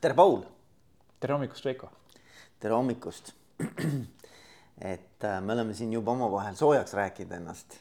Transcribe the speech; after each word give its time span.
tere, 0.00 0.14
Paul. 0.14 0.42
tere 1.20 1.32
hommikust, 1.32 1.64
Veiko. 1.64 1.90
tere 2.60 2.74
hommikust. 2.74 3.32
et 4.92 5.24
äh, 5.24 5.40
me 5.42 5.52
oleme 5.52 5.74
siin 5.74 5.92
juba 5.92 6.12
omavahel 6.12 6.54
soojaks 6.56 6.94
rääkinud 6.94 7.32
ennast. 7.40 7.78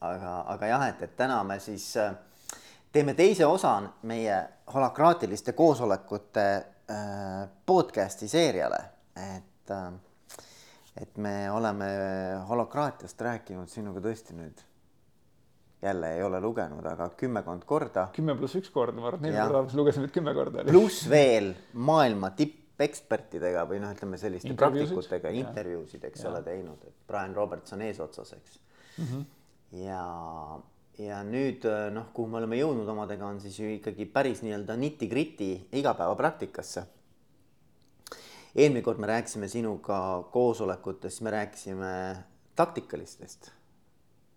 aga, 0.00 0.32
aga 0.52 0.66
jah, 0.66 0.88
et, 0.90 1.02
et 1.02 1.16
täna 1.16 1.38
me 1.44 1.56
siis 1.60 1.88
äh, 1.96 2.12
teeme 2.92 3.14
teise 3.16 3.46
osa 3.46 3.78
meie 4.02 4.42
holakraatiliste 4.74 5.52
koosolekute 5.56 6.46
äh, 6.52 7.48
podcast'i 7.66 8.28
seeriale, 8.28 8.82
et 9.16 9.72
äh, 9.72 9.92
et 10.96 11.16
me 11.20 11.50
oleme 11.52 11.86
holokraatiast 12.48 13.20
rääkinud 13.20 13.68
sinuga 13.68 14.00
tõesti 14.04 14.32
nüüd 14.36 14.62
jälle 15.82 16.14
ei 16.16 16.22
ole 16.22 16.40
lugenud, 16.40 16.84
aga 16.88 17.08
kümmekond 17.20 17.64
korda. 17.68 18.08
kümme 18.16 18.36
pluss 18.38 18.56
üks 18.58 18.70
korda, 18.72 19.00
ma 19.00 19.10
arvan, 19.10 19.24
et 19.24 19.34
neil 19.36 19.52
korda 19.52 19.76
lugesime 19.78 20.08
kümme 20.12 20.34
korda. 20.34 20.64
pluss 20.68 21.04
veel 21.10 21.52
maailma 21.72 22.30
tippekspertidega 22.38 23.66
või 23.68 23.82
noh, 23.82 23.92
ütleme 23.96 24.20
selliste 24.20 24.54
praktikutega 24.56 25.34
intervjuusid, 25.42 26.06
eks 26.08 26.24
ja. 26.24 26.30
ole, 26.30 26.42
teinud, 26.46 26.88
et 26.88 26.96
Brian 27.08 27.36
Roberts 27.36 27.76
on 27.76 27.84
eesotsas, 27.86 28.32
eks 28.38 28.58
mm. 28.96 29.04
-hmm. 29.04 29.24
ja, 29.84 30.02
ja 31.04 31.22
nüüd 31.28 31.68
noh, 31.92 32.10
kuhu 32.16 32.32
me 32.32 32.40
oleme 32.40 32.60
jõudnud 32.60 32.88
omadega, 32.96 33.26
on 33.28 33.40
siis 33.40 33.60
ju 33.60 33.70
ikkagi 33.76 34.08
päris 34.08 34.42
nii-öelda 34.46 34.76
niti-griti 34.80 35.50
igapäevapraktikasse 35.72 36.86
eelmine 38.56 38.82
kord 38.82 38.98
me 38.98 39.06
rääkisime 39.06 39.48
sinuga 39.48 39.98
koosolekutest, 40.32 41.20
me 41.20 41.30
rääkisime 41.30 41.92
taktikalistest 42.56 43.52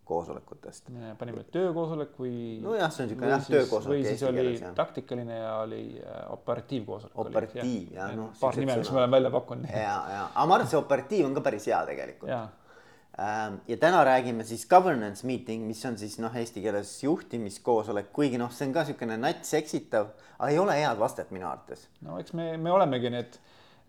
koosolekutest. 0.09 0.91
panime 1.20 1.44
töökoosolek 1.54 2.16
või? 2.20 2.34
nojah, 2.63 2.91
see 2.94 3.05
on 3.05 3.12
niisugune 3.12 3.34
jah, 3.34 3.50
töökoosolek. 3.55 3.95
või 3.95 4.05
siis 4.08 4.23
oli 4.27 4.44
keeles, 4.44 4.63
taktikaline 4.77 5.41
ja 5.41 5.55
oli 5.63 5.81
äh, 6.02 6.22
operatiivkoosolek. 6.36 7.17
operatiiv 7.26 7.98
jah, 7.98 8.16
noh. 8.17 8.31
paar 8.40 8.58
nime, 8.59 8.80
mis 8.81 8.94
me 8.94 9.03
oleme 9.03 9.17
välja 9.17 9.34
pakkunud. 9.36 9.73
ja, 9.73 10.00
ja, 10.14 10.23
aga 10.30 10.45
ma 10.45 10.58
arvan, 10.58 10.66
et 10.66 10.73
see 10.73 10.81
operatiiv 10.81 11.30
on 11.30 11.38
ka 11.38 11.45
päris 11.50 11.69
hea 11.69 11.84
tegelikult. 11.92 12.56
Ähm, 13.19 13.58
ja 13.67 13.75
täna 13.78 14.03
räägime 14.08 14.44
siis 14.47 14.64
governance 14.69 15.28
meeting, 15.28 15.66
mis 15.67 15.81
on 15.86 15.97
siis 16.00 16.16
noh, 16.23 16.36
eesti 16.39 16.62
keeles 16.64 16.94
juhtimiskoosolek, 17.03 18.14
kuigi 18.16 18.39
noh, 18.39 18.52
see 18.56 18.69
on 18.69 18.75
ka 18.78 18.86
niisugune 18.86 19.17
nats 19.19 19.58
eksitav, 19.59 20.14
aga 20.38 20.52
ei 20.53 20.59
ole 20.62 20.78
head 20.78 21.02
vastet 21.02 21.34
minu 21.36 21.50
arvates. 21.50 21.89
no 22.06 22.19
eks 22.22 22.34
me, 22.38 22.53
me 22.58 22.72
olemegi 22.72 23.12
need 23.12 23.36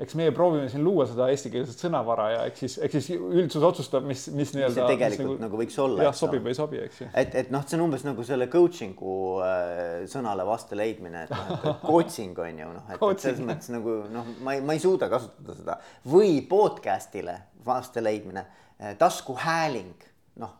eks 0.00 0.16
meie 0.16 0.32
proovime 0.32 0.68
siin 0.72 0.82
luua 0.84 1.04
seda 1.08 1.26
eestikeelset 1.32 1.82
sõnavara 1.84 2.26
ja 2.32 2.40
eks 2.48 2.62
siis, 2.64 2.76
eks 2.86 2.96
siis 2.96 3.20
üldsus 3.20 3.64
otsustab, 3.66 4.06
mis, 4.08 4.26
mis 4.32 4.52
nii-öelda. 4.56 4.86
tegelikult 4.88 5.26
nagu, 5.26 5.38
nagu 5.44 5.60
võiks 5.60 5.76
olla. 5.82 6.06
jah, 6.08 6.16
sobib 6.16 6.44
või 6.46 6.54
ei 6.54 6.58
sobi, 6.58 6.80
eks 6.86 7.02
ju. 7.02 7.08
et, 7.22 7.34
et 7.42 7.50
noh, 7.52 7.64
see 7.68 7.76
on 7.76 7.84
umbes 7.84 8.04
nagu 8.06 8.24
selle 8.26 8.48
coaching'u 8.52 9.16
äh, 9.44 9.82
sõnale 10.10 10.46
vaste 10.48 10.78
leidmine, 10.78 11.26
et 11.26 11.34
noh, 11.34 11.50
et 11.58 11.82
coaching 11.90 12.38
on 12.46 12.62
ju 12.62 12.70
noh, 12.78 12.86
et, 12.88 13.04
et 13.10 13.26
selles 13.26 13.42
mõttes 13.44 13.72
nagu 13.74 13.96
noh, 14.14 14.30
ma 14.46 14.56
ei, 14.56 14.62
ma 14.64 14.76
ei 14.76 14.82
suuda 14.82 15.10
kasutada 15.12 15.58
seda 15.58 15.76
või 16.08 16.38
podcast'ile 16.48 17.36
vaste 17.66 18.00
leidmine, 18.04 18.46
äh, 18.80 18.94
taskuhääling, 19.00 20.06
noh 20.40 20.54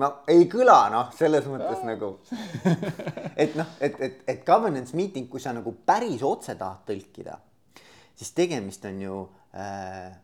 no 0.00 0.10
ei 0.32 0.46
kõla 0.52 0.78
noh, 0.92 1.10
selles 1.16 1.44
mõttes 1.50 1.84
nagu, 1.84 2.14
et 3.44 3.52
noh, 3.58 3.76
et, 3.84 4.00
et, 4.00 4.24
et 4.32 4.40
governance 4.48 4.96
meeting, 4.96 5.28
kui 5.28 5.44
sa 5.44 5.52
nagu 5.56 5.76
päris 5.84 6.24
otse 6.24 6.56
tahad 6.56 6.88
tõlkida 6.88 7.36
siis 8.16 8.32
tegemist 8.36 8.84
on 8.88 9.00
ju 9.00 9.16
äh, 9.56 10.14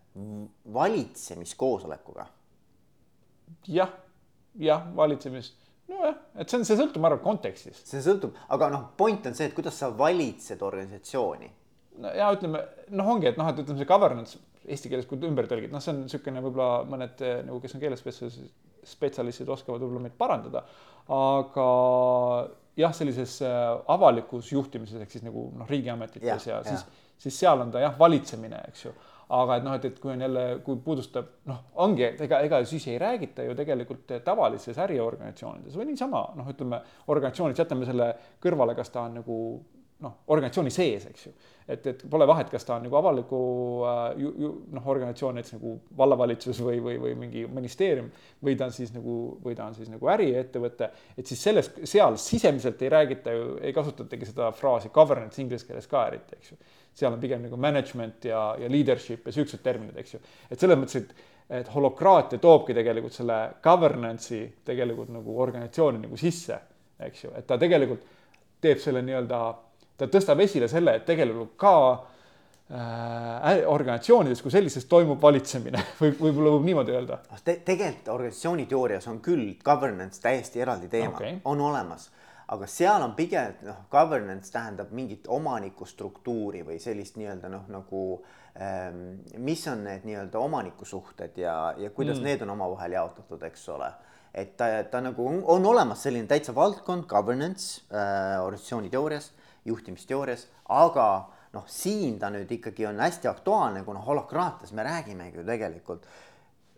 valitsemiskoosolekuga. 0.75 2.27
jah, 3.69 3.91
jah, 4.59 4.87
valitsemis, 4.97 5.53
nojah, 5.89 6.17
et 6.37 6.51
see 6.51 6.61
on, 6.61 6.67
see 6.69 6.79
sõltub, 6.79 7.03
ma 7.03 7.11
arvan, 7.11 7.23
kontekstist. 7.25 7.87
see 7.89 8.03
sõltub, 8.05 8.37
aga 8.53 8.71
noh, 8.73 8.87
point 8.97 9.27
on 9.29 9.37
see, 9.37 9.49
et 9.49 9.57
kuidas 9.57 9.79
sa 9.79 9.93
valitsed 9.97 10.63
organisatsiooni. 10.63 11.51
no 12.03 12.15
ja 12.17 12.31
ütleme 12.35 12.65
noh, 12.97 13.13
ongi, 13.15 13.31
et 13.33 13.41
noh, 13.41 13.49
et 13.49 13.63
ütleme 13.63 13.81
see 13.81 13.89
governance 13.89 14.41
eesti 14.63 14.91
keeles, 14.93 15.07
kui 15.11 15.21
ümber 15.27 15.49
tõlgid, 15.51 15.73
noh, 15.73 15.83
see 15.83 15.93
on 15.93 16.05
niisugune 16.05 16.43
võib-olla 16.45 16.83
mõned 16.89 17.23
nagu, 17.49 17.59
kes 17.63 17.77
on 17.77 17.83
keelespetsialistid, 17.83 18.51
spetsialistid 18.87 19.49
oskavad 19.51 19.83
võib-olla 19.83 20.05
meid 20.07 20.19
parandada, 20.19 20.65
aga 21.13 21.67
jah, 22.79 22.95
sellises 22.97 23.39
äh, 23.45 23.61
avalikus 23.93 24.53
juhtimises 24.53 25.03
ehk 25.03 25.13
siis 25.13 25.25
nagu 25.27 25.49
noh, 25.59 25.69
riigiametites 25.71 26.47
ja, 26.49 26.59
ja, 26.59 26.61
ja 26.63 26.77
siis 26.77 27.02
siis 27.23 27.41
seal 27.45 27.65
on 27.65 27.73
ta 27.73 27.83
jah, 27.83 27.99
valitsemine, 27.99 28.61
eks 28.69 28.87
ju. 28.87 28.95
aga 29.33 29.57
et 29.57 29.65
noh, 29.65 29.75
et, 29.79 29.85
et 29.89 30.01
kui 30.01 30.11
on 30.13 30.21
jälle, 30.21 30.41
kui 30.65 30.77
puudustab, 30.85 31.29
noh, 31.49 31.61
ongi, 31.81 32.05
ega, 32.27 32.43
ega 32.45 32.59
siis 32.69 32.85
ei 32.93 32.99
räägita 33.01 33.47
ju 33.47 33.55
tegelikult 33.57 34.11
tavalises 34.25 34.81
äriorganisatsioonides 34.85 35.79
või 35.79 35.89
niisama, 35.93 36.27
noh, 36.37 36.51
ütleme 36.53 36.83
organisatsioonis 37.07 37.63
jätame 37.63 37.89
selle 37.89 38.11
kõrvale, 38.43 38.77
kas 38.77 38.93
ta 38.93 39.07
on 39.07 39.17
nagu 39.23 39.39
noh, 40.03 40.15
organisatsiooni 40.35 40.73
sees, 40.75 41.07
eks 41.11 41.27
ju. 41.27 41.33
et, 41.71 41.87
et 41.93 42.03
pole 42.11 42.27
vahet, 42.29 42.51
kas 42.51 42.67
ta 42.67 42.77
on 42.77 42.87
nagu 42.87 42.99
avaliku 42.99 43.41
äh, 43.89 44.23
noh, 44.75 44.89
organisatsioon, 44.95 45.39
näiteks 45.39 45.57
nagu 45.57 45.75
vallavalitsus 45.99 46.61
või, 46.65 46.81
või, 46.85 46.99
või 47.03 47.15
mingi 47.19 47.45
ministeerium 47.47 48.11
või 48.45 48.57
ta 48.59 48.69
on 48.69 48.77
siis 48.77 48.93
nagu, 48.95 49.17
või 49.45 49.57
ta 49.59 49.69
on 49.71 49.77
siis 49.79 49.91
nagu 49.93 50.11
äriettevõte, 50.13 50.91
et 51.17 51.31
siis 51.31 51.43
selles, 51.49 51.71
seal 51.89 52.19
sisemiselt 52.21 52.83
ei 52.83 52.93
räägita 52.93 53.35
ju, 53.37 53.57
ei 53.63 53.75
kasutatagi 53.77 54.33
seda 54.33 54.51
fraasi 54.57 54.93
governance 54.95 55.43
inglise 55.43 55.69
keeles 55.69 55.89
ka 55.91 56.07
eriti, 56.11 56.41
eks 56.41 56.55
ju. 56.55 56.61
Seal 56.95 57.13
on 57.13 57.21
pigem 57.21 57.43
nagu 57.47 57.57
management 57.57 58.25
ja, 58.29 58.53
ja 58.61 58.71
leadership 58.71 59.27
ja 59.27 59.33
siuksed 59.33 59.63
terminid, 59.65 59.97
eks 60.03 60.17
ju. 60.17 60.23
et 60.51 60.61
selles 60.61 60.81
mõttes, 60.81 61.03
et 61.03 61.29
et 61.53 61.69
holokraatia 61.69 62.41
toobki 62.41 62.73
tegelikult 62.73 63.13
selle 63.13 63.37
governance'i 63.65 64.45
tegelikult 64.65 65.11
nagu 65.13 65.35
organisatsiooni 65.43 66.01
nagu 66.07 66.17
sisse, 66.17 66.57
eks 67.03 67.25
ju, 67.27 67.33
et 67.37 67.47
ta 67.47 67.59
tegelikult 67.61 68.07
teeb 68.63 68.81
selle 68.81 69.03
nii-öelda 69.05 69.41
ta 69.99 70.09
tõstab 70.11 70.41
esile 70.45 70.69
selle, 70.71 70.97
et 70.97 71.05
tegelikult 71.07 71.53
ka 71.61 71.75
äh, 71.93 73.61
organisatsioonides 73.69 74.43
kui 74.43 74.55
sellises 74.55 74.87
toimub 74.91 75.21
valitsemine 75.23 75.83
või 76.01 76.15
võib-olla 76.17 76.57
võib 76.57 76.69
niimoodi 76.71 76.97
öelda 76.97 77.21
Te. 77.45 77.59
tegelikult 77.67 78.13
organisatsiooni 78.15 78.67
teoorias 78.71 79.09
on 79.13 79.21
küll 79.25 79.53
governance 79.65 80.23
täiesti 80.23 80.63
eraldi 80.65 80.89
teema 80.93 81.17
okay., 81.19 81.41
on 81.45 81.61
olemas, 81.69 82.09
aga 82.53 82.69
seal 82.69 83.03
on 83.03 83.17
pigem 83.17 83.55
noh, 83.67 83.85
governance 83.91 84.53
tähendab 84.53 84.93
mingit 84.93 85.29
omanikustruktuuri 85.33 86.65
või 86.67 86.79
sellist 86.83 87.17
nii-öelda 87.17 87.49
noh, 87.53 87.69
nagu 87.73 88.03
ähm, 88.61 89.21
mis 89.41 89.65
on 89.73 89.85
need 89.87 90.05
nii-öelda 90.09 90.41
omanikusuhted 90.43 91.39
ja, 91.41 91.75
ja 91.79 91.91
kuidas 91.91 92.21
mm. 92.21 92.29
need 92.29 92.45
on 92.45 92.57
omavahel 92.57 92.99
jaotatud, 92.99 93.43
eks 93.49 93.69
ole 93.73 93.93
et 94.35 94.57
ta, 94.57 94.67
ta 94.89 95.01
nagu 95.05 95.27
on, 95.29 95.43
on 95.45 95.67
olemas 95.69 96.03
selline 96.07 96.29
täitsa 96.29 96.55
valdkond, 96.57 97.05
governance 97.09 97.83
äh, 97.93 98.41
organisatsiooni 98.41 98.91
teoorias 98.93 99.31
juhtimisteoorias, 99.69 100.47
aga 100.73 101.07
noh, 101.53 101.65
siin 101.69 102.19
ta 102.19 102.31
nüüd 102.33 102.51
ikkagi 102.57 102.87
on 102.89 103.01
hästi 103.03 103.29
aktuaalne, 103.31 103.85
kuna 103.85 104.01
holokraatias 104.03 104.73
me 104.73 104.87
räägimegi 104.87 105.39
ju 105.39 105.45
tegelikult 105.47 106.09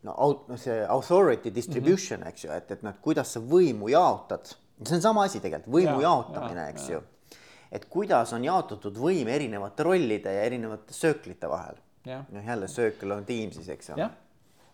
no, 0.05 0.15
no 0.49 0.59
see 0.61 0.83
authority 0.83 1.55
distribution 1.55 2.21
mm, 2.21 2.25
-hmm. 2.25 2.29
eks 2.29 2.45
ju, 2.45 2.53
et, 2.53 2.71
et 2.71 2.83
noh, 2.83 2.95
kuidas 3.01 3.33
sa 3.33 3.41
võimu 3.41 3.89
jaotad, 3.93 4.57
see 4.83 4.99
on 4.99 5.05
sama 5.05 5.25
asi 5.29 5.41
tegelikult, 5.45 5.73
võimu 5.75 6.01
ja, 6.01 6.09
jaotamine, 6.09 6.67
eks 6.75 6.89
ja. 6.91 6.99
ju. 6.99 7.39
et 7.75 7.87
kuidas 7.91 8.35
on 8.37 8.45
jaotatud 8.45 8.99
võim 8.99 9.31
erinevate 9.31 9.87
rollide 9.87 10.35
ja 10.35 10.45
erinevate 10.49 10.97
sööklite 10.97 11.51
vahel. 11.51 11.81
noh, 12.05 12.45
jälle 12.45 12.69
söökel 12.69 13.17
on 13.17 13.25
Teamsis, 13.25 13.69
eks 13.73 13.95
ju 13.95 14.09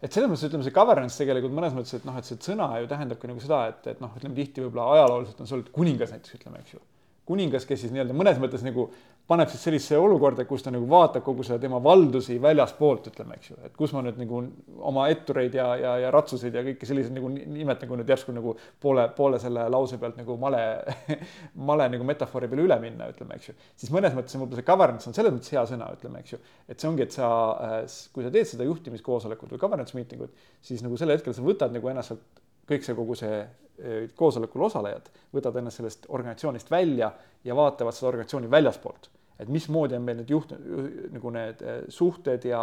et 0.01 0.15
selles 0.15 0.31
mõttes 0.31 0.47
ütleme, 0.49 0.65
see 0.65 0.75
governance 0.75 1.19
tegelikult 1.21 1.53
mõnes 1.57 1.75
mõttes, 1.77 1.99
et 1.99 2.07
noh, 2.09 2.17
et 2.17 2.25
see 2.25 2.39
sõna 2.41 2.71
ju 2.81 2.89
tähendabki 2.89 3.29
nagu 3.29 3.43
seda, 3.45 3.67
et, 3.69 3.91
et 3.93 4.01
noh, 4.01 4.15
ütleme 4.17 4.39
tihti 4.39 4.65
võib-olla 4.65 4.95
ajalooliselt 4.97 5.43
on 5.43 5.51
see 5.51 5.59
olnud 5.59 5.69
kuningas 5.75 6.15
näiteks 6.15 6.39
ütleme, 6.39 6.63
eks 6.65 6.73
ju 6.77 6.81
kuningas, 7.29 7.67
kes 7.69 7.85
siis 7.85 7.93
nii-öelda 7.95 8.17
mõnes 8.17 8.39
mõttes 8.43 8.65
nagu 8.67 8.89
paneb 9.31 9.51
siis 9.53 9.63
sellisesse 9.63 9.99
olukorda, 10.01 10.43
kus 10.49 10.65
ta 10.65 10.73
nagu 10.75 10.89
vaatab 10.91 11.23
kogu 11.23 11.45
seda 11.47 11.61
tema 11.63 11.79
valdusi 11.83 12.35
väljaspoolt, 12.43 13.07
ütleme, 13.13 13.37
eks 13.39 13.53
ju, 13.53 13.59
et 13.69 13.77
kus 13.79 13.93
ma 13.95 14.03
nüüd 14.03 14.19
nagu 14.19 14.41
oma 14.91 15.05
ettureid 15.13 15.55
ja, 15.55 15.69
ja, 15.79 15.93
ja 16.03 16.11
ratsuseid 16.15 16.57
ja 16.59 16.65
kõiki 16.67 16.89
selliseid 16.89 17.15
nagu 17.15 17.31
nimet 17.31 17.85
nagu 17.85 18.01
nüüd 18.01 18.11
järsku 18.11 18.35
nagu 18.35 18.57
poole, 18.83 19.07
poole 19.15 19.39
selle 19.43 19.69
lause 19.71 20.01
pealt 20.03 20.19
nagu 20.19 20.35
male 20.41 20.65
male 21.71 21.87
nagu 21.95 22.09
metafoori 22.09 22.51
peale 22.51 22.67
üle 22.67 22.81
minna, 22.83 23.11
ütleme, 23.15 23.39
eks 23.39 23.53
ju. 23.53 23.57
siis 23.85 23.95
mõnes 23.95 24.17
mõttes 24.19 24.35
võib-olla 24.35 24.63
see 24.63 24.71
governance 24.73 25.11
on 25.11 25.19
selles 25.21 25.37
mõttes 25.37 25.55
hea 25.55 25.65
sõna, 25.71 25.93
ütleme, 25.95 26.25
eks 26.25 26.35
ju. 26.35 26.43
et 26.67 26.83
see 26.83 26.91
ongi, 26.91 27.07
et 27.07 27.15
sa, 27.15 27.31
kui 28.15 28.27
sa 28.27 28.35
teed 28.35 28.51
seda 28.51 28.67
juhtimiskoosolekut 28.67 29.55
või 29.55 29.63
governance 29.63 29.95
meeting 29.99 30.27
ut, 30.27 30.47
siis 30.65 30.83
nagu 30.83 30.99
sel 30.99 31.15
hetkel 31.15 31.37
sa 31.37 31.47
võtad 31.47 31.71
nagu 31.77 31.93
ennast 31.93 32.17
sealt 32.17 32.43
kõik 32.71 32.87
see 32.87 32.99
kogu 32.99 33.17
see 33.19 33.45
koosolekul 34.17 34.67
osalejad 34.67 35.09
võtavad 35.35 35.61
ennast 35.61 35.81
sellest 35.81 36.07
organisatsioonist 36.09 36.71
välja 36.71 37.11
ja 37.45 37.57
vaatavad 37.57 37.97
seda 37.97 38.09
organisatsiooni 38.13 38.51
väljaspoolt. 38.51 39.11
et 39.41 39.49
mismoodi 39.49 39.97
on 39.97 40.03
meil 40.05 40.19
need 40.19 40.31
juht, 40.31 40.51
nagu 41.15 41.31
need 41.33 41.63
eh, 41.65 41.79
suhted 41.89 42.43
ja 42.45 42.59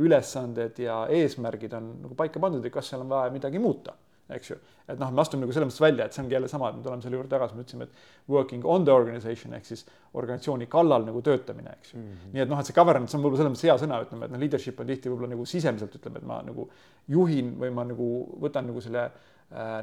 ülesanded 0.00 0.78
ja 0.80 1.02
eesmärgid 1.12 1.74
on 1.76 1.90
nagu 2.06 2.14
paika 2.16 2.40
pandud 2.40 2.64
ja 2.64 2.70
kas 2.72 2.88
seal 2.88 3.02
on 3.04 3.10
vaja 3.10 3.28
midagi 3.34 3.60
muuta, 3.60 3.92
eks 4.32 4.50
ju. 4.50 4.56
et 4.88 4.96
noh, 4.96 5.10
me 5.12 5.20
astume 5.20 5.44
nagu 5.44 5.52
selles 5.52 5.68
mõttes 5.68 5.82
välja, 5.84 6.06
et 6.06 6.16
see 6.16 6.22
ongi 6.22 6.32
jälle 6.32 6.48
sama, 6.48 6.70
et 6.70 6.78
me 6.78 6.86
tuleme 6.86 7.04
selle 7.04 7.18
juurde 7.18 7.28
tagasi, 7.34 7.58
me 7.58 7.66
ütlesime, 7.66 7.84
et 7.84 8.32
working 8.32 8.64
on 8.64 8.86
the 8.88 8.94
organization 8.94 9.52
ehk 9.58 9.68
siis 9.68 9.84
organisatsiooni 10.14 10.70
kallal 10.72 11.04
nagu 11.04 11.20
töötamine, 11.26 11.76
eks 11.76 11.92
ju 11.92 11.98
mm. 11.98 12.06
-hmm. 12.06 12.32
nii 12.32 12.44
et 12.46 12.54
noh, 12.54 12.62
et 12.64 12.70
see 12.70 12.78
governance 12.80 13.16
on 13.16 13.26
võib-olla 13.26 13.42
selles 13.42 13.52
mõttes 13.52 13.68
hea 13.68 13.76
sõna, 13.84 14.00
ütleme, 14.06 14.24
et 14.24 14.32
noh, 14.32 14.42
leadership 14.46 14.80
on 14.80 14.88
tihti 14.94 15.12
võib-olla 15.12 15.34
nagu 15.34 15.44
sisemiselt 15.52 16.00
ütleme, 16.00 16.24
et 16.24 16.30
ma 16.32 16.40
nagu 16.48 16.70
juhin 17.08 17.52
või 17.60 17.76
ma 17.76 17.84
nagu 17.84 18.08
võtan 18.40 18.72
nagu 18.72 18.80
selle 18.80 19.04
äh, 19.04 19.31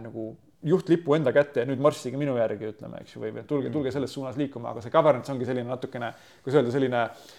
nagu 0.04 0.32
juhtlipu 0.66 1.16
enda 1.16 1.32
kätte 1.36 1.64
ja 1.64 1.68
nüüd 1.70 1.80
marssige 1.84 2.20
minu 2.20 2.34
järgi, 2.36 2.74
ütleme, 2.74 3.04
eks 3.04 3.16
ju, 3.16 3.22
või 3.24 3.44
tulge, 3.48 3.70
tulge 3.72 3.94
selles 3.96 4.12
suunas 4.12 4.40
liikuma, 4.40 4.74
aga 4.74 4.84
see 4.84 4.92
governance 4.92 5.32
ongi 5.32 5.48
selline 5.48 5.70
natukene, 5.70 6.12
kuidas 6.44 6.60
öelda, 6.60 6.74
selline 6.74 7.04
äh, 7.06 7.30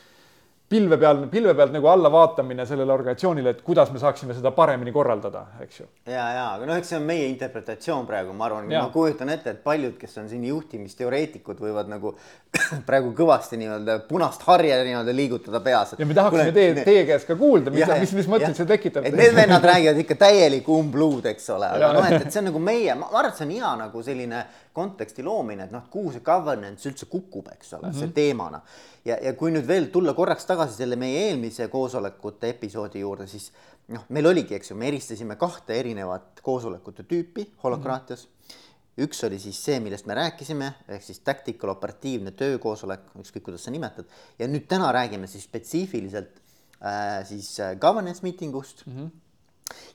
pilve 0.71 0.99
peal, 0.99 1.25
pilve 1.27 1.55
pealt 1.55 1.73
nagu 1.75 1.89
alla 1.91 2.09
vaatamine 2.13 2.63
sellele 2.67 2.93
organisatsioonile, 2.93 3.51
et 3.57 3.63
kuidas 3.67 3.91
me 3.91 3.99
saaksime 3.99 4.37
seda 4.37 4.53
paremini 4.55 4.93
korraldada, 4.95 5.43
eks 5.65 5.81
ju. 5.81 5.87
ja, 6.07 6.27
ja, 6.37 6.45
aga 6.53 6.69
noh, 6.69 6.77
eks 6.79 6.93
see 6.93 6.99
on 7.01 7.09
meie 7.09 7.25
interpretatsioon 7.27 8.07
praegu, 8.07 8.35
ma 8.39 8.47
arvan, 8.47 8.69
ma 8.71 8.85
kujutan 8.95 9.33
ette, 9.35 9.57
et 9.57 9.65
paljud, 9.65 9.97
kes 9.99 10.15
on 10.23 10.29
siin 10.31 10.45
juhtimisteoreetikud, 10.47 11.59
võivad 11.65 11.91
nagu 11.91 12.13
praegu 12.89 13.11
kõvasti 13.19 13.59
nii-öelda 13.59 13.99
punast 14.07 14.47
harja 14.47 14.79
nii-öelda 14.87 15.17
liigutada 15.17 15.59
peas. 15.65 15.97
ja 15.99 16.07
me 16.07 16.15
tahaksime 16.15 16.55
teie, 16.55 16.87
teie 16.87 17.03
käest 17.09 17.27
ka 17.27 17.35
kuulda, 17.41 17.75
mis, 17.75 17.91
mis, 18.05 18.15
mis 18.21 18.31
mõtteid 18.31 18.63
see 18.63 18.71
tekitab. 18.71 19.11
et 19.11 19.19
need 19.19 19.35
vennad 19.35 19.67
räägivad 19.73 19.99
ikka 20.05 20.21
täielikku 20.23 20.79
umbluud, 20.85 21.27
eks 21.35 21.51
ole, 21.57 21.73
aga 21.81 21.91
noh, 21.99 22.07
et, 22.07 22.29
et 22.29 22.31
see 22.31 22.45
on 22.45 22.51
nagu 22.53 22.63
meie, 22.63 22.95
ma 22.95 23.11
arvan, 23.11 23.33
et 23.33 23.43
see 23.43 23.49
on 23.51 23.57
hea 23.59 23.75
nagu 23.83 24.07
selline 24.07 24.47
konteksti 24.73 25.27
loomine, 25.27 25.67
et 25.67 25.75
noh, 25.75 25.89
kuhu 25.91 26.15
see 26.15 26.23
governance 26.25 26.87
üldse 26.87 27.11
kukub, 27.11 27.51
eks 27.57 27.75
ole 27.75 27.89
mm, 27.89 27.91
-hmm. 27.91 27.99
see 27.99 28.07
mhm. 28.07 28.15
teemana. 28.15 28.63
Ja, 29.05 29.17
ja 29.23 29.33
kui 29.39 29.53
nüüd 29.55 29.67
veel 29.69 29.89
tulla 29.95 30.15
korraks 30.17 30.47
tagasi 30.49 30.81
selle 30.83 30.99
meie 31.01 31.27
eelmise 31.29 31.69
koosolekute 31.73 32.51
episoodi 32.55 33.05
juurde, 33.05 33.27
siis 33.31 33.51
noh, 33.95 34.05
meil 34.15 34.31
oligi, 34.31 34.57
eks 34.59 34.73
ju, 34.73 34.79
me 34.81 34.91
eristasime 34.91 35.37
kahte 35.41 35.79
erinevat 35.79 36.43
koosolekute 36.45 37.07
tüüpi 37.09 37.47
holokraatias 37.65 38.27
mm. 38.27 38.31
-hmm. 38.33 39.07
üks 39.07 39.25
oli 39.27 39.39
siis 39.39 39.65
see, 39.65 39.81
millest 39.81 40.07
me 40.07 40.15
rääkisime, 40.15 40.75
ehk 40.89 41.03
siis 41.03 41.21
tactical 41.25 41.75
operatiivne 41.77 42.31
töökoosolek, 42.31 43.15
ükskõik 43.23 43.49
kuidas 43.49 43.65
sa 43.65 43.71
nimetad. 43.71 44.05
ja 44.39 44.47
nüüd 44.47 44.69
täna 44.69 44.93
räägime 44.93 45.27
siis 45.27 45.45
spetsiifiliselt 45.45 46.41
äh, 46.85 47.27
siis 47.27 47.61
äh, 47.61 47.77
governance 47.79 48.23
meeting 48.23 48.55
ust 48.55 48.87
mm. 48.87 48.97
-hmm 48.97 49.30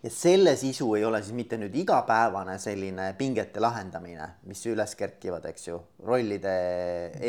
ja 0.04 0.10
selle 0.10 0.56
sisu 0.60 0.94
ei 0.96 1.06
ole 1.06 1.22
siis 1.24 1.36
mitte 1.36 1.58
nüüd 1.60 1.76
igapäevane 1.76 2.58
selline 2.62 3.12
pingete 3.18 3.64
lahendamine, 3.64 4.28
mis 4.50 4.64
üles 4.70 4.96
kerkivad, 5.00 5.46
eks 5.50 5.68
ju, 5.68 5.80
rollide 6.06 6.56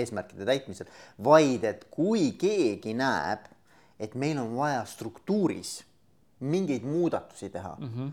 eesmärkide 0.00 0.46
täitmisel, 0.48 0.90
vaid 1.24 1.64
et 1.68 1.86
kui 1.90 2.32
keegi 2.38 2.94
näeb, 2.96 3.48
et 4.00 4.14
meil 4.14 4.38
on 4.42 4.56
vaja 4.56 4.84
struktuuris 4.88 5.78
mingeid 6.40 6.84
muudatusi 6.84 7.48
teha 7.50 7.76
mm. 7.78 7.92
-hmm. 7.92 8.10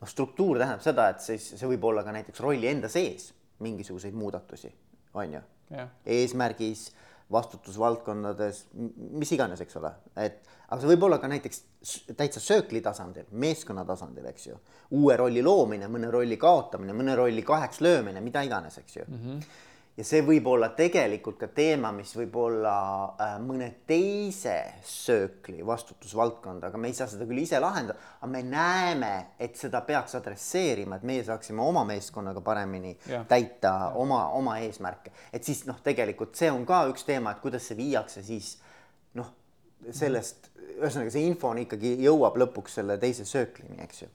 noh, 0.00 0.08
struktuur 0.08 0.58
tähendab 0.58 0.84
seda, 0.84 1.08
et 1.08 1.20
siis 1.20 1.50
see 1.58 1.68
võib 1.68 1.84
olla 1.84 2.04
ka 2.04 2.12
näiteks 2.12 2.40
rolli 2.40 2.68
enda 2.68 2.88
sees 2.88 3.34
mingisuguseid 3.58 4.14
muudatusi, 4.14 4.72
on 5.14 5.34
ju 5.34 5.40
yeah., 5.72 5.88
eesmärgis 6.06 6.90
vastutusvaldkondades, 7.32 8.64
mis 9.18 9.32
iganes, 9.34 9.60
eks 9.64 9.78
ole, 9.80 9.90
et 10.22 10.42
aga 10.68 10.80
see 10.80 10.90
võib 10.92 11.06
olla 11.08 11.18
ka 11.22 11.30
näiteks 11.30 11.62
täitsa 12.18 12.42
söökli 12.42 12.80
tasandil, 12.82 13.26
meeskonna 13.42 13.84
tasandil, 13.86 14.26
eks 14.30 14.46
ju. 14.46 14.58
uue 14.98 15.16
rolli 15.18 15.42
loomine, 15.42 15.88
mõne 15.90 16.10
rolli 16.10 16.38
kaotamine, 16.38 16.94
mõne 16.94 17.16
rolli 17.18 17.42
kaheks 17.46 17.82
löömine, 17.82 18.22
mida 18.22 18.42
iganes, 18.46 18.78
eks 18.78 19.00
ju 19.00 19.06
mm. 19.08 19.22
-hmm 19.22 19.64
ja 19.96 20.04
see 20.04 20.20
võib 20.24 20.48
olla 20.50 20.68
tegelikult 20.76 21.38
ka 21.40 21.48
teema, 21.56 21.90
mis 21.96 22.12
võib 22.18 22.34
olla 22.40 22.74
äh, 23.22 23.36
mõne 23.42 23.68
teise 23.88 24.56
söökli 24.84 25.64
vastutusvaldkonda, 25.66 26.68
aga 26.68 26.80
me 26.80 26.90
ei 26.90 26.96
saa 26.96 27.08
seda 27.10 27.26
küll 27.28 27.40
ise 27.40 27.60
lahendada, 27.62 27.96
aga 28.20 28.30
me 28.32 28.42
näeme, 28.44 29.12
et 29.40 29.56
seda 29.56 29.80
peaks 29.86 30.18
adresseerima, 30.18 30.98
et 30.98 31.08
meie 31.08 31.24
saaksime 31.26 31.64
oma 31.64 31.86
meeskonnaga 31.88 32.44
paremini 32.44 32.92
ja. 33.08 33.22
täita 33.28 33.72
ja. 33.86 33.88
oma, 34.02 34.26
oma 34.36 34.58
eesmärke. 34.66 35.14
et 35.32 35.44
siis 35.44 35.64
noh, 35.68 35.80
tegelikult 35.84 36.36
see 36.36 36.52
on 36.52 36.68
ka 36.68 36.84
üks 36.92 37.08
teema, 37.08 37.32
et 37.32 37.42
kuidas 37.44 37.64
see 37.70 37.80
viiakse 37.80 38.24
siis 38.26 38.56
noh, 39.16 39.32
sellest, 39.90 40.50
ühesõnaga 40.76 41.12
see 41.14 41.24
info 41.24 41.54
on 41.54 41.64
ikkagi 41.64 41.96
jõuab 42.04 42.36
lõpuks 42.44 42.80
selle 42.80 42.98
teise 43.00 43.24
sööklini, 43.28 43.80
eks 43.86 44.04
ju. 44.04 44.12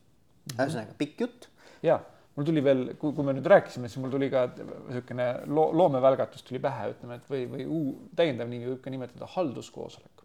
Mhm. 0.51 0.57
ühesõnaga 0.59 0.97
pikk 0.97 1.25
jutt. 1.25 1.49
ja 1.81 1.99
mul 2.35 2.47
tuli 2.47 2.63
veel, 2.63 2.83
kui, 2.99 3.13
kui 3.15 3.27
me 3.27 3.35
nüüd 3.35 3.47
rääkisime, 3.51 3.89
siis 3.91 4.01
mul 4.01 4.13
tuli 4.13 4.29
ka 4.31 4.45
niisugune 4.55 5.27
loo, 5.51 5.67
loomevälgatus 5.81 6.45
tuli 6.47 6.61
pähe, 6.63 6.91
ütleme, 6.93 7.19
et 7.19 7.31
või, 7.31 7.45
või 7.51 7.67
uu, 7.67 7.93
täiendav 8.17 8.49
nimi 8.51 8.69
võib 8.69 8.81
ka 8.83 8.93
nimetada 8.93 9.27
halduskoosolek. 9.33 10.23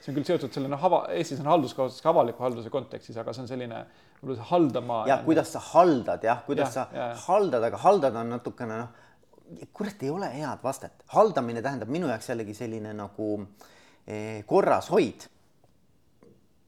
see 0.00 0.12
on 0.12 0.16
küll 0.18 0.28
seotud 0.28 0.52
selle 0.52 0.68
noh, 0.72 0.84
ava, 0.88 1.02
Eestis 1.16 1.40
on 1.42 1.48
halduskoosolek 1.50 2.10
avaliku 2.12 2.44
halduse 2.44 2.72
kontekstis, 2.72 3.16
aga 3.20 3.32
see 3.36 3.44
on 3.44 3.50
selline 3.50 3.84
võib-olla 4.20 4.40
see 4.40 4.50
haldama. 4.50 4.98
ja 5.08 5.20
kuidas 5.24 5.52
sa 5.56 5.62
haldad 5.70 6.24
jah, 6.28 6.42
kuidas 6.46 6.74
ja, 6.76 6.84
sa 6.84 6.98
ja, 6.98 7.08
haldad, 7.26 7.64
aga 7.70 7.80
haldada 7.86 8.20
on 8.20 8.34
natukene 8.36 8.80
noh, 8.82 9.06
kurat, 9.76 10.02
ei 10.02 10.10
ole 10.12 10.28
head 10.34 10.60
vastet. 10.62 11.04
haldamine 11.16 11.62
tähendab 11.62 11.88
minu 11.88 12.08
jaoks 12.12 12.28
jällegi 12.32 12.54
selline 12.54 12.92
nagu 12.96 13.30
eh, 14.06 14.44
korrashoid 14.46 15.24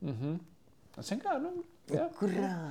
mm. 0.01 0.17
-hmm. 0.17 0.41
no 0.97 1.03
see 1.03 1.17
on 1.17 1.21
ka 1.21 1.39
no. 1.39 1.53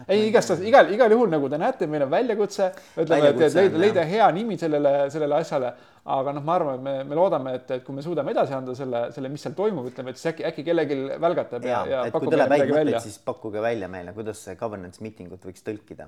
Ei, 0.07 0.27
igastahes 0.29 0.63
igal, 0.65 0.89
igal 0.93 1.11
juhul 1.11 1.29
nagu 1.31 1.49
te 1.51 1.57
näete, 1.59 1.87
meil 1.91 2.05
on 2.05 2.11
väljakutse, 2.13 2.69
ütleme, 3.01 3.31
et, 3.33 3.41
et 3.47 3.57
leida, 3.57 3.81
leida 3.83 4.05
hea 4.07 4.27
nimi 4.35 4.57
sellele, 4.59 4.93
sellele 5.13 5.39
asjale. 5.41 5.73
aga 6.01 6.31
noh, 6.33 6.41
ma 6.41 6.53
arvan, 6.55 6.79
et 6.79 6.81
me, 6.81 6.93
me 7.11 7.17
loodame, 7.17 7.51
et, 7.59 7.67
et 7.75 7.83
kui 7.85 7.93
me 7.93 8.01
suudame 8.01 8.31
edasi 8.33 8.55
anda 8.57 8.73
selle, 8.73 9.03
selle, 9.13 9.29
mis 9.29 9.43
seal 9.45 9.53
toimub, 9.53 9.85
ütleme, 9.91 10.13
et 10.13 10.17
siis 10.17 10.31
äkki, 10.31 10.45
äkki 10.47 10.63
kellelgi 10.65 10.97
välgatab 11.21 11.67
ja, 11.67 11.83
ja, 11.85 11.99
ja 12.07 12.13
pakub 12.15 12.31
meile 12.31 12.47
midagi 12.49 12.73
välja. 12.73 13.01
siis 13.03 13.19
pakkuge 13.21 13.61
välja 13.61 13.89
meile, 13.91 14.15
kuidas 14.15 14.41
see 14.47 14.55
governance 14.57 15.03
meeting 15.03 15.29
ut 15.35 15.45
võiks 15.45 15.61
tõlkida. 15.67 16.07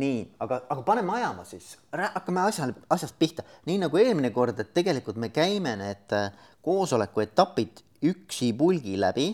nii, 0.00 0.22
aga, 0.46 0.62
aga 0.70 0.86
paneme 0.86 1.12
ajama 1.18 1.44
siis, 1.44 1.74
hakkame 1.92 2.46
asjal, 2.46 2.72
asjast 2.94 3.18
pihta, 3.18 3.44
nii 3.68 3.82
nagu 3.82 4.00
eelmine 4.00 4.30
kord, 4.32 4.62
et 4.62 4.72
tegelikult 4.78 5.18
me 5.20 5.28
käime 5.34 5.74
need 5.82 6.16
äh, 6.16 6.30
koosoleku 6.64 7.26
etapid 7.26 7.82
üksipulgi 8.06 8.96
läbi 8.96 9.28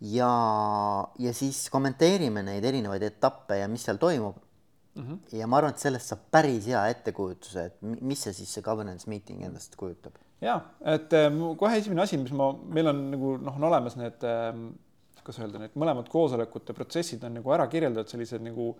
ja, 0.00 0.32
ja 1.18 1.32
siis 1.36 1.66
kommenteerime 1.72 2.42
neid 2.44 2.64
erinevaid 2.64 3.02
etappe 3.06 3.60
ja 3.62 3.68
mis 3.68 3.86
seal 3.86 4.00
toimub 4.00 4.36
mm. 4.94 5.02
-hmm. 5.02 5.38
ja 5.38 5.46
ma 5.46 5.56
arvan, 5.56 5.72
et 5.72 5.82
sellest 5.82 6.12
saab 6.12 6.26
päris 6.30 6.66
hea 6.66 6.86
ettekujutuse, 6.92 7.64
et 7.64 7.82
mis 7.82 8.22
see 8.22 8.32
siis 8.32 8.54
see 8.54 8.62
governance 8.62 9.08
meeting 9.10 9.44
endast 9.44 9.76
kujutab. 9.76 10.12
ja 10.40 10.60
et 10.84 11.12
äh, 11.12 11.30
kohe 11.56 11.76
esimene 11.76 12.02
asi, 12.02 12.18
mis 12.18 12.32
ma, 12.32 12.52
meil 12.52 12.92
on 12.92 13.10
nagu 13.10 13.36
noh, 13.38 13.56
on 13.56 13.64
olemas 13.70 13.96
need 13.96 14.24
äh, 14.24 14.52
kuidas 15.24 15.40
öelda, 15.42 15.58
need 15.58 15.74
mõlemad 15.74 16.08
koosolekute 16.12 16.74
protsessid 16.76 17.24
on 17.24 17.40
nagu 17.40 17.52
ära 17.52 17.66
kirjeldatud 17.66 18.12
sellised 18.12 18.44
nagu 18.44 18.74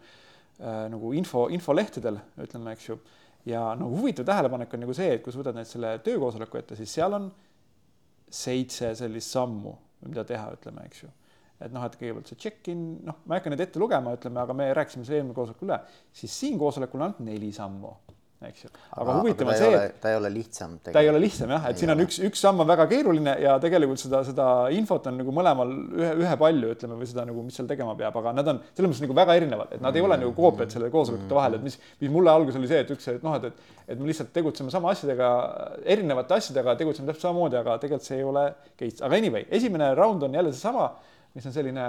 äh, 0.60 0.84
nagu 0.92 1.12
info, 1.12 1.48
infolehtedel, 1.48 2.20
ütleme, 2.44 2.76
eks 2.76 2.88
ju. 2.88 2.98
ja 3.46 3.74
no 3.78 3.88
huvitav 3.88 4.26
tähelepanek 4.26 4.74
on 4.74 4.84
nagu 4.84 4.94
see, 4.94 5.16
et 5.16 5.24
kui 5.24 5.32
sa 5.32 5.40
võtad 5.40 5.56
nüüd 5.56 5.70
selle 5.70 5.96
töökoosoleku 6.04 6.58
ette, 6.60 6.76
siis 6.76 6.92
seal 6.92 7.16
on 7.16 7.32
seitse 8.28 8.94
sellist 8.98 9.32
sammu 9.32 9.76
mida 10.10 10.24
teha, 10.28 10.50
ütleme, 10.56 10.86
eks 10.90 11.04
ju. 11.04 11.12
et 11.60 11.72
noh, 11.72 11.84
et 11.86 11.94
kõigepealt 11.96 12.28
see 12.32 12.40
check-in, 12.40 12.82
noh, 13.06 13.22
ma 13.24 13.36
ei 13.36 13.40
hakka 13.40 13.52
neid 13.52 13.64
ette 13.64 13.80
lugema, 13.80 14.12
ütleme, 14.18 14.42
aga 14.42 14.56
me 14.56 14.68
rääkisime 14.76 15.06
selle 15.08 15.22
eelmine 15.22 15.36
koosolek 15.36 15.62
üle, 15.64 15.78
siis 16.12 16.34
siin 16.42 16.58
koosolekul 16.60 17.00
on 17.00 17.08
ainult 17.08 17.24
neli 17.24 17.52
sammu 17.56 17.94
eks 18.44 18.64
ju. 18.66 18.70
aga 19.00 19.14
huvitav 19.16 19.48
on 19.48 19.56
see, 19.56 19.76
et 19.80 19.94
ta 20.00 20.10
ei 20.12 20.16
ole 20.18 20.28
lihtsam. 20.34 20.74
ta 20.84 21.00
ei 21.00 21.08
ole 21.08 21.20
lihtsam 21.22 21.52
jah, 21.54 21.62
et 21.70 21.78
ei 21.78 21.80
siin 21.80 21.92
on 21.92 21.96
ole. 21.96 22.04
üks, 22.04 22.18
üks 22.28 22.42
samm 22.44 22.60
on 22.60 22.68
väga 22.68 22.84
keeruline 22.90 23.32
ja 23.40 23.54
tegelikult 23.62 24.00
seda, 24.02 24.20
seda 24.26 24.48
infot 24.76 25.08
on 25.08 25.16
nagu 25.22 25.32
mõlemal 25.34 25.72
ühe, 25.96 26.10
ühepalju, 26.20 26.72
ütleme, 26.76 26.98
või 27.00 27.08
seda 27.08 27.24
nagu, 27.28 27.44
mis 27.46 27.56
seal 27.56 27.70
tegema 27.70 27.94
peab, 27.96 28.18
aga 28.20 28.34
nad 28.36 28.52
on 28.52 28.60
selles 28.66 28.92
mõttes 28.92 29.04
nagu 29.06 29.16
väga 29.16 29.38
erinevad, 29.40 29.72
et 29.72 29.80
nad 29.80 29.88
mm. 29.88 30.00
ei 30.00 30.06
ole 30.08 30.20
nagu 30.20 30.34
koopiad 30.36 30.76
selle 30.76 30.92
koosolekute 30.92 31.38
vahel, 31.38 31.56
et 31.56 31.64
mis, 31.64 31.78
mis 32.02 32.12
mulle 32.12 32.34
alguses 32.34 32.60
oli 32.60 32.70
see, 32.72 32.82
et 32.84 32.92
üks, 32.92 33.08
et 33.14 33.24
noh, 33.24 33.38
et, 33.40 33.48
et, 33.48 33.80
et 33.94 34.02
me 34.02 34.10
lihtsalt 34.10 34.34
tegutseme 34.36 34.74
sama 34.74 34.92
asjadega, 34.92 35.32
erinevate 35.96 36.36
asjadega, 36.36 36.76
tegutseme 36.76 37.08
täpselt 37.08 37.30
samamoodi, 37.30 37.60
aga 37.62 37.80
tegelikult 37.80 38.10
see 38.10 38.20
ei 38.20 38.28
ole 38.28 38.46
case, 38.76 39.00
aga 39.00 39.16
anyway, 39.16 39.48
esimene 39.48 39.94
round 39.96 40.28
on 40.28 40.36
jälle 40.36 40.52
seesama, 40.52 40.90
mis 41.32 41.48
on 41.48 41.56
selline 41.56 41.88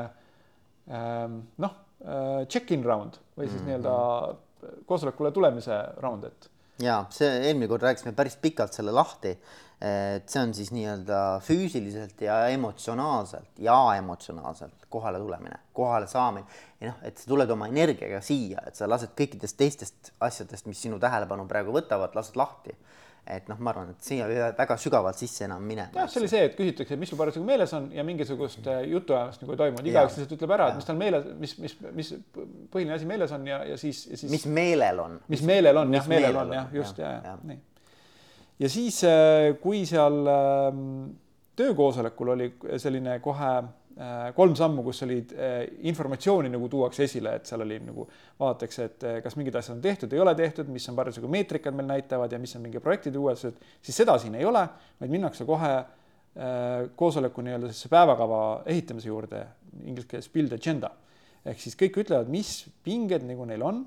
ähm, 0.87 1.41
noh, 1.59 1.79
äh, 2.07 2.43
check-in 2.47 2.87
round 2.87 3.19
või 3.35 3.49
siis 3.51 3.59
mm 3.59 3.67
-hmm. 3.67 3.71
nii-öelda 3.73 4.45
koosolekule 4.85 5.31
tulemise 5.31 5.77
round, 6.03 6.27
et. 6.27 6.49
ja 6.83 6.99
see 7.13 7.29
eelmine 7.47 7.69
kord 7.71 7.85
rääkisime 7.87 8.13
päris 8.17 8.37
pikalt 8.41 8.73
selle 8.77 8.93
lahti. 8.95 9.37
et 9.77 10.29
see 10.29 10.41
on 10.41 10.53
siis 10.57 10.71
nii-öelda 10.73 11.17
füüsiliselt 11.45 12.21
ja 12.25 12.39
emotsionaalselt 12.49 13.59
ja 13.61 13.77
emotsionaalselt 13.97 14.87
kohale 14.89 15.19
tulemine, 15.21 15.59
kohale 15.73 16.07
saamine. 16.07 16.45
ja 16.81 16.91
noh, 16.91 17.03
et 17.05 17.17
sa 17.17 17.29
tuled 17.29 17.49
oma 17.53 17.69
energiaga 17.69 18.21
siia, 18.25 18.63
et 18.67 18.75
sa 18.75 18.89
lased 18.89 19.13
kõikidest 19.17 19.57
teistest 19.57 20.13
asjadest, 20.19 20.65
mis 20.65 20.81
sinu 20.81 20.99
tähelepanu 20.99 21.45
praegu 21.47 21.75
võtavad, 21.75 22.15
lased 22.17 22.39
lahti 22.39 22.73
et 23.35 23.49
noh, 23.51 23.59
ma 23.59 23.71
arvan, 23.73 23.91
et 23.91 24.07
siia 24.07 24.27
väga 24.57 24.77
sügavalt 24.79 25.19
sisse 25.19 25.45
enam 25.47 25.63
minema. 25.67 25.91
jah, 25.95 26.09
see 26.11 26.21
oli 26.21 26.29
see, 26.31 26.43
et 26.47 26.55
küsitakse, 26.57 26.97
mis 26.99 27.11
sul 27.11 27.19
parasjagu 27.19 27.45
meeles 27.47 27.73
on 27.77 27.89
ja 27.95 28.05
mingisugust 28.07 28.67
äh, 28.71 28.81
jutuajamist 28.91 29.43
nagu 29.43 29.55
ei 29.55 29.61
toimunud, 29.61 29.89
igaüks 29.91 30.17
lihtsalt 30.17 30.35
ütleb 30.37 30.53
ära, 30.57 30.69
et 30.71 30.79
mis 30.79 30.87
tal 30.87 30.99
meeles, 30.99 31.27
mis, 31.41 31.55
mis, 31.63 31.77
mis 31.97 32.11
põhiline 32.73 32.95
asi 32.95 33.09
meeles 33.09 33.33
on 33.35 33.47
ja, 33.49 33.61
ja 33.67 33.79
siis, 33.81 34.05
ja 34.11 34.19
siis. 34.19 34.31
mis 34.31 34.47
meelel 34.59 35.01
on. 35.03 35.17
mis 35.33 35.43
meelel 35.47 35.81
on 35.83 35.97
jah, 35.97 36.11
meelel 36.11 36.41
on 36.43 36.53
jah, 36.55 36.69
just 36.79 37.01
ja, 37.03 37.13
ja, 37.17 37.33
ja 37.33 37.51
nii. 37.51 37.59
ja 38.63 38.71
siis, 38.71 39.01
äh, 39.07 39.49
kui 39.63 39.83
seal 39.89 40.21
ähm, 40.31 40.85
töökoosolekul 41.57 42.35
oli 42.37 42.51
selline 42.77 43.19
kohe 43.25 43.51
kolm 44.37 44.53
sammu, 44.57 44.83
kus 44.85 45.01
olid 45.07 45.31
äh, 45.33 45.55
informatsiooni 45.89 46.51
nagu 46.53 46.67
tuuakse 46.69 47.07
esile, 47.07 47.33
et 47.39 47.49
seal 47.49 47.63
oli 47.65 47.79
nagu 47.81 48.05
vaadatakse, 48.39 48.85
et 48.85 49.05
äh, 49.09 49.15
kas 49.25 49.37
mingid 49.39 49.57
asjad 49.57 49.77
on 49.77 49.81
tehtud, 49.81 50.13
ei 50.13 50.21
ole 50.21 50.35
tehtud, 50.37 50.69
mis 50.73 50.85
on 50.91 50.97
parasjagu 50.99 51.29
meetrikad 51.33 51.73
meil 51.77 51.89
näitavad 51.89 52.31
ja 52.31 52.39
mis 52.41 52.53
on 52.59 52.65
mingi 52.65 52.81
projektide 52.83 53.17
uuendused, 53.17 53.57
siis 53.81 53.97
seda 54.03 54.17
siin 54.21 54.37
ei 54.37 54.45
ole, 54.45 54.61
vaid 55.01 55.13
minnakse 55.13 55.47
kohe 55.47 55.73
koosoleku 56.95 57.41
nii-öelda 57.41 57.71
siis 57.73 57.89
päevakava 57.89 58.39
ehitamise 58.69 59.07
juurde, 59.09 59.39
inglise 59.89 60.05
keeles 60.11 60.27
build 60.29 60.51
agenda. 60.53 60.91
ehk 61.47 61.57
siis 61.63 61.73
kõik 61.79 61.95
ütlevad, 62.03 62.29
mis 62.29 62.67
pinged 62.85 63.23
nagu 63.25 63.45
neil 63.49 63.63
on, 63.65 63.79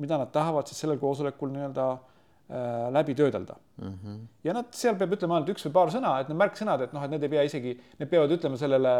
mida 0.00 0.16
nad 0.16 0.30
tahavad 0.32 0.70
siis 0.70 0.80
sellel 0.80 0.96
koosolekul 1.02 1.50
nii-öelda 1.52 1.86
äh, 1.92 2.86
läbi 2.94 3.14
töödelda 3.18 3.56
mm. 3.76 3.92
-hmm. 3.92 4.18
ja 4.44 4.54
nad, 4.56 4.72
seal 4.72 4.96
peab 4.96 5.12
ütlema 5.18 5.36
ainult 5.36 5.52
üks 5.52 5.66
või 5.68 5.74
paar 5.76 5.92
sõna, 5.92 6.14
et 6.20 6.32
need 6.32 6.40
märksõnad, 6.40 6.86
et 6.86 6.96
noh, 6.96 7.04
et 7.04 7.12
need 7.12 7.28
ei 7.28 7.34
pea 7.36 7.44
isegi, 7.50 7.76
need 7.98 8.10
peavad 8.10 8.32
ütlema 8.38 8.56
sellele 8.56 8.94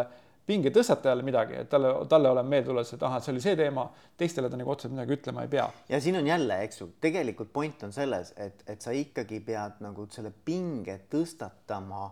pinge 0.46 0.72
tõstatajale 0.74 1.24
midagi, 1.24 1.56
et 1.62 1.70
talle, 1.72 1.92
talle 2.10 2.30
oleb 2.32 2.48
meelde 2.48 2.68
tulemas, 2.70 2.92
et 2.92 3.06
ahah, 3.06 3.22
see 3.24 3.32
oli 3.32 3.44
see 3.44 3.56
teema, 3.58 3.86
teistele 4.20 4.50
ta 4.52 4.58
nagu 4.60 4.74
otseselt 4.74 4.94
midagi 4.94 5.16
ütlema 5.16 5.44
ei 5.46 5.50
pea. 5.56 5.64
ja 5.88 6.00
siin 6.00 6.18
on 6.20 6.28
jälle, 6.28 6.60
eks 6.66 6.80
ju, 6.82 6.90
tegelikult 7.00 7.52
point 7.52 7.82
on 7.86 7.92
selles, 7.92 8.34
et, 8.36 8.62
et 8.68 8.84
sa 8.84 8.92
ikkagi 8.92 9.40
pead 9.44 9.80
nagu 9.84 10.06
selle 10.12 10.32
pinge 10.44 10.98
tõstatama 11.12 12.10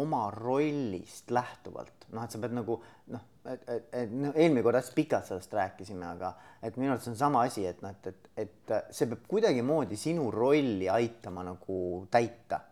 oma 0.00 0.24
rollist 0.34 1.30
lähtuvalt, 1.30 2.08
noh, 2.12 2.24
et 2.24 2.34
sa 2.34 2.40
pead 2.42 2.56
nagu 2.56 2.80
noh, 3.12 3.30
et, 3.44 3.68
et, 3.68 3.88
et 4.00 4.14
noh, 4.16 4.32
eelmine 4.32 4.64
kord 4.64 4.80
hästi 4.80 4.96
pikalt 4.96 5.28
sellest 5.28 5.52
rääkisime, 5.54 6.08
aga 6.16 6.32
et 6.64 6.78
minu 6.80 6.94
arvates 6.94 7.12
on 7.12 7.18
sama 7.20 7.44
asi, 7.46 7.66
et 7.68 7.84
noh, 7.84 7.92
et, 7.92 8.08
et, 8.08 8.30
et 8.46 8.78
see 8.90 9.10
peab 9.10 9.28
kuidagimoodi 9.30 9.98
sinu 10.00 10.30
rolli 10.34 10.88
aitama 10.90 11.44
nagu 11.46 11.78
täita 12.10 12.64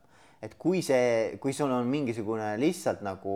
et 0.42 0.56
kui 0.58 0.82
see, 0.82 1.36
kui 1.42 1.54
sul 1.54 1.70
on 1.70 1.86
mingisugune 1.90 2.56
lihtsalt 2.58 3.04
nagu 3.06 3.34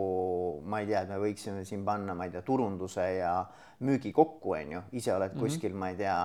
ma 0.67 0.81
ei 0.83 0.89
tea, 0.89 1.05
et 1.05 1.13
me 1.13 1.19
võiksime 1.21 1.63
siin 1.67 1.85
panna, 1.87 2.15
ma 2.17 2.27
ei 2.27 2.33
tea, 2.33 2.43
turunduse 2.47 3.05
ja 3.17 3.37
müügi 3.87 4.11
kokku, 4.15 4.57
on 4.57 4.75
ju, 4.75 4.83
ise 4.99 5.13
oled 5.13 5.31
mm 5.31 5.37
-hmm. 5.37 5.47
kuskil, 5.47 5.73
ma 5.73 5.93
ei 5.93 5.95
tea 6.01 6.17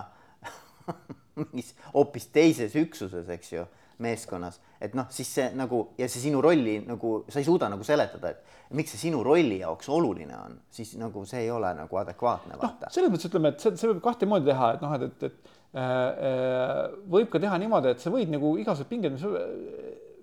mingis 1.38 1.74
hoopis 1.94 2.26
teises 2.34 2.74
üksuses, 2.76 3.30
eks 3.30 3.52
ju, 3.52 3.64
meeskonnas, 4.02 4.58
et 4.80 4.94
noh, 4.98 5.06
siis 5.14 5.28
see 5.34 5.50
nagu 5.54 5.92
ja 5.98 6.08
see 6.08 6.24
sinu 6.24 6.40
rolli 6.42 6.80
nagu 6.86 7.24
sa 7.28 7.38
ei 7.38 7.44
suuda 7.44 7.68
nagu 7.70 7.84
seletada, 7.84 8.30
et 8.30 8.74
miks 8.74 8.90
see 8.90 9.06
sinu 9.06 9.22
rolli 9.22 9.60
jaoks 9.60 9.88
oluline 9.88 10.36
on, 10.36 10.60
siis 10.70 10.96
nagu 10.98 11.24
see 11.24 11.44
ei 11.44 11.50
ole 11.50 11.74
nagu 11.74 11.96
adekvaatne 11.96 12.58
vaata 12.58 12.88
no,. 12.88 12.90
selles 12.90 13.12
mõttes 13.12 13.30
ütleme, 13.30 13.52
et 13.52 13.60
see, 13.60 13.76
see 13.76 13.92
võib 13.92 14.02
kahte 14.02 14.26
moodi 14.26 14.50
teha, 14.50 14.72
et 14.74 14.80
noh, 14.82 14.94
et, 14.94 15.02
et, 15.02 15.22
et 15.22 15.78
äh, 15.78 15.90
äh, 16.30 16.96
võib 17.06 17.30
ka 17.30 17.38
teha 17.38 17.58
niimoodi, 17.62 17.94
et 17.94 18.00
sa 18.00 18.10
võid 18.10 18.32
nagu 18.32 18.56
igasugused 18.58 18.90
pinged, 18.90 19.12
mis 19.12 19.22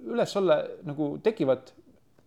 üles 0.08 0.36
olla 0.40 0.62
nagu 0.88 1.12
tekivad, 1.24 1.72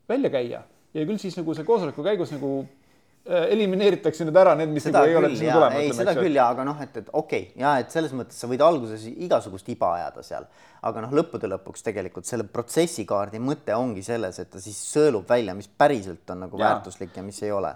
välja 0.09 0.31
käia 0.33 0.63
ja 0.93 1.09
küll 1.09 1.21
siis 1.21 1.37
nagu 1.39 1.55
see 1.57 1.67
koosoleku 1.67 2.05
käigus 2.05 2.33
nagu 2.35 2.51
äh, 2.63 3.47
elimineeritakse 3.55 4.27
need 4.29 4.39
ära, 4.39 4.55
need, 4.59 4.73
mis 4.75 4.87
seda 4.87 5.03
nagu 5.03 5.13
ei 5.13 5.19
ole 5.21 5.31
sinna 5.35 5.55
tulemas. 5.57 5.79
ei, 5.81 5.93
seda 5.97 6.15
küll 6.19 6.37
ja, 6.37 6.49
aga 6.53 6.67
noh, 6.69 6.83
et, 6.85 6.99
et 7.01 7.13
okei 7.13 7.47
okay, 7.49 7.63
ja 7.63 7.77
et 7.83 7.95
selles 7.95 8.13
mõttes 8.17 8.41
sa 8.43 8.51
võid 8.51 8.65
alguses 8.65 9.07
igasugust 9.13 9.71
iba 9.73 9.95
ajada 9.99 10.25
seal, 10.27 10.49
aga 10.89 11.05
noh, 11.07 11.15
lõppude 11.21 11.51
lõpuks 11.55 11.87
tegelikult 11.87 12.29
selle 12.29 12.47
protsessikaardi 12.49 13.41
mõte 13.43 13.77
ongi 13.79 14.05
selles, 14.07 14.43
et 14.43 14.53
ta 14.53 14.61
siis 14.63 14.81
sõelub 14.93 15.29
välja, 15.29 15.57
mis 15.59 15.71
päriselt 15.71 16.35
on 16.35 16.45
nagu 16.47 16.61
ja. 16.61 16.67
väärtuslik 16.67 17.17
ja 17.17 17.25
mis 17.25 17.41
ei 17.43 17.55
ole. 17.57 17.73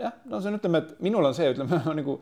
jah, 0.00 0.20
no 0.28 0.42
see 0.42 0.52
on, 0.52 0.60
ütleme, 0.60 0.84
et 0.84 1.00
minul 1.08 1.30
on 1.30 1.38
see, 1.38 1.48
ütleme 1.54 1.80
nagu 2.02 2.18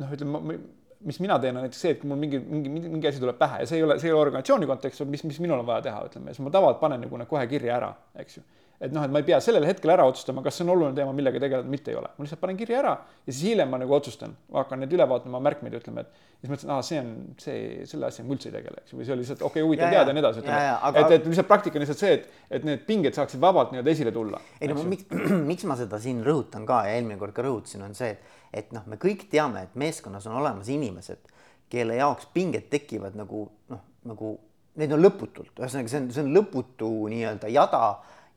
noh, 0.00 0.16
ütleme 0.16 0.58
mis 1.04 1.20
mina 1.20 1.38
teen, 1.40 1.56
on 1.56 1.64
näiteks 1.66 1.84
see, 1.84 1.94
et 1.94 2.00
kui 2.00 2.10
mul 2.10 2.20
mingi, 2.20 2.40
mingi, 2.40 2.72
mingi 2.88 3.08
asi 3.10 3.22
tuleb 3.22 3.38
pähe 3.40 3.62
ja 3.62 3.68
see 3.68 3.80
ei 3.80 3.86
ole, 3.86 3.98
see 4.00 4.10
ei 4.10 4.16
ole 4.16 4.24
organisatsiooni 4.28 4.68
kontekst, 4.70 5.04
mis, 5.10 5.24
mis 5.28 5.40
minul 5.44 5.60
on 5.60 5.68
vaja 5.68 5.84
teha, 5.88 6.02
ütleme, 6.08 6.34
siis 6.34 6.44
ma 6.44 6.52
tavaliselt 6.54 6.82
panen 6.82 7.04
nagu 7.04 7.20
need 7.20 7.30
kohe 7.30 7.46
kirja 7.50 7.78
ära, 7.78 7.90
eks 8.20 8.38
ju. 8.38 8.44
et 8.84 8.92
noh, 8.92 9.04
et 9.06 9.12
ma 9.12 9.20
ei 9.20 9.26
pea 9.28 9.38
sellel 9.44 9.66
hetkel 9.68 9.92
ära 9.94 10.06
otsustama, 10.08 10.42
kas 10.44 10.58
see 10.58 10.66
on 10.66 10.72
oluline 10.74 10.96
teema, 10.96 11.12
millega 11.16 11.40
tegeleda, 11.42 11.68
mitte 11.70 11.92
ei 11.92 11.98
ole. 12.00 12.10
ma 12.16 12.26
lihtsalt 12.26 12.42
panen 12.42 12.60
kirja 12.60 12.80
ära 12.80 12.94
ja 12.96 13.32
siis 13.32 13.42
hiljem 13.50 13.70
ma 13.72 13.80
nagu 13.80 13.96
otsustan, 13.96 14.36
hakkan 14.52 14.80
neid 14.84 14.96
üle 14.96 15.08
vaatama, 15.08 15.42
märkmeid 15.44 15.76
ütleme, 15.80 16.06
et 16.06 16.22
siis 16.44 16.52
mõtlesin, 16.52 16.72
aa, 16.74 16.84
see 16.84 17.00
on 17.00 17.10
see, 17.40 17.60
selle 17.88 18.08
asjaga 18.10 18.28
ma 18.28 18.36
üldse 18.36 18.50
ei 18.50 18.56
tegele, 18.58 18.82
eks 18.82 18.92
ju, 18.92 19.00
või 19.00 19.08
see 19.08 19.14
oli 19.14 19.24
lihtsalt 19.24 19.44
okei 19.44 19.62
okay,, 19.62 19.68
huvitav 19.68 19.94
teada 19.94 20.12
ja 20.12 20.16
nii 20.16 20.24
edasi, 20.24 20.42
ütleme. 20.44 20.70
Aga... 20.88 21.04
et, 21.04 21.14
et 21.18 21.28
lihtsalt 21.30 21.48
praktika 21.48 21.80
on 21.80 21.84
lihtsalt 21.84 22.02
see, 22.02 22.18
et, 22.18 22.40
et 22.58 22.66
need 22.68 22.84
pinged 22.88 23.16
saaksid 23.16 23.40
vabalt 23.40 23.72
nii-öelda 23.72 23.92
esile 23.94 24.12
tulla. 24.12 24.40
ei 24.60 24.72
no 24.72 24.84
miks, 24.88 25.08
miks 25.50 25.68
ma 25.68 25.76
seda 25.80 26.00
siin 26.02 26.20
rõhutan 26.26 26.66
ka 26.68 26.82
ja 26.88 26.98
eelmine 26.98 27.16
kord 27.20 27.36
ka 27.36 27.46
rõhutasin, 27.46 27.86
on 27.86 27.96
see, 27.96 28.12
et, 28.12 28.34
et 28.54 28.72
noh, 28.72 28.86
me 28.86 28.98
kõik 29.00 29.26
teame, 29.30 29.66
et 29.66 29.78
meeskonnas 29.78 30.26
on 30.30 30.38
olemas 30.40 30.70
inimesed 30.72 31.30
kelle 31.70 31.98
jaoks 31.98 32.28
pinged 32.34 32.68
tekivad 32.70 33.16
nagu 33.18 33.46
noh, 33.72 33.84
nagu 34.08 34.34
neid 34.80 34.92
on 34.94 35.02
lõputult, 35.02 35.54
ühesõnaga, 35.58 35.90
see 35.90 36.00
on, 36.02 36.10
see 36.14 36.24
on 36.24 36.34
lõputu 36.34 36.90
nii-öelda 37.12 37.50
jada 37.52 37.82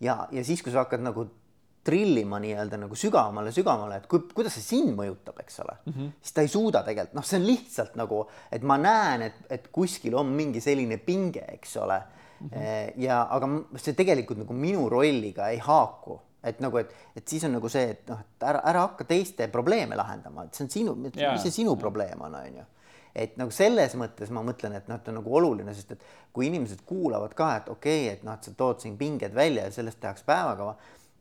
ja, 0.03 0.19
ja 0.31 0.43
siis, 0.45 0.61
kui 0.61 0.73
sa 0.73 0.83
hakkad 0.83 1.01
nagu 1.05 1.25
trillima 1.87 2.39
nii-öelda 2.43 2.79
nagu 2.81 2.97
sügavamale, 2.99 3.53
sügavamale, 3.55 4.01
et 4.01 4.09
kui, 4.11 4.25
kuidas 4.35 4.57
see 4.57 4.65
sind 4.65 4.91
mõjutab, 4.97 5.39
eks 5.43 5.61
ole 5.63 5.77
mm, 5.77 5.93
-hmm. 5.93 6.11
siis 6.21 6.35
ta 6.35 6.43
ei 6.43 6.51
suuda 6.51 6.83
tegelikult, 6.83 7.15
noh, 7.15 7.25
see 7.25 7.39
on 7.39 7.47
lihtsalt 7.47 7.95
nagu, 7.99 8.21
et 8.51 8.63
ma 8.67 8.77
näen, 8.81 9.23
et, 9.29 9.39
et 9.49 9.67
kuskil 9.71 10.17
on 10.19 10.29
mingi 10.35 10.61
selline 10.63 10.97
pinge, 10.97 11.45
eks 11.55 11.77
ole 11.77 11.97
mm. 11.99 12.49
-hmm. 12.49 12.91
ja 13.05 13.21
aga 13.31 13.49
see 13.79 13.95
tegelikult 13.97 14.43
nagu 14.43 14.53
minu 14.53 14.89
rolliga 14.89 15.49
ei 15.49 15.61
haaku, 15.63 16.19
et 16.43 16.59
nagu, 16.61 16.77
et, 16.77 16.91
et 17.17 17.27
siis 17.27 17.43
on 17.47 17.55
nagu 17.57 17.69
see, 17.71 17.93
et 17.95 18.09
noh, 18.11 18.19
et 18.21 18.47
ära, 18.49 18.61
ära 18.69 18.83
hakka 18.85 19.07
teiste 19.09 19.47
probleeme 19.53 19.97
lahendama, 19.97 20.45
et 20.45 20.57
see 20.57 20.65
on 20.67 20.73
sinu, 20.73 20.97
mis 21.01 21.15
see 21.43 21.53
sinu 21.61 21.75
probleem 21.79 22.21
on, 22.27 22.35
on 22.37 22.59
ju. 22.61 22.65
Et 23.17 23.33
nagu 23.39 23.53
selles 23.53 23.95
mõttes 23.97 24.29
ma 24.33 24.43
mõtlen, 24.45 24.75
et 24.77 24.89
noh, 24.89 24.99
et 24.99 25.07
on 25.09 25.17
nagu 25.17 25.37
oluline, 25.39 25.73
sest 25.73 25.95
et 25.95 26.03
kui 26.35 26.51
inimesed 26.51 26.83
kuulavad 26.85 27.33
ka, 27.37 27.49
et 27.61 27.71
okei 27.73 28.03
okay,, 28.03 28.11
et 28.13 28.27
noh, 28.27 28.37
et 28.37 28.45
sa 28.45 28.53
tood 28.57 28.83
siin 28.83 28.97
pinged 28.99 29.33
välja 29.33 29.65
ja 29.65 29.73
sellest 29.73 29.99
tehakse 30.03 30.27
päevakava, 30.27 30.75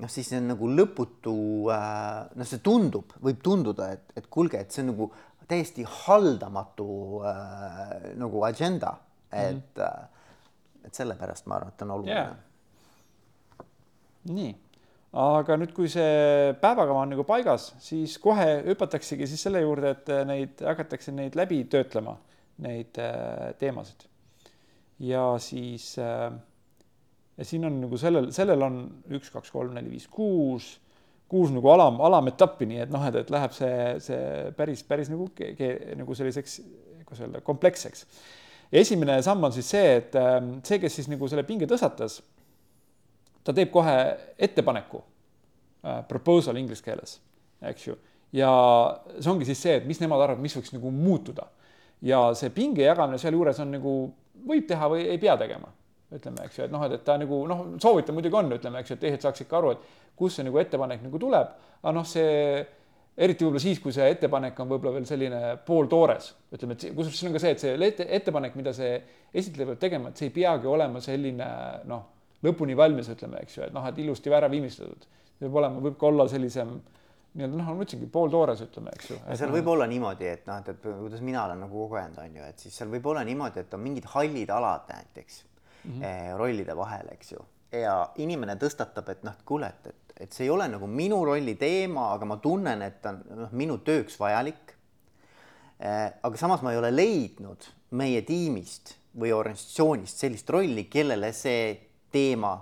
noh, 0.04 0.12
siis 0.12 0.28
see 0.28 0.42
on 0.42 0.50
nagu 0.52 0.68
lõputu 0.68 1.36
äh,, 1.72 2.26
noh, 2.36 2.48
see 2.48 2.60
tundub, 2.64 3.16
võib 3.24 3.40
tunduda, 3.44 3.94
et, 3.96 4.12
et 4.20 4.28
kuulge, 4.28 4.60
et 4.60 4.76
see 4.76 4.84
on 4.84 4.92
nagu 4.92 5.08
täiesti 5.48 5.86
haldamatu 6.02 6.90
äh, 7.30 8.12
nagu 8.20 8.44
agenda, 8.44 8.96
et 9.30 9.56
mm, 9.56 9.82
-hmm. 9.82 10.84
et 10.84 10.94
sellepärast 10.94 11.46
ma 11.46 11.56
arvan, 11.56 11.72
et 11.72 11.82
on 11.82 11.96
oluline. 11.96 12.20
Yeah.. 12.20 12.36
nii 14.36 14.54
aga 15.16 15.56
nüüd, 15.56 15.72
kui 15.76 15.88
see 15.88 16.52
päevakava 16.60 17.04
on 17.04 17.14
nagu 17.14 17.24
paigas, 17.28 17.70
siis 17.80 18.18
kohe 18.20 18.60
hüpataksegi 18.66 19.28
siis 19.30 19.46
selle 19.46 19.62
juurde, 19.64 19.94
et 19.96 20.10
neid 20.28 20.60
hakatakse 20.66 21.14
neid 21.16 21.38
läbi 21.38 21.62
töötlema, 21.72 22.18
neid 22.64 23.00
äh, 23.00 23.54
teemasid. 23.60 24.04
ja 25.00 25.22
siis 25.40 25.94
äh, 25.98 26.32
ja 27.36 27.44
siin 27.44 27.64
on 27.68 27.80
nagu 27.80 28.00
sellel, 28.00 28.30
sellel 28.32 28.64
on 28.64 28.80
üks, 29.16 29.30
kaks, 29.32 29.52
kolm, 29.52 29.74
neli, 29.76 29.90
viis, 29.92 30.06
kuus, 30.12 30.74
kuus 31.28 31.52
nagu 31.52 31.72
alam, 31.72 32.00
alametappi, 32.04 32.68
nii 32.68 32.84
et 32.84 32.92
noh, 32.92 33.04
et, 33.08 33.20
et 33.22 33.32
läheb 33.32 33.56
see, 33.56 33.76
see 34.04 34.22
päris, 34.56 34.84
päris 34.88 35.12
nagu, 35.12 35.28
nagu 36.00 36.16
selliseks, 36.16 36.60
kuidas 37.06 37.24
öelda, 37.24 37.42
kompleksseks. 37.44 38.06
esimene 38.72 39.20
samm 39.24 39.48
on 39.48 39.52
siis 39.56 39.68
see, 39.72 39.96
et 40.00 40.16
äh, 40.20 40.40
see, 40.66 40.80
kes 40.82 41.00
siis 41.00 41.12
nagu 41.12 41.28
selle 41.28 41.46
pinge 41.48 41.68
tõstatas 41.70 42.20
ta 43.46 43.54
teeb 43.54 43.70
kohe 43.74 43.94
ettepaneku 44.38 45.00
äh,, 45.00 46.02
proposal 46.08 46.58
inglise 46.58 46.84
keeles, 46.84 47.18
eks 47.70 47.88
ju. 47.88 47.96
ja 48.36 48.50
see 49.18 49.30
ongi 49.32 49.48
siis 49.48 49.62
see, 49.62 49.76
et 49.80 49.86
mis 49.88 50.00
nemad 50.02 50.24
arvavad, 50.24 50.42
mis 50.42 50.56
võiks 50.58 50.74
nagu 50.74 50.90
muutuda. 50.92 51.48
ja 52.02 52.28
see 52.36 52.50
pinge 52.54 52.84
jagamine 52.84 53.18
sealjuures 53.22 53.60
on 53.62 53.76
nagu, 53.78 53.96
võib 54.46 54.66
teha 54.68 54.88
või 54.92 55.06
ei 55.08 55.20
pea 55.22 55.36
tegema, 55.40 55.70
ütleme, 56.12 56.44
eks 56.46 56.58
ju, 56.58 56.66
et 56.66 56.74
noh, 56.74 56.82
et, 56.86 56.98
et 56.98 57.04
ta 57.06 57.16
nagu 57.18 57.44
noh, 57.48 57.62
soovitav 57.82 58.16
muidugi 58.16 58.36
on, 58.36 58.50
ütleme, 58.58 58.82
eks 58.82 58.92
ju, 58.92 58.98
et 58.98 59.06
teised 59.06 59.24
saaksid 59.24 59.48
ka 59.50 59.60
aru, 59.60 59.76
et 59.76 60.18
kust 60.18 60.38
see 60.38 60.46
nagu 60.46 60.58
ettepanek 60.60 61.06
nagu 61.06 61.20
tuleb, 61.22 61.54
aga 61.82 61.94
noh, 61.94 62.06
see 62.08 62.66
eriti 63.16 63.46
võib-olla 63.46 63.62
siis, 63.62 63.78
kui 63.80 63.94
see 63.96 64.10
ettepanek 64.12 64.58
on 64.60 64.68
võib-olla 64.68 64.98
veel 64.98 65.06
selline 65.08 65.40
pooltoores, 65.66 66.34
ütleme, 66.52 66.76
et 66.76 66.90
kusjuures 66.90 67.16
siin 67.16 67.30
on 67.30 67.38
ka 67.38 67.42
see, 67.46 67.54
et 67.54 67.64
see 67.64 68.10
ettepanek, 68.18 68.58
mida 68.58 68.74
see 68.76 68.98
esitleja 69.32 69.70
peab 69.70 69.80
tegema, 69.86 70.12
et 70.12 70.20
see 70.20 70.28
ei 70.28 70.34
peagi 70.34 70.68
olema 70.68 71.00
selline 71.04 71.48
noh 71.88 72.04
lõpuni 72.44 72.76
valmis, 72.76 73.08
ütleme, 73.12 73.40
eks 73.42 73.56
ju, 73.56 73.64
et 73.68 73.72
noh, 73.74 73.86
et 73.88 73.98
ilusti 73.98 74.32
ära 74.32 74.50
viimistletud. 74.52 75.08
peab 75.38 75.54
olema, 75.54 75.80
võib 75.80 75.96
ka 76.00 76.06
olla 76.10 76.28
sellisem 76.28 76.76
nii-öelda 77.36 77.58
noh, 77.58 77.66
ma 77.68 77.84
ütlesingi 77.84 78.08
pooltoores, 78.12 78.62
ütleme, 78.64 78.92
eks 78.96 79.10
ju. 79.10 79.18
seal 79.28 79.50
noh, 79.50 79.56
võib 79.58 79.68
olla 79.74 79.86
niimoodi, 79.90 80.28
et 80.30 80.46
noh, 80.48 80.60
et, 80.62 80.70
et 80.72 80.86
kuidas 80.86 81.20
mina 81.24 81.44
olen 81.44 81.60
nagu 81.66 81.82
kogenud, 81.88 82.20
on 82.22 82.38
ju, 82.38 82.46
et 82.48 82.64
siis 82.64 82.78
seal 82.80 82.88
võib 82.92 83.10
olla 83.12 83.24
niimoodi, 83.28 83.60
et 83.60 83.76
on 83.76 83.82
mingid 83.84 84.08
hallid 84.14 84.52
alad 84.56 84.88
näiteks 84.92 85.42
mm 85.84 86.00
-hmm. 86.00 86.36
rollide 86.40 86.76
vahel, 86.76 87.12
eks 87.12 87.32
ju, 87.32 87.44
ja 87.72 87.96
inimene 88.16 88.56
tõstatab, 88.60 89.10
et 89.10 89.24
noh, 89.24 89.36
kuule, 89.44 89.68
et, 89.68 89.86
et, 89.86 90.14
et 90.24 90.32
see 90.32 90.46
ei 90.46 90.50
ole 90.50 90.68
nagu 90.68 90.86
minu 90.86 91.24
rolli 91.24 91.54
teema, 91.54 92.12
aga 92.14 92.24
ma 92.24 92.36
tunnen, 92.36 92.82
et 92.82 93.06
on 93.06 93.22
noh, 93.42 93.52
minu 93.52 93.78
tööks 93.78 94.20
vajalik 94.20 94.76
eh,. 95.80 96.12
aga 96.22 96.36
samas 96.36 96.62
ma 96.62 96.72
ei 96.72 96.78
ole 96.78 96.90
leidnud 96.96 97.68
meie 97.90 98.22
tiimist 98.22 98.96
või 99.16 99.32
organisatsioonist 99.32 100.18
sellist 100.18 100.50
rolli, 100.50 100.84
kellele 100.84 101.32
see 101.32 101.85
teema 102.12 102.56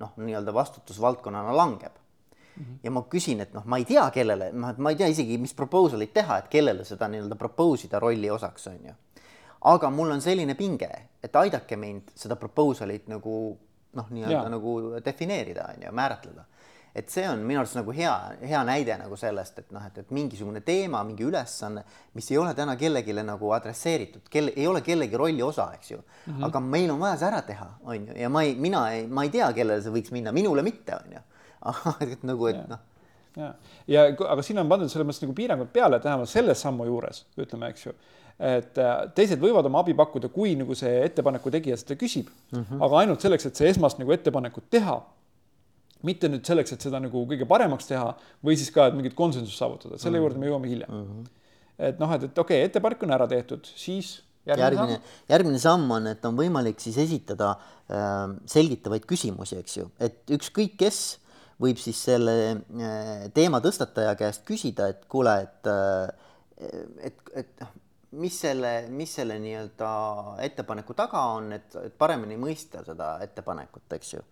noh, 0.00 0.12
nii-öelda 0.16 0.54
vastutusvaldkonnana 0.54 1.56
langeb 1.56 1.92
mm. 1.92 2.64
-hmm. 2.64 2.78
ja 2.82 2.90
ma 2.90 3.02
küsin, 3.02 3.40
et 3.40 3.54
noh, 3.54 3.64
ma 3.64 3.78
ei 3.78 3.84
tea, 3.84 4.10
kellele, 4.10 4.48
et 4.48 4.78
ma 4.78 4.90
ei 4.90 4.96
tea 4.96 5.06
isegi, 5.06 5.38
mis 5.38 5.54
proposal'it 5.54 6.12
teha, 6.12 6.38
et 6.38 6.48
kellele 6.48 6.84
seda 6.84 7.08
nii-öelda 7.08 7.36
propose 7.36 7.86
ida 7.86 7.98
rolli 7.98 8.30
osaks 8.30 8.66
on 8.66 8.78
ju. 8.86 8.94
aga 9.60 9.90
mul 9.90 10.10
on 10.10 10.20
selline 10.20 10.54
pinge, 10.54 10.90
et 11.22 11.36
aidake 11.36 11.76
mind 11.76 12.14
seda 12.14 12.36
proposal'it 12.36 13.08
nagu 13.08 13.58
noh, 13.92 14.06
nii-öelda 14.10 14.48
nagu 14.48 14.76
defineerida 15.04 15.68
on 15.74 15.82
ju, 15.86 15.92
määratleda 15.92 16.44
et 16.94 17.10
see 17.12 17.24
on 17.28 17.42
minu 17.46 17.60
arust 17.62 17.78
nagu 17.78 17.94
hea, 17.94 18.12
hea 18.50 18.60
näide 18.66 18.96
nagu 18.98 19.16
sellest, 19.18 19.58
et 19.62 19.72
noh, 19.74 19.84
et, 19.86 19.98
et 20.02 20.12
mingisugune 20.14 20.62
teema, 20.66 21.02
mingi 21.06 21.24
ülesanne, 21.26 21.84
mis 22.18 22.30
ei 22.32 22.38
ole 22.40 22.54
täna 22.58 22.76
kellelegi 22.80 23.14
nagu 23.22 23.52
adresseeritud, 23.54 24.26
kelle, 24.30 24.54
ei 24.56 24.66
ole 24.66 24.82
kellegi 24.86 25.16
rolli 25.20 25.42
osa, 25.42 25.70
eks 25.78 25.90
ju 25.90 25.98
mm. 25.98 26.32
-hmm. 26.32 26.44
aga 26.46 26.60
meil 26.60 26.90
on 26.90 27.00
vaja 27.00 27.16
see 27.16 27.30
ära 27.30 27.42
teha, 27.46 27.70
on 27.82 28.06
ju, 28.06 28.20
ja 28.20 28.28
ma 28.28 28.42
ei, 28.42 28.54
mina 28.54 28.84
ei, 28.92 29.06
ma 29.06 29.24
ei 29.24 29.30
tea, 29.30 29.52
kellele 29.52 29.82
see 29.82 29.92
võiks 29.94 30.12
minna, 30.12 30.32
minule 30.32 30.62
mitte, 30.62 30.96
on 30.96 31.18
ju. 31.18 31.26
et 32.12 32.22
nagu, 32.22 32.46
et 32.46 32.68
noh 32.68 32.78
ja, 33.36 33.54
ja 33.86 34.06
aga 34.08 34.42
siin 34.42 34.58
on 34.58 34.68
pandud 34.68 34.90
selles 34.90 35.06
mõttes 35.06 35.22
nagu 35.22 35.34
piirangud 35.36 35.68
peale, 35.72 35.96
et 35.96 36.04
vähemalt 36.04 36.28
selle 36.28 36.54
sammu 36.54 36.86
juures 36.88 37.24
ütleme, 37.38 37.68
eks 37.70 37.86
ju 37.86 37.94
et 38.40 38.78
äh, 38.80 38.92
teised 39.16 39.40
võivad 39.40 39.66
oma 39.68 39.82
abi 39.84 39.94
pakkuda, 39.96 40.30
kui 40.32 40.54
nagu 40.56 40.74
see 40.78 41.02
ettepaneku 41.04 41.52
tegija 41.52 41.76
seda 41.76 41.96
küsib 42.00 42.30
mm, 42.30 42.62
-hmm. 42.62 42.84
aga 42.86 43.02
ainult 43.02 43.20
selleks, 43.20 43.46
et 43.46 43.56
see 43.56 43.68
esmast 43.68 44.00
nagu 44.00 44.12
ettepanekut 44.16 44.70
teha. 44.72 44.96
Mitte 46.06 46.30
nüüd 46.32 46.46
selleks, 46.46 46.74
et 46.74 46.86
seda 46.86 47.00
nagu 47.02 47.24
kõige 47.28 47.48
paremaks 47.48 47.88
teha 47.90 48.14
või 48.46 48.56
siis 48.60 48.72
ka, 48.74 48.88
et 48.90 48.96
mingit 48.96 49.16
konsensust 49.18 49.58
saavutada, 49.60 49.98
selle 49.98 50.16
mm 50.16 50.16
-hmm. 50.16 50.24
juurde 50.24 50.38
me 50.38 50.50
jõuame 50.50 50.72
hiljem 50.72 50.90
mm. 50.90 51.06
-hmm. 51.06 51.30
et 51.90 52.02
noh, 52.02 52.12
et, 52.16 52.26
et 52.28 52.38
okei 52.44 52.60
okay,, 52.60 52.68
ettepanek 52.68 53.02
on 53.02 53.16
ära 53.18 53.28
tehtud, 53.28 53.72
siis 53.76 54.22
järgmine, 54.46 54.64
järgmine, 54.64 55.00
järgmine 55.28 55.58
samm 55.58 55.90
on, 55.90 56.06
et 56.06 56.24
on 56.24 56.36
võimalik 56.36 56.80
siis 56.80 56.98
esitada 56.98 57.50
äh, 57.90 58.36
selgitavaid 58.46 59.04
küsimusi, 59.06 59.58
eks 59.60 59.76
ju, 59.76 59.90
et 60.00 60.22
ükskõik 60.30 60.76
kes 60.80 61.18
võib 61.60 61.76
siis 61.76 62.00
selle 62.04 62.36
äh, 62.56 63.28
teema 63.34 63.60
tõstataja 63.60 64.16
käest 64.16 64.44
küsida, 64.48 64.88
et 64.88 65.04
kuule, 65.08 65.36
et 65.44 65.66
äh, 65.66 66.08
et, 67.00 67.20
et 67.34 67.60
noh, 67.60 67.72
mis 68.20 68.40
selle, 68.42 68.72
mis 68.92 69.12
selle 69.20 69.38
nii-öelda 69.42 69.90
ettepaneku 70.46 70.96
taga 70.98 71.22
on, 71.36 71.52
et, 71.56 71.76
et 71.78 71.94
paremini 71.98 72.38
mõista 72.40 72.82
seda 72.86 73.14
ettepanekut, 73.24 73.86
eks 73.96 74.14
ju. 74.16 74.24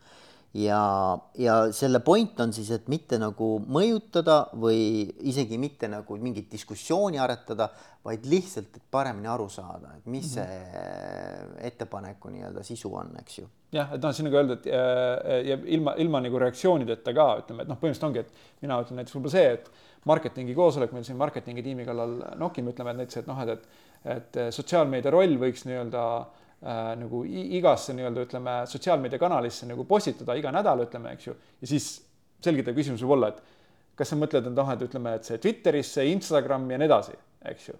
Ja, 0.54 1.18
ja 1.38 1.56
selle 1.72 2.00
point 2.00 2.40
on 2.40 2.52
siis, 2.56 2.70
et 2.74 2.88
mitte 2.88 3.18
nagu 3.20 3.50
mõjutada 3.68 4.38
või 4.56 5.04
isegi 5.28 5.58
mitte 5.60 5.90
nagu 5.92 6.16
mingit 6.22 6.48
diskussiooni 6.52 7.20
aretada, 7.20 7.68
vaid 8.04 8.24
lihtsalt, 8.30 8.78
et 8.78 8.84
paremini 8.90 9.28
aru 9.28 9.48
saada, 9.52 9.96
et 9.98 10.06
mis 10.06 10.24
mm 10.36 10.42
-hmm. 10.42 11.52
see 11.58 11.66
ettepaneku 11.68 12.32
nii-öelda 12.32 12.62
sisu 12.64 12.94
on, 12.94 13.12
eks 13.20 13.38
ju 13.38 13.48
jah, 13.72 13.92
et 13.92 14.02
noh, 14.02 14.14
siin 14.14 14.24
nagu 14.30 14.40
öelda, 14.40 14.54
et 14.54 14.66
ja, 14.66 15.40
ja 15.52 15.58
ilma, 15.64 15.94
ilma 15.98 16.20
nagu 16.24 16.38
reaktsioonideta 16.38 17.12
ka 17.12 17.28
ütleme, 17.42 17.62
et 17.62 17.68
noh, 17.68 17.76
põhimõtteliselt 17.76 18.08
ongi, 18.08 18.18
et 18.18 18.62
mina 18.62 18.80
ütlen 18.80 18.96
näiteks 18.96 19.16
võib-olla 19.16 19.32
see, 19.32 19.52
et 19.52 19.70
marketingi 20.04 20.54
koosolek 20.54 20.92
meil 20.92 21.04
siin 21.04 21.18
marketingi 21.18 21.62
tiimi 21.62 21.84
kallal 21.84 22.16
nokime, 22.40 22.72
ütleme, 22.72 22.90
et 22.90 22.96
näiteks, 23.02 23.16
et 23.16 23.26
noh, 23.26 23.40
et, 23.44 23.50
et, 24.04 24.36
et 24.36 24.54
sotsiaalmeedia 24.54 25.10
roll 25.12 25.36
võiks 25.36 25.66
nii-öelda 25.68 26.04
äh, 26.16 26.47
nagu 26.60 27.22
igasse 27.24 27.94
nii-öelda 27.94 28.24
ütleme 28.26 28.54
sotsiaalmeediakanalisse 28.66 29.68
nagu 29.70 29.84
postitada 29.86 30.34
iga 30.38 30.50
nädal, 30.54 30.82
ütleme, 30.82 31.12
eks 31.14 31.28
ju, 31.28 31.34
ja 31.62 31.70
siis 31.70 31.86
selgitav 32.42 32.74
küsimus 32.74 33.04
võib 33.04 33.14
olla, 33.18 33.30
et 33.30 33.98
kas 33.98 34.10
sa 34.10 34.18
mõtled, 34.18 34.48
et 34.50 34.56
noh, 34.56 34.72
et 34.72 34.82
ütleme, 34.82 35.12
et 35.18 35.28
see 35.28 35.38
Twitterisse, 35.42 36.06
Instagram 36.10 36.66
ja 36.70 36.78
nii 36.80 36.88
edasi, 36.90 37.14
eks 37.52 37.68
ju. 37.70 37.76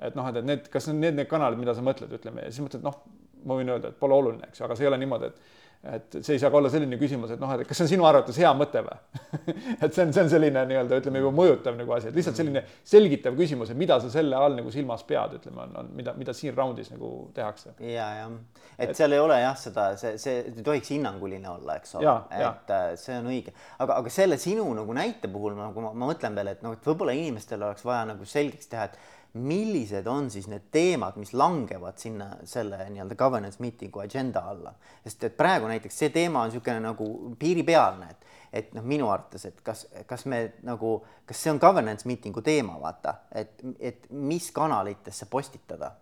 et 0.00 0.14
noh, 0.16 0.28
et, 0.30 0.38
et 0.40 0.46
need, 0.46 0.68
kas 0.72 0.86
need, 0.92 1.18
need 1.18 1.28
kanalid, 1.30 1.58
mida 1.60 1.74
sa 1.74 1.82
mõtled, 1.84 2.12
ütleme 2.20 2.46
ja 2.46 2.52
siis 2.52 2.64
mõtled, 2.64 2.86
noh, 2.86 3.02
ma 3.44 3.56
võin 3.58 3.74
öelda, 3.74 3.90
et 3.90 3.98
pole 3.98 4.14
oluline, 4.16 4.46
eks 4.48 4.62
ju, 4.62 4.66
aga 4.66 4.78
see 4.78 4.86
ei 4.86 4.90
ole 4.92 5.00
niimoodi, 5.02 5.30
et 5.30 5.59
et 5.80 6.18
see 6.20 6.34
ei 6.36 6.40
saa 6.40 6.50
ka 6.52 6.58
olla 6.58 6.68
selline 6.68 6.98
küsimus, 7.00 7.30
et 7.32 7.40
noh, 7.40 7.50
et 7.54 7.64
kas 7.64 7.78
see 7.78 7.86
on 7.86 7.90
sinu 7.94 8.04
arvates 8.04 8.36
hea 8.36 8.50
mõte 8.56 8.82
või? 8.84 8.96
Et 9.84 9.94
see 9.94 10.04
on, 10.04 10.10
see 10.12 10.24
on 10.26 10.28
selline 10.28 10.62
nii-öelda 10.68 10.98
ütleme 11.00 11.22
juba 11.22 11.30
mõjutav 11.32 11.76
nagu 11.78 11.94
asi, 11.94 12.10
et 12.10 12.16
lihtsalt 12.16 12.36
selline 12.36 12.60
selgitav 12.86 13.36
küsimus, 13.38 13.70
et 13.72 13.78
mida 13.78 13.96
sa 14.02 14.10
selle 14.12 14.36
all 14.36 14.56
nagu 14.58 14.72
silmas 14.74 15.04
pead, 15.08 15.38
ütleme, 15.38 15.62
on, 15.64 15.72
on, 15.80 15.88
mida, 15.96 16.12
mida 16.18 16.34
siin 16.36 16.52
raundis 16.56 16.90
nagu 16.92 17.10
tehakse. 17.36 17.72
ja, 17.80 18.08
jah, 18.18 18.34
et 18.76 18.92
seal 18.98 19.16
ei 19.16 19.22
ole 19.22 19.38
jah, 19.40 19.56
seda, 19.60 19.86
see, 20.00 20.18
see 20.20 20.42
ei 20.50 20.66
tohiks 20.66 20.92
hinnanguline 20.92 21.48
olla, 21.48 21.78
eks 21.80 21.96
ole, 21.96 22.16
et 22.28 22.44
ja. 22.44 22.50
Äh, 22.76 22.90
see 23.00 23.16
on 23.16 23.30
õige, 23.32 23.54
aga, 23.78 23.96
aga 24.02 24.12
selle 24.12 24.36
sinu 24.42 24.66
nagu 24.76 24.96
näite 24.96 25.30
puhul 25.32 25.56
nagu 25.56 25.86
ma, 25.86 25.94
ma 25.94 26.10
mõtlen 26.12 26.36
veel, 26.36 26.52
et 26.52 26.66
noh, 26.66 26.76
et 26.76 26.90
võib-olla 26.90 27.16
inimestel 27.16 27.62
oleks 27.62 27.86
vaja 27.86 28.04
nagu 28.12 28.28
selgeks 28.28 28.68
teha, 28.74 28.90
et 28.90 29.00
millised 29.32 30.06
on 30.10 30.30
siis 30.30 30.48
need 30.50 30.70
teemad, 30.74 31.18
mis 31.20 31.32
langevad 31.38 31.98
sinna 32.02 32.32
selle 32.48 32.80
nii-öelda 32.90 33.14
governance 33.18 33.62
meeting'u 33.62 34.02
agenda 34.02 34.42
alla, 34.50 34.72
sest 35.04 35.28
et 35.28 35.36
praegu 35.38 35.70
näiteks 35.70 36.02
see 36.02 36.10
teema 36.14 36.42
on 36.42 36.50
niisugune 36.50 36.82
nagu 36.82 37.06
piiripealne, 37.38 38.10
et 38.10 38.28
et 38.52 38.72
noh, 38.74 38.82
minu 38.82 39.06
arvates, 39.06 39.44
et 39.46 39.60
kas, 39.62 39.84
kas 40.10 40.24
me 40.26 40.40
nagu, 40.66 40.96
kas 41.26 41.38
see 41.38 41.52
on 41.52 41.60
governance 41.62 42.08
meeting'u 42.08 42.42
teema, 42.42 42.74
vaata, 42.82 43.14
et, 43.30 43.60
et 43.78 44.08
mis 44.10 44.48
kanalitesse 44.54 45.28
postitada? 45.30 45.92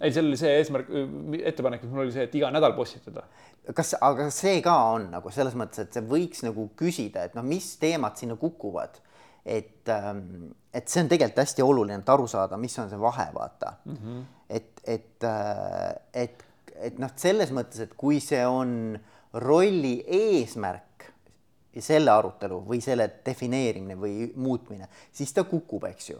Ei, 0.00 0.12
seal 0.12 0.26
oli 0.28 0.36
see 0.40 0.52
eesmärk, 0.58 0.88
ettepanek, 1.52 1.84
mis 1.84 1.92
mul 1.92 2.06
oli 2.06 2.14
see, 2.14 2.24
et 2.28 2.34
iga 2.36 2.48
nädal 2.52 2.72
postitada. 2.76 3.26
kas, 3.76 3.94
aga 4.00 4.30
see 4.32 4.60
ka 4.64 4.74
on 4.94 5.10
nagu 5.12 5.32
selles 5.34 5.56
mõttes, 5.58 5.84
et 5.84 5.96
see 5.96 6.04
võiks 6.08 6.44
nagu 6.46 6.68
küsida, 6.78 7.26
et 7.26 7.36
noh, 7.36 7.44
mis 7.44 7.74
teemad 7.82 8.16
sinna 8.16 8.36
kukuvad 8.40 9.00
et, 9.46 9.88
ähm, 9.88 10.50
et 10.74 10.88
see 10.90 11.04
on 11.04 11.10
tegelikult 11.10 11.44
hästi 11.44 11.62
oluline, 11.62 12.00
et 12.02 12.10
aru 12.10 12.26
saada, 12.30 12.58
mis 12.60 12.74
on 12.82 12.90
see 12.90 13.00
vahe, 13.00 13.28
vaata 13.34 13.76
mm. 13.84 13.96
-hmm. 13.96 14.24
et, 14.50 14.82
et, 14.84 15.24
äh, 15.24 15.94
et, 16.24 16.44
et 16.90 16.98
noh, 16.98 17.12
selles 17.16 17.52
mõttes, 17.54 17.80
et 17.82 17.94
kui 17.94 18.20
see 18.20 18.42
on 18.46 18.98
rolli 19.32 20.00
eesmärk 20.06 21.10
ja 21.76 21.82
selle 21.82 22.10
arutelu 22.10 22.58
või 22.66 22.80
selle 22.80 23.08
defineerimine 23.26 23.96
või 24.00 24.32
muutmine, 24.34 24.88
siis 25.12 25.32
ta 25.32 25.44
kukub, 25.44 25.84
eks 25.84 26.10
ju 26.10 26.18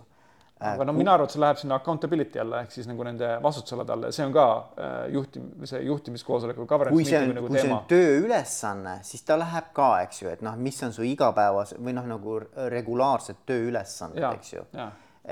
aga 0.58 0.84
no 0.88 0.92
mina 0.96 1.12
arvan, 1.12 1.28
et 1.28 1.34
see 1.34 1.40
läheb 1.42 1.58
sinna 1.60 1.76
accountability 1.76 2.40
alla 2.40 2.62
ehk 2.64 2.70
siis 2.72 2.86
nagu 2.88 3.04
nende 3.04 3.28
vastutusalade 3.44 3.92
alla 3.92 4.08
ja 4.08 4.16
see 4.16 4.24
on 4.24 4.32
ka 4.32 4.46
äh, 4.80 4.94
juhtim-, 5.12 5.50
see 5.68 5.82
juhtimiskoosoleku 5.84 6.64
governance 6.68 6.96
meetingu 6.96 7.36
nagu 7.36 7.50
kui 7.50 7.60
teema. 7.60 7.82
tööülesanne, 7.90 8.94
siis 9.04 9.26
ta 9.28 9.36
läheb 9.36 9.68
ka, 9.76 9.90
eks 10.06 10.22
ju, 10.22 10.30
et 10.32 10.44
noh, 10.46 10.56
mis 10.56 10.80
on 10.86 10.96
su 10.96 11.04
igapäevas 11.04 11.74
või 11.76 11.92
noh, 11.98 12.08
nagu 12.08 12.38
regulaarsed 12.72 13.44
tööülesanded, 13.48 14.24
eks 14.32 14.54
ju. 14.54 14.64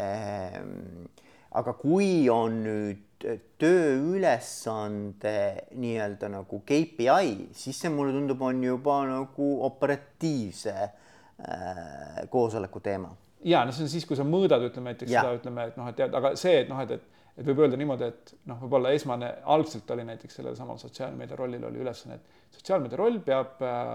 Ehm, 0.04 1.08
aga 1.56 1.72
kui 1.78 2.28
on 2.28 2.60
nüüd 2.66 3.28
tööülesande 3.62 5.36
nii-öelda 5.72 6.28
nagu 6.34 6.60
KPI, 6.68 7.48
siis 7.56 7.80
see 7.80 7.92
mulle 7.94 8.12
tundub, 8.12 8.44
on 8.44 8.60
juba 8.66 9.00
nagu 9.08 9.50
operatiivse 9.64 10.76
äh, 10.84 12.24
koosoleku 12.28 12.84
teema 12.84 13.14
ja 13.44 13.64
noh, 13.66 13.74
see 13.76 13.84
on 13.86 13.90
siis, 13.92 14.06
kui 14.08 14.18
sa 14.18 14.26
mõõdad, 14.26 14.62
ütleme 14.68 14.92
näiteks 14.92 15.12
ja. 15.12 15.24
seda, 15.24 15.38
ütleme, 15.38 15.66
et 15.70 15.80
noh, 15.80 15.88
et 15.90 15.98
tead, 15.98 16.14
aga 16.16 16.32
see, 16.40 16.54
et 16.62 16.70
noh, 16.70 16.80
et, 16.84 16.94
et, 16.96 17.24
et 17.34 17.48
võib 17.48 17.64
öelda 17.64 17.78
niimoodi, 17.80 18.08
et 18.12 18.32
noh, 18.50 18.60
võib-olla 18.62 18.94
esmane, 18.96 19.30
algselt 19.54 19.90
oli 19.94 20.06
näiteks 20.08 20.40
sellel 20.40 20.56
samal 20.58 20.78
sotsiaalmeedia 20.82 21.38
rollil 21.40 21.66
oli 21.68 21.82
ülesanne, 21.84 22.20
et 22.20 22.56
sotsiaalmeedia 22.58 23.00
roll 23.00 23.20
peab 23.26 23.60
äh, 23.64 23.90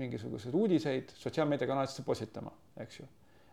mingisuguseid 0.00 0.54
uudiseid 0.54 1.12
sotsiaalmeediakanalitesse 1.20 2.06
postitama, 2.06 2.54
eks 2.84 3.02
ju 3.02 3.08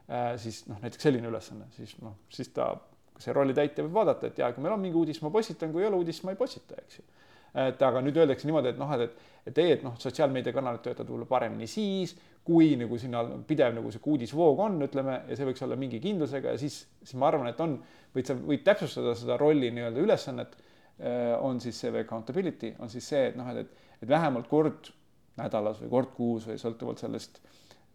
äh,. 0.07 0.31
siis 0.41 0.63
noh, 0.69 0.79
näiteks 0.83 1.09
selline 1.09 1.31
ülesanne, 1.31 1.67
siis 1.75 1.97
noh, 2.03 2.19
siis 2.31 2.53
ta, 2.55 2.73
see 3.21 3.33
rolli 3.35 3.53
täitja 3.57 3.85
võib 3.85 3.99
vaadata, 4.01 4.31
et 4.31 4.39
ja 4.41 4.49
kui 4.55 4.63
meil 4.63 4.77
on 4.77 4.81
mingi 4.81 4.97
uudis, 4.97 5.21
ma 5.21 5.33
postitan, 5.33 5.73
kui 5.73 5.83
ei 5.83 5.91
ole 5.91 5.99
uudist, 6.01 6.23
ma 6.25 6.33
ei 6.33 6.39
postita, 6.39 6.79
eks 6.81 7.01
ju 7.01 7.09
et 7.51 7.81
aga 7.83 7.99
nüüd 8.03 8.15
öeldakse 8.15 8.47
niimoodi, 8.47 8.71
et 8.71 8.77
noh, 8.79 8.91
et, 8.95 9.09
et, 9.09 9.31
et 9.51 9.57
ei, 9.59 9.73
et 9.75 9.81
noh, 9.83 9.97
sotsiaalmeediakanalid 9.99 10.83
töötavad 10.85 11.09
võib-olla 11.09 11.27
paremini 11.27 11.67
siis, 11.67 12.13
kui 12.45 12.73
nagu 12.79 12.97
sinna 12.97 13.21
pidev 13.47 13.75
nagu 13.77 13.91
sihuke 13.93 14.15
uudisvoog 14.15 14.59
on, 14.65 14.79
ütleme, 14.87 15.19
ja 15.29 15.37
see 15.37 15.45
võiks 15.45 15.61
olla 15.65 15.77
mingi 15.79 15.99
kindlusega 16.01 16.55
ja 16.55 16.61
siis, 16.61 16.81
siis 17.03 17.17
ma 17.21 17.29
arvan, 17.29 17.51
et 17.51 17.61
on, 17.61 17.77
võid 18.15 18.31
sa, 18.31 18.35
võid 18.35 18.63
täpsustada 18.65 19.13
seda 19.17 19.37
rolli 19.39 19.69
nii-öelda 19.75 20.01
ülesannet, 20.01 20.57
äh, 20.57 21.35
on 21.37 21.61
siis 21.61 21.77
see 21.83 21.93
accountability, 22.01 22.73
on 22.81 22.89
siis 22.89 23.07
see, 23.13 23.27
et 23.29 23.37
noh, 23.37 23.47
et, 23.53 23.65
et, 23.65 23.95
et 24.01 24.09
vähemalt 24.09 24.49
kord 24.49 24.89
nädalas 25.37 25.79
või 25.83 25.93
kord 25.93 26.13
kuus 26.17 26.49
või 26.49 26.59
sõltuvalt 26.61 27.01
sellest 27.01 27.41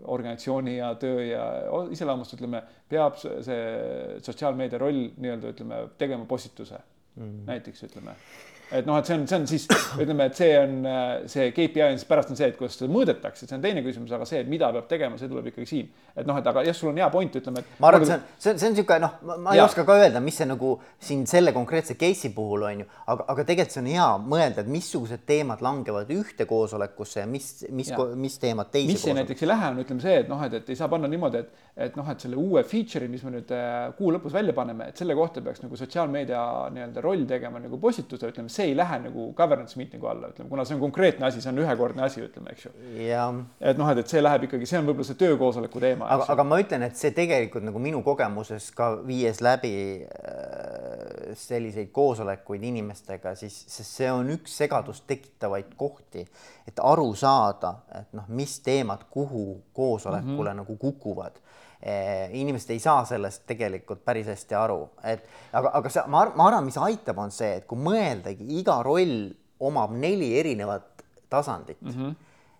organisatsiooni 0.04 0.76
ja 0.76 0.90
töö 1.00 1.22
ja 1.24 1.44
iseloomust, 1.92 2.36
ütleme, 2.36 2.60
peab 2.88 3.16
see 3.18 4.18
sotsiaalmeedia 4.24 4.80
roll 4.80 5.08
nii-öelda 5.16 5.54
ütleme, 5.54 5.80
tegema 5.98 6.28
postituse 6.28 6.78
mm 6.78 7.22
-hmm. 7.22 7.46
näiteks 7.48 7.88
ütleme 7.88 8.14
et 8.72 8.86
noh, 8.86 8.98
et 8.98 9.06
see 9.06 9.14
on, 9.14 9.26
see 9.30 9.38
on 9.38 9.46
siis 9.50 9.68
ütleme, 10.02 10.26
et 10.26 10.38
see 10.38 10.52
on 10.58 10.76
see 11.30 11.50
KPI 11.54 11.84
on 11.86 11.98
siis 12.00 12.08
pärast 12.08 12.32
on 12.32 12.38
see, 12.38 12.48
et 12.50 12.58
kuidas 12.58 12.76
seda 12.78 12.90
mõõdetakse, 12.92 13.46
see 13.46 13.56
on 13.56 13.62
teine 13.62 13.82
küsimus, 13.84 14.12
aga 14.16 14.26
see, 14.28 14.40
et 14.42 14.50
mida 14.50 14.70
peab 14.74 14.88
tegema, 14.90 15.18
see 15.20 15.30
tuleb 15.30 15.50
ikkagi 15.52 15.68
siin. 15.70 15.90
et 16.16 16.26
noh, 16.26 16.38
et 16.40 16.46
aga 16.50 16.64
jah, 16.66 16.76
sul 16.76 16.90
on 16.90 16.98
hea 17.00 17.08
point, 17.12 17.38
ütleme, 17.38 17.62
et. 17.62 17.76
ma 17.82 17.90
arvan, 17.90 18.02
et 18.02 18.08
see 18.08 18.16
on, 18.16 18.24
see 18.38 18.52
on, 18.52 18.58
see 18.58 18.68
on 18.68 18.74
niisugune 18.76 18.98
noh, 19.04 19.36
ma 19.44 19.54
ei 19.54 19.60
ja. 19.60 19.66
oska 19.68 19.84
ka 19.86 19.98
öelda, 20.00 20.22
mis 20.24 20.40
see 20.40 20.48
nagu 20.48 20.72
siin 21.08 21.26
selle 21.30 21.52
konkreetse 21.56 21.96
case'i 22.00 22.32
puhul 22.34 22.66
on 22.66 22.82
ju, 22.82 22.88
aga, 23.06 23.28
aga 23.34 23.46
tegelikult 23.50 23.76
see 23.76 23.82
on 23.84 23.90
hea 23.92 24.08
mõelda, 24.34 24.64
et 24.64 24.72
missugused 24.72 25.26
teemad 25.28 25.62
langevad 25.64 26.10
ühte 26.16 26.48
koosolekusse 26.48 27.22
ja 27.22 27.28
mis, 27.30 27.50
mis, 27.70 27.92
mis 28.18 28.38
teemad 28.42 28.72
teise. 28.72 28.90
mis 28.92 29.06
see 29.06 29.16
näiteks 29.16 29.46
ei 29.46 29.52
lähe, 29.52 29.70
on 29.74 29.82
ütleme 29.84 30.04
see, 30.04 30.18
et 30.24 30.32
noh, 30.32 30.42
et, 30.46 30.58
et 30.60 30.74
ei 30.74 30.78
saa 30.78 30.90
panna 30.92 31.10
niimoodi, 31.10 31.44
et, 31.44 31.64
et 31.88 31.98
noh, 31.98 32.10
et 32.10 32.26
selle 32.26 32.40
uue 32.40 32.64
feature'i, 32.66 33.10
mis 33.12 33.24
me 33.26 33.36
nüüd 33.36 33.52
äh, 33.54 33.76
kuu 33.98 34.10
lõpus 34.14 34.34
välja 34.34 34.56
paneme, 34.56 34.90
et 34.90 34.98
selle 34.98 35.16
kohta 35.18 35.44
peaks 35.44 35.62
nagu 35.64 35.78
sotsiaalmeedia 35.78 36.42
nii-öelda 36.74 37.04
roll 37.04 37.26
tegema 37.28 37.60
nagu 37.62 37.78
postituse, 37.82 38.32
ütleme, 38.32 38.52
see 38.56 38.70
ei 38.70 38.76
lähe 38.76 38.98
nagu 39.04 39.26
governance 39.36 39.78
meeting'u 39.78 40.08
alla, 40.10 40.30
ütleme, 40.32 40.48
kuna 40.50 40.64
see 40.66 40.76
on 40.76 40.82
konkreetne 40.82 41.26
asi, 41.28 41.42
see 41.44 41.52
on 41.52 41.60
ühekordne 41.62 42.04
asi, 42.06 42.22
ütleme, 42.24 42.52
eks 42.54 42.66
ju. 42.66 42.72
et 43.60 43.80
noh, 43.80 43.90
et, 43.92 44.00
et 44.02 44.14
see 44.14 44.22
läheb 44.22 44.46
ikkagi, 44.48 44.68
see 44.68 44.80
on 44.80 44.88
võib-olla 44.88 45.08
see 45.10 45.20
töökoosoleku 45.20 45.82
teema. 45.82 46.08
aga, 46.16 46.28
aga 46.34 46.46
ma 46.48 46.60
ütlen, 46.62 46.86
et 46.88 46.98
see 47.00 47.12
tegelikult 47.16 47.66
nagu 47.68 47.82
minu 47.82 48.02
kogemuses 48.06 48.70
ka 48.76 48.92
viies 49.06 49.42
läbi 49.44 49.74
äh, 50.02 51.32
selliseid 51.36 51.92
koosolekuid 51.94 52.64
inimestega, 52.70 53.34
siis, 53.38 53.56
sest 53.70 54.00
see 54.02 54.12
on 54.12 54.30
üks 54.36 54.56
segadust 54.62 55.06
tekitavaid 55.10 55.74
kohti, 55.78 56.26
et 56.68 56.82
aru 56.82 57.10
saada, 57.18 57.76
et 58.00 58.12
noh, 58.16 58.28
mis 58.28 58.58
teemad 58.64 59.06
kuhu 59.10 59.46
koosolekule 59.76 60.32
mm 60.32 60.52
-hmm. 60.52 60.62
nagu 60.64 60.76
kukuvad 60.76 61.42
inimesed 62.32 62.70
ei 62.70 62.78
saa 62.82 63.04
sellest 63.04 63.44
tegelikult 63.46 64.04
päris 64.04 64.26
hästi 64.26 64.54
aru, 64.58 64.78
et 65.04 65.26
aga, 65.52 65.74
aga 65.80 65.90
see, 65.92 66.04
ma, 66.08 66.24
ma 66.34 66.46
arvan, 66.48 66.64
mis 66.64 66.78
aitab, 66.80 67.18
on 67.18 67.30
see, 67.30 67.58
et 67.60 67.66
kui 67.68 67.78
mõeldagi, 67.78 68.46
iga 68.60 68.78
roll 68.86 69.28
omab 69.66 69.92
neli 69.96 70.32
erinevat 70.38 71.04
tasandit 71.30 71.82
mm. 71.82 71.92
-hmm 71.92 72.14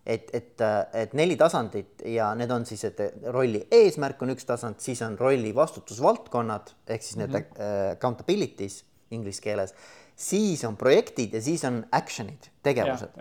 et, 0.07 0.29
et, 0.33 0.61
et 0.93 1.13
neli 1.19 1.35
tasandit 1.35 2.01
ja 2.07 2.29
need 2.39 2.51
on 2.53 2.65
siis, 2.65 2.85
et 2.87 3.01
rolli 3.33 3.65
eesmärk 3.75 4.21
on 4.23 4.31
üks 4.31 4.47
tasand, 4.47 4.79
siis 4.79 5.01
on 5.03 5.17
rolli 5.19 5.51
vastutusvaldkonnad 5.55 6.71
ehk 6.87 7.03
siis 7.03 7.17
need 7.19 7.33
mm 7.33 7.35
-hmm. 7.35 7.91
accountabilities 7.97 8.85
inglise 9.11 9.41
keeles, 9.41 9.73
siis 10.17 10.63
on 10.65 10.77
projektid 10.77 11.35
ja 11.37 11.41
siis 11.41 11.61
on 11.67 11.83
action'id, 11.93 12.49
tegevused. 12.65 13.19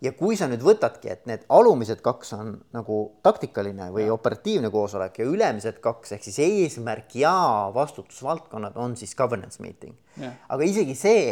Ja, 0.00 0.12
kui 0.16 0.36
sa 0.38 0.48
nüüd 0.48 0.64
võtadki, 0.64 1.10
et 1.12 1.28
need 1.28 1.44
alumised 1.52 2.00
kaks 2.04 2.32
on 2.38 2.54
nagu 2.74 3.02
taktikaline 3.26 3.90
või 3.92 4.06
ja. 4.06 4.14
operatiivne 4.16 4.70
koosolek 4.72 5.20
ja 5.20 5.28
ülemised 5.28 5.82
kaks 5.84 6.16
ehk 6.16 6.24
siis 6.24 6.40
eesmärk 6.46 7.18
ja 7.20 7.34
vastutusvaldkonnad 7.76 8.80
on 8.80 8.96
siis 8.96 9.14
governance 9.18 9.62
meeting. 9.62 9.94
aga 10.48 10.64
isegi 10.64 10.96
see 10.96 11.22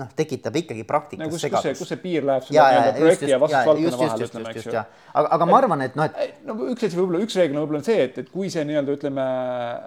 noh, 0.00 0.08
tekitab 0.16 0.56
ikkagi 0.56 0.86
praktikas 0.88 1.26
no, 1.26 1.30
kus, 1.34 1.44
segadust. 1.44 1.82
kus 1.82 1.92
see 1.92 2.00
piir 2.00 2.24
läheb 2.24 2.46
selle 2.46 2.64
nii-öelda 2.64 2.92
projekti 2.96 3.28
ja 3.28 3.40
vastutusvaldkonna 3.42 3.98
vahel, 4.00 4.28
ütleme, 4.28 4.52
eks 4.56 4.68
ju. 4.68 4.84
aga, 5.12 5.32
aga 5.36 5.48
ma 5.50 5.58
arvan, 5.58 5.84
et 5.84 5.98
noh, 6.00 6.08
et. 6.08 6.38
no 6.48 6.56
üks 6.72 6.86
asi 6.88 6.96
võib-olla, 6.96 7.20
üks 7.26 7.36
reegel 7.36 7.60
võib-olla 7.60 7.82
on 7.82 7.90
see, 7.90 7.98
et, 8.06 8.22
et 8.24 8.30
kui 8.32 8.48
see 8.52 8.64
nii-öelda 8.68 8.96
ütleme 8.96 9.26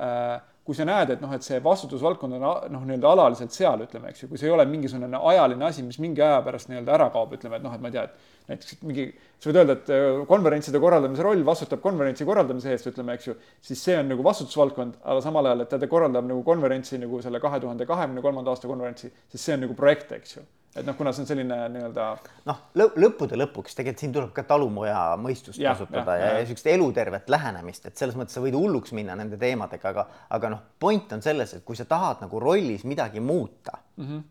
äh, 0.10 0.36
kui 0.66 0.74
sa 0.74 0.86
näed, 0.88 1.12
et 1.14 1.22
noh, 1.22 1.30
et 1.36 1.46
see 1.46 1.60
vastutusvaldkond 1.62 2.36
on 2.40 2.44
noh, 2.74 2.86
nii-öelda 2.90 3.12
alaliselt 3.12 3.54
seal, 3.54 3.84
ütleme, 3.86 4.10
eks 4.10 4.24
ju, 4.24 4.30
kui 4.32 4.40
see 4.42 4.48
ei 4.50 4.54
ole 4.56 4.66
mingisugune 4.66 5.20
ajaline 5.32 5.68
asi, 5.68 5.84
mis 5.86 6.00
mingi 6.02 6.24
aja 6.26 6.40
pärast 6.46 6.72
nii-öelda 6.72 6.96
ära 6.96 7.12
kaob, 7.14 7.36
ütleme, 7.38 7.60
et 7.60 7.66
noh, 7.68 7.76
et 7.76 7.84
ma 7.84 7.92
ei 7.92 7.94
tea, 7.94 8.08
et 8.08 8.50
näiteks 8.50 8.82
mingi, 8.82 9.06
sa 9.38 9.52
võid 9.52 9.62
öelda, 9.62 9.78
et 9.78 9.94
äh, 9.94 10.08
konverentside 10.32 10.82
korraldamise 10.82 11.28
roll 11.28 11.46
vastutab 11.46 11.86
konverentsi 11.86 12.26
korraldamise 12.26 12.74
eest, 12.74 12.90
ütleme, 12.90 13.14
eks 13.14 13.30
ju, 13.30 13.38
siis 13.70 13.86
see 13.86 14.00
on 14.02 14.10
nagu 14.10 14.26
vastutusvaldkond, 14.26 14.98
aga 15.06 15.22
samal 15.28 15.52
ajal, 15.52 15.62
et 15.68 15.78
ta 15.78 15.92
korraldab 15.92 16.26
nagu 16.34 16.42
konverentsi 16.48 16.98
nagu 17.02 17.22
selle 17.22 17.42
kahe 17.44 17.62
tuhande 17.62 17.86
kahekümne 17.86 18.26
kolmanda 18.26 18.56
aasta 18.56 18.72
konverentsi, 18.72 19.14
siis 19.30 19.46
see 19.46 19.60
on 19.60 19.68
nagu 19.68 19.78
projekt, 19.78 20.18
eks 20.18 20.40
ju 20.40 20.48
et 20.76 20.84
noh, 20.84 20.96
kuna 20.98 21.14
see 21.16 21.24
on 21.24 21.30
selline 21.30 21.58
nii-öelda. 21.72 22.06
noh, 22.50 22.62
lõppude 22.76 23.38
lõpuks 23.40 23.78
tegelikult 23.78 24.04
siin 24.04 24.14
tuleb 24.16 24.32
ka 24.36 24.44
talupoja 24.48 25.00
mõistust 25.22 25.60
ja, 25.62 25.72
kasutada 25.74 26.18
ja, 26.18 26.22
ja, 26.26 26.32
ja 26.34 26.44
niisugust 26.44 26.70
elutervet 26.72 27.32
lähenemist, 27.32 27.88
et 27.88 28.00
selles 28.00 28.18
mõttes 28.20 28.36
sa 28.36 28.44
võid 28.44 28.58
hulluks 28.60 28.92
minna 28.98 29.16
nende 29.18 29.40
teemadega, 29.42 29.94
aga, 29.94 30.08
aga 30.36 30.54
noh, 30.56 30.64
point 30.80 31.16
on 31.16 31.24
selles, 31.24 31.56
et 31.56 31.66
kui 31.68 31.80
sa 31.80 31.88
tahad 31.90 32.26
nagu 32.26 32.42
rollis 32.44 32.84
midagi 32.88 33.24
muuta 33.24 33.78
mm, 33.96 34.08
-hmm. 34.08 34.24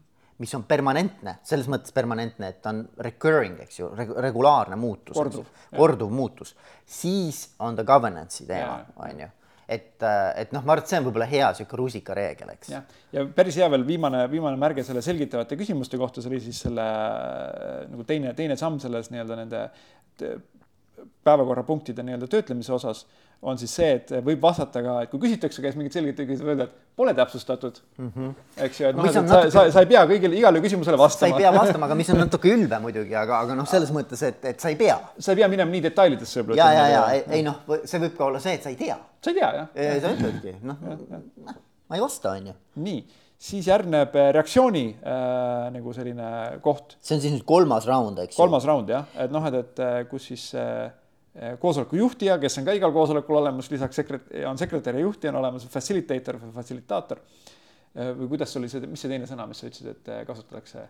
mis 0.44 0.54
on 0.58 0.66
permanentne, 0.68 1.38
selles 1.42 1.70
mõttes 1.72 1.96
permanentne, 1.96 2.52
et 2.52 2.60
ta 2.62 2.74
on 2.74 2.84
recurring, 2.98 3.60
eks 3.64 3.80
ju 3.80 3.88
reg, 3.96 4.12
regulaarne 4.28 4.76
muutus, 4.76 5.16
korduv, 5.16 5.48
korduv 5.76 6.12
muutus, 6.12 6.56
siis 6.84 7.54
on 7.58 7.76
ta 7.76 7.84
governance'i 7.84 8.46
teema, 8.46 8.84
on 8.96 9.20
ju 9.20 9.32
et, 9.68 10.02
äh, 10.02 10.30
et 10.42 10.52
noh, 10.52 10.64
ma 10.64 10.74
arvan, 10.74 10.84
et 10.84 10.92
see 10.92 11.00
on 11.00 11.06
võib-olla 11.08 11.28
hea 11.30 11.50
niisugune 11.52 11.80
rusikareegel, 11.80 12.54
eks. 12.56 12.72
ja 13.14 13.26
päris 13.36 13.58
hea 13.60 13.68
veel 13.72 13.86
viimane, 13.88 14.24
viimane 14.32 14.60
märge 14.60 14.84
selle 14.86 15.02
selgitavate 15.04 15.58
küsimuste 15.60 16.00
kohta, 16.00 16.22
see 16.22 16.32
oli 16.32 16.42
siis 16.44 16.60
selle 16.66 16.84
äh, 16.84 17.84
nagu 17.90 18.06
teine, 18.08 18.34
teine 18.36 18.58
samm 18.60 18.80
selles 18.82 19.10
nii-öelda 19.14 19.40
nende 19.40 19.64
päevakorrapunktide 21.24 22.04
nii-öelda 22.04 22.28
töötlemise 22.30 22.74
osas 22.76 23.04
on 23.42 23.58
siis 23.60 23.74
see, 23.76 23.90
et 23.98 24.12
võib 24.24 24.42
vastata 24.42 24.82
ka, 24.84 24.94
et 25.04 25.10
kui 25.12 25.20
küsitakse 25.22 25.62
käest 25.64 25.78
mingit 25.78 25.96
selgitajaid, 25.96 26.30
siis 26.30 26.44
öelda, 26.44 26.66
et 26.68 26.96
pole 26.96 27.14
täpsustatud 27.14 27.80
mm. 27.98 28.12
-hmm. 28.14 28.30
eks 28.66 28.80
ju, 28.80 28.88
et 28.88 28.96
noh, 28.96 29.08
et 29.08 29.18
natuke... 29.18 29.50
sa, 29.50 29.64
sa 29.72 29.82
ei 29.84 29.90
pea 29.90 30.04
kõigile, 30.10 30.38
igale 30.38 30.62
küsimusele 30.64 30.98
vastama. 30.98 31.30
sa 31.30 31.36
ei 31.36 31.42
pea 31.42 31.52
vastama, 31.60 31.88
aga 31.88 31.98
mis 31.98 32.12
on 32.14 32.22
natuke 32.22 32.52
ülbe 32.54 32.78
muidugi, 32.86 33.16
aga, 33.18 33.40
aga 33.46 33.58
noh, 33.58 33.68
selles 33.68 33.92
mõttes, 33.94 34.22
et, 34.28 34.44
et 34.52 34.60
sa 34.60 34.72
ei 34.72 34.78
pea. 34.80 34.96
sa 35.18 35.34
ei 35.34 35.42
pea 35.42 35.50
minema 35.52 35.70
nii 35.70 35.82
detailidesse 35.88 36.40
võib-olla. 36.40 36.62
ja, 36.62 36.70
ja, 36.72 36.86
ja 36.94 37.02
ei, 37.16 37.24
ei 37.40 37.44
noh, 37.46 37.60
see 37.84 38.00
võib 38.06 38.16
ka 38.16 38.30
olla 38.30 38.40
see, 38.44 38.56
et 38.60 38.66
sa 38.66 38.72
ei 38.72 38.80
tea. 38.80 38.96
sa 39.20 39.34
ei 39.34 39.40
tea, 39.40 39.52
jah. 39.58 40.00
sa 40.06 40.14
ütledki, 40.14 40.56
noh, 40.62 40.80
ma 41.88 41.98
ei 41.98 42.04
vasta, 42.06 42.38
on 42.38 42.52
ju. 42.52 42.56
nii 42.86 43.04
siis 43.44 43.66
järgneb 43.68 44.14
äh, 44.16 44.30
reaktsiooni 44.34 44.84
äh, 44.94 45.70
nagu 45.74 45.92
selline 45.96 46.28
koht. 46.64 46.96
see 47.04 47.16
on 47.18 47.24
siis 47.24 47.34
nüüd 47.34 47.46
kolmas 47.48 47.88
raund, 47.90 48.20
eks 48.22 48.36
ju? 48.36 48.40
kolmas 48.40 48.66
raund 48.68 48.92
jah, 48.92 49.08
et 49.20 49.32
noh, 49.34 49.44
et, 49.50 49.58
et 49.60 49.82
äh, 49.84 49.96
kus 50.10 50.30
siis 50.30 50.46
äh, 50.58 50.86
koosoleku 51.60 51.98
juhtija, 51.98 52.38
kes 52.38 52.58
on 52.60 52.66
ka 52.68 52.74
igal 52.76 52.92
koosolekul 52.94 53.40
olemas, 53.40 53.70
lisaks 53.72 53.98
sekret-, 53.98 54.28
on 54.48 54.58
sekretär 54.58 54.98
ja 54.98 55.06
juhtija 55.06 55.32
on 55.32 55.40
olemas 55.40 55.66
facilitator 55.70 56.38
või 56.42 56.52
facilitaator. 56.54 57.22
Äh, 57.94 58.12
või 58.18 58.28
kuidas 58.34 58.54
oli 58.60 58.70
see, 58.70 58.84
mis 58.90 59.02
see 59.02 59.10
teine 59.10 59.26
sõna, 59.30 59.48
mis 59.50 59.62
sa 59.62 59.70
ütlesid, 59.70 59.90
et 59.96 60.12
kasutatakse? 60.28 60.88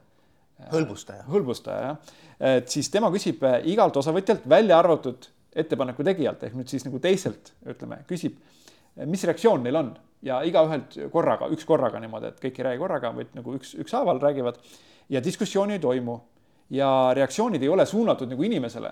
hõlbustaja. 0.71 1.25
hõlbustaja 1.27 1.87
jah, 1.89 2.13
et 2.55 2.69
siis 2.71 2.87
tema 2.93 3.09
küsib 3.11 3.43
igalt 3.67 3.97
osavõtjalt, 3.99 4.45
välja 4.49 4.79
arvatud 4.79 5.27
ettepaneku 5.55 6.05
tegijalt 6.07 6.43
ehk 6.47 6.55
nüüd 6.59 6.71
siis 6.71 6.85
nagu 6.87 7.01
teiselt 7.03 7.53
ütleme, 7.71 8.01
küsib, 8.07 8.37
mis 9.11 9.25
reaktsioon 9.27 9.65
neil 9.67 9.79
on 9.81 9.91
ja 10.25 10.41
igaühelt 10.47 10.97
korraga, 11.13 11.49
üks 11.53 11.67
korraga 11.69 12.01
niimoodi, 12.03 12.33
et 12.33 12.41
kõik 12.43 12.61
ei 12.61 12.69
räägi 12.69 12.83
korraga, 12.83 13.13
vaid 13.17 13.35
nagu 13.37 13.57
üks, 13.59 13.75
ükshaaval 13.83 14.21
räägivad 14.23 14.61
ja 15.13 15.23
diskussiooni 15.25 15.79
ei 15.79 15.83
toimu. 15.83 16.21
ja 16.71 16.89
reaktsioonid 17.15 17.63
ei 17.63 17.69
ole 17.69 17.85
suunatud 17.87 18.31
nagu 18.31 18.43
inimesele, 18.43 18.91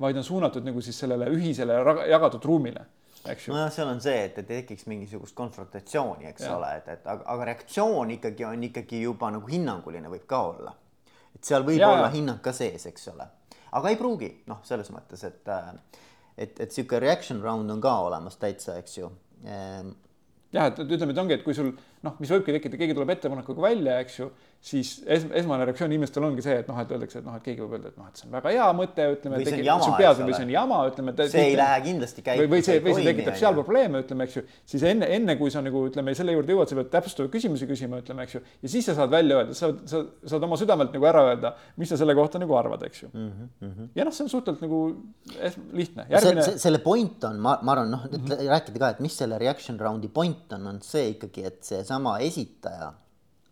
vaid 0.00 0.16
on 0.16 0.24
suunatud 0.24 0.64
nagu 0.66 0.80
siis 0.84 0.98
sellele 0.98 1.28
ühisele 1.32 1.80
jagatud 2.10 2.44
ruumile 2.44 2.86
eks 3.30 3.48
ju. 3.48 3.54
nojah, 3.54 3.70
seal 3.72 3.90
on 3.90 4.00
see, 4.02 4.16
et 4.28 4.38
ei 4.40 4.48
tekiks 4.48 4.86
mingisugust 4.90 5.34
konfrontatsiooni, 5.38 6.28
eks 6.30 6.46
ja. 6.46 6.56
ole, 6.56 6.72
et, 6.80 6.88
et 6.96 7.06
aga, 7.10 7.24
aga 7.34 7.48
reaktsioon 7.50 8.12
ikkagi 8.16 8.46
on 8.48 8.66
ikkagi 8.68 9.02
juba 9.02 9.30
nagu 9.34 9.50
hinnanguline 9.50 10.10
võib 10.12 10.26
ka 10.30 10.42
olla. 10.50 10.74
et 11.34 11.44
seal 11.44 11.66
võib 11.66 11.80
ja, 11.80 11.90
olla 11.90 12.08
ja. 12.08 12.14
hinnang 12.14 12.42
ka 12.44 12.54
sees, 12.56 12.86
eks 12.90 13.10
ole, 13.14 13.26
aga 13.78 13.92
ei 13.92 14.00
pruugi, 14.00 14.30
noh, 14.50 14.62
selles 14.66 14.90
mõttes, 14.94 15.24
et 15.28 15.54
et, 16.36 16.58
et 16.60 16.72
sihuke 16.72 17.00
reaction 17.00 17.40
round 17.42 17.70
on 17.72 17.80
ka 17.80 17.94
olemas 18.06 18.36
täitsa, 18.40 18.76
eks 18.80 18.98
ju 18.98 19.10
ehm, 19.44 19.94
jah, 20.52 20.70
et 20.70 20.80
ütleme, 20.84 21.14
et 21.14 21.22
ongi, 21.22 21.38
et 21.38 21.44
kui 21.46 21.56
sul 21.56 21.72
noh, 22.04 22.16
mis 22.20 22.30
võibki 22.32 22.54
tekkida, 22.56 22.78
keegi 22.80 22.96
tuleb 22.96 23.10
ettepanekuga 23.16 23.64
välja, 23.64 23.96
eks 24.04 24.18
ju, 24.20 24.28
siis 24.66 24.90
es, 25.06 25.24
esmane 25.40 25.66
reaktsioon 25.68 25.92
inimestel 25.94 26.24
ongi 26.26 26.42
see, 26.44 26.56
et 26.62 26.68
noh, 26.70 26.78
et 26.80 26.90
öeldakse, 26.92 27.20
et 27.20 27.26
noh, 27.26 27.36
et 27.38 27.44
keegi 27.44 27.62
võib 27.62 27.76
öelda, 27.76 27.92
et 27.92 28.00
noh, 28.00 28.08
et 28.10 28.20
see 28.20 28.26
on 28.26 28.34
väga 28.34 28.52
hea 28.54 28.66
mõte, 28.76 29.06
ütleme. 29.14 29.38
või 29.38 29.46
see 29.46 29.58
on 29.58 29.66
jama, 29.68 29.86
eks 29.86 30.20
ole. 30.20 30.26
või 30.26 30.36
see 30.36 30.46
on 30.46 30.52
jama, 30.54 30.80
ütleme. 30.90 31.14
see 31.22 31.44
ei 31.50 31.56
lähe 31.60 31.76
kindlasti 31.84 32.24
käiku. 32.26 32.42
või, 32.42 32.50
või 32.54 32.66
see, 32.66 32.80
või 32.82 32.96
see 32.98 33.06
tekitab 33.10 33.38
seal 33.40 33.58
probleeme, 33.58 34.02
ütleme, 34.04 34.26
eks 34.26 34.38
ju, 34.38 34.44
siis 34.74 34.86
enne, 34.90 35.10
enne 35.18 35.36
kui 35.40 35.54
sa 35.54 35.62
nagu 35.64 35.82
ütleme 35.90 36.14
selle 36.18 36.34
juurde 36.34 36.56
jõuad, 36.56 36.72
sa 36.72 36.78
pead 36.80 36.90
täpsustavaid 36.96 37.34
küsimusi 37.36 37.68
küsima, 37.70 38.00
ütleme, 38.02 38.26
eks 38.26 38.38
ju, 38.38 38.42
ja 38.66 38.72
siis 38.74 38.90
sa 38.90 38.96
saad 38.98 39.14
välja 39.14 39.40
öelda, 39.42 39.56
sa, 39.58 39.70
sa 39.86 40.02
saad 40.26 40.48
oma 40.48 40.58
südamelt 40.60 40.96
nagu 40.96 41.10
ära 41.12 41.22
öelda, 41.30 41.54
mis 41.78 41.92
sa 41.92 42.00
selle 42.00 42.16
kohta 42.18 42.42
nagu 42.42 42.58
arvad, 42.58 42.82
eks 42.88 43.04
ju 43.04 43.12
mm. 43.12 43.30
-hmm. 43.60 43.92
ja 43.94 44.08
noh, 44.08 44.16
see 44.16 44.26
on 44.26 44.32
suhteliselt 44.34 44.66
nagu 44.66 44.82
lihtne. 45.72 46.06
Järgmine... 46.10 46.58
selle 46.58 46.82
point 46.82 47.24
on, 47.28 47.38
ma, 47.42 47.58
ma 47.62 47.76
arvan, 47.76 47.94
noh 47.94 48.04
mm 48.08 48.26
-hmm., 48.26 48.50
rääkida 48.50 48.82
ka, 48.82 48.90
et 48.96 49.00
mis 49.04 49.16
selle 49.22 49.38
reaction 49.38 49.78
round'i 49.80 50.10
point 50.12 50.52
on, 50.58 50.66
on 50.74 50.82
see 50.82 51.12
ikkagi, 51.14 51.46
et 51.46 51.62
seesama 51.96 52.18
esitaja 52.18 52.92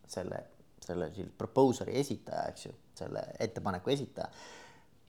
selle 0.06 0.42
selle 0.84 1.10
proposer'i 1.38 1.96
esitaja, 2.00 2.48
eks 2.52 2.66
ju, 2.66 2.72
selle 2.98 3.22
ettepaneku 3.40 3.90
esitaja. 3.90 4.28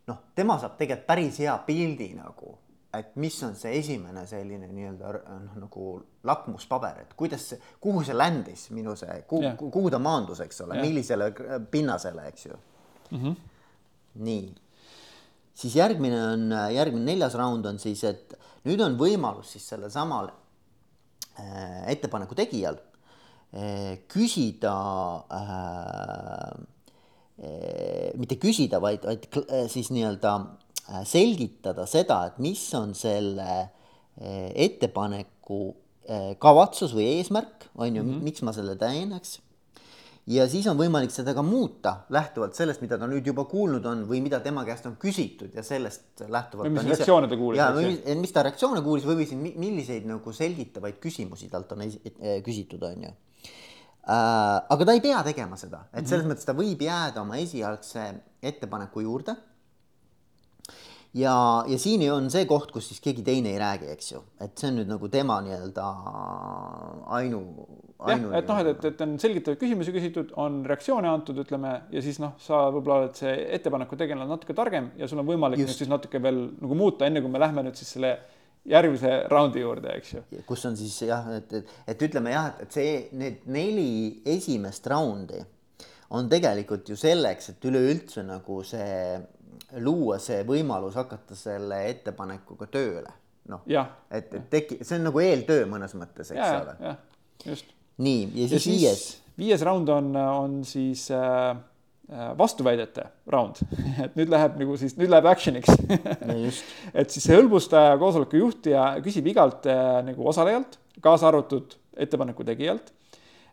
noh, 0.05 0.19
tema 0.37 0.59
saab 0.61 0.75
tegelikult 0.77 1.07
päris 1.07 1.39
hea 1.41 1.53
pildi 1.65 2.11
nagu, 2.13 2.51
et 2.93 3.15
mis 3.19 3.35
on 3.43 3.55
see 3.57 3.73
esimene 3.79 4.23
selline 4.29 4.69
nii-öelda 4.69 5.13
noh, 5.41 5.55
nagu 5.63 5.87
lakmuspaber, 6.29 7.01
et 7.01 7.15
kuidas 7.17 7.49
see, 7.51 7.71
kuhu 7.81 8.03
see 8.05 8.15
landis, 8.15 8.69
minu 8.75 8.93
see, 8.99 9.17
kuhu 9.29 9.55
kuhu 9.57 9.91
ta 9.91 9.99
maandus, 9.99 10.43
eks 10.45 10.61
ole, 10.67 10.77
millisele 10.81 11.31
pinnasele, 11.71 12.27
eks 12.31 12.45
ju 12.45 12.53
mm. 12.55 13.17
-hmm. 13.17 13.35
nii, 14.29 14.55
siis 15.53 15.75
järgmine 15.75 16.23
on, 16.31 16.49
järgmine 16.77 17.11
neljas 17.11 17.35
raund 17.35 17.65
on 17.65 17.79
siis, 17.79 18.03
et 18.03 18.37
nüüd 18.65 18.81
on 18.85 18.97
võimalus 18.97 19.57
siis 19.57 19.67
sellel 19.73 19.91
samal 19.91 20.29
äh, 21.39 21.89
ettepaneku 21.91 22.35
tegijal 22.35 22.77
küsida 24.11 24.73
äh,, 25.31 26.65
mitte 28.15 28.37
küsida, 28.39 28.79
vaid, 28.83 29.03
vaid 29.03 29.25
siis 29.71 29.89
nii-öelda 29.91 30.35
selgitada 31.07 31.87
seda, 31.89 32.21
et 32.29 32.37
mis 32.43 32.61
on 32.77 32.93
selle 32.95 33.65
ettepaneku 34.15 35.63
kavatsus 36.39 36.93
või 36.95 37.09
eesmärk, 37.17 37.67
on 37.75 37.89
ju 37.89 38.03
mm, 38.03 38.11
-hmm. 38.11 38.23
miks 38.23 38.45
ma 38.45 38.53
selle 38.55 38.75
teen, 38.79 39.11
eks. 39.17 39.39
ja 40.31 40.45
siis 40.47 40.67
on 40.71 40.77
võimalik 40.77 41.11
seda 41.11 41.33
ka 41.33 41.41
muuta 41.43 42.05
lähtuvalt 42.09 42.55
sellest, 42.55 42.81
mida 42.85 42.97
ta 43.01 43.09
nüüd 43.09 43.25
juba 43.25 43.43
kuulnud 43.49 43.85
on 43.85 44.05
või 44.07 44.21
mida 44.21 44.39
tema 44.39 44.63
käest 44.65 44.85
on 44.85 44.95
küsitud 45.01 45.53
ja 45.53 45.63
sellest 45.63 46.23
lähtuvalt. 46.29 46.71
mis 46.71 46.85
reaktsioone 46.85 47.27
ta 47.27 47.37
kuulis. 47.37 47.59
ja, 47.59 47.71
või 47.73 48.15
mis 48.21 48.31
ta 48.31 48.45
reaktsioone 48.45 48.81
kuulis 48.85 49.05
või, 49.05 49.25
või 49.25 49.53
milliseid 49.57 50.05
nagu 50.05 50.33
selgitavaid 50.33 51.01
küsimusi 51.01 51.49
talt 51.49 51.71
on 51.71 51.83
küsitud, 52.45 52.83
on 52.83 53.03
ju 53.09 53.15
aga 54.05 54.85
ta 54.85 54.93
ei 54.93 55.01
pea 55.01 55.23
tegema 55.25 55.57
seda, 55.57 55.85
et 55.91 56.05
selles 56.05 56.25
mm 56.25 56.29
-hmm. 56.29 56.35
mõttes 56.35 56.45
ta 56.45 56.53
võib 56.53 56.81
jääda 56.81 57.21
oma 57.21 57.37
esialgse 57.41 58.13
ettepaneku 58.41 59.01
juurde. 59.01 59.35
ja, 61.13 61.63
ja 61.67 61.77
siin 61.79 62.11
on 62.11 62.29
see 62.29 62.45
koht, 62.45 62.71
kus 62.71 62.87
siis 62.87 62.99
keegi 63.01 63.23
teine 63.23 63.49
ei 63.49 63.59
räägi, 63.59 63.89
eks 63.89 64.11
ju, 64.11 64.21
et 64.39 64.57
see 64.57 64.69
on 64.69 64.75
nüüd 64.77 64.89
nagu 64.91 65.07
tema 65.09 65.39
nii-öelda 65.41 65.85
ainu, 67.07 67.39
ainu. 67.99 68.29
jah, 68.29 68.37
et 68.37 68.47
noh, 68.47 68.59
et, 68.59 68.67
et, 68.67 68.85
et 68.85 69.01
on 69.01 69.17
selgitavaid 69.19 69.59
küsimusi 69.59 69.95
küsitud, 69.95 70.33
on 70.35 70.65
reaktsioone 70.65 71.07
antud, 71.07 71.37
ütleme, 71.37 71.81
ja 71.89 72.01
siis 72.01 72.19
noh, 72.19 72.35
sa 72.37 72.69
võib-olla 72.69 73.05
oled 73.05 73.15
see 73.15 73.33
ettepaneku 73.57 73.95
tegelane 73.95 74.29
natuke 74.29 74.53
targem 74.53 74.91
ja 74.97 75.07
sul 75.07 75.19
on 75.19 75.25
võimalik 75.25 75.59
Just. 75.59 75.69
nüüd 75.69 75.77
siis 75.77 75.89
natuke 75.89 76.21
veel 76.21 76.49
nagu 76.61 76.75
muuta, 76.75 77.05
enne 77.05 77.21
kui 77.21 77.31
me 77.31 77.39
lähme 77.39 77.63
nüüd 77.63 77.75
siis 77.75 77.95
selle 77.97 78.19
järgmise 78.69 79.11
raundi 79.31 79.61
juurde, 79.61 79.93
eks 79.99 80.13
ju. 80.13 80.23
kus 80.47 80.65
on 80.69 80.77
siis 80.77 80.95
jah, 81.07 81.27
et, 81.37 81.51
et, 81.53 81.75
et 81.93 82.05
ütleme 82.07 82.33
jah, 82.33 82.53
et 82.61 82.73
see, 82.73 82.95
need 83.17 83.45
neli 83.51 84.21
esimest 84.35 84.87
raundi 84.91 85.41
on 86.15 86.29
tegelikult 86.29 86.89
ju 86.89 86.97
selleks, 86.99 87.53
et 87.53 87.67
üleüldse 87.69 88.23
nagu 88.25 88.61
see 88.65 89.19
luua 89.81 90.17
see 90.21 90.43
võimalus 90.47 90.97
hakata 90.99 91.37
selle 91.37 91.81
ettepanekuga 91.89 92.67
tööle, 92.71 93.13
noh. 93.51 93.63
et, 94.09 94.33
et 94.33 94.49
teki-, 94.51 94.81
see 94.83 94.99
on 94.99 95.07
nagu 95.09 95.21
eeltöö 95.23 95.69
mõnes 95.69 95.95
mõttes, 95.97 96.31
eks 96.33 96.41
ja, 96.41 96.57
ole. 96.63 96.75
jah, 96.81 96.99
just. 97.45 97.71
nii, 98.01 98.27
ja 98.41 98.49
siis 98.51 98.67
ja 98.67 98.73
viies. 98.73 99.05
viies 99.37 99.65
raund 99.65 99.89
on, 99.93 100.11
on 100.15 100.59
siis 100.67 101.07
äh 101.13 101.55
vastuväidete 102.37 103.07
round. 103.33 103.61
Et 104.03 104.17
nüüd 104.17 104.29
läheb 104.29 104.59
nagu 104.61 104.75
siis, 104.77 104.93
nüüd 104.99 105.09
läheb 105.09 105.25
action'iks. 105.29 105.71
Et 106.99 107.09
siis 107.09 107.23
see 107.23 107.37
hõlbustaja, 107.37 107.95
koosoleku 108.01 108.39
juhtija 108.39 108.91
küsib 109.05 109.29
igalt 109.31 109.65
äh, 109.69 109.99
nagu 110.05 110.27
osalejalt, 110.29 110.77
kaasa 111.01 111.29
arvatud 111.31 111.77
ettepaneku 111.97 112.45
tegijalt, 112.45 112.91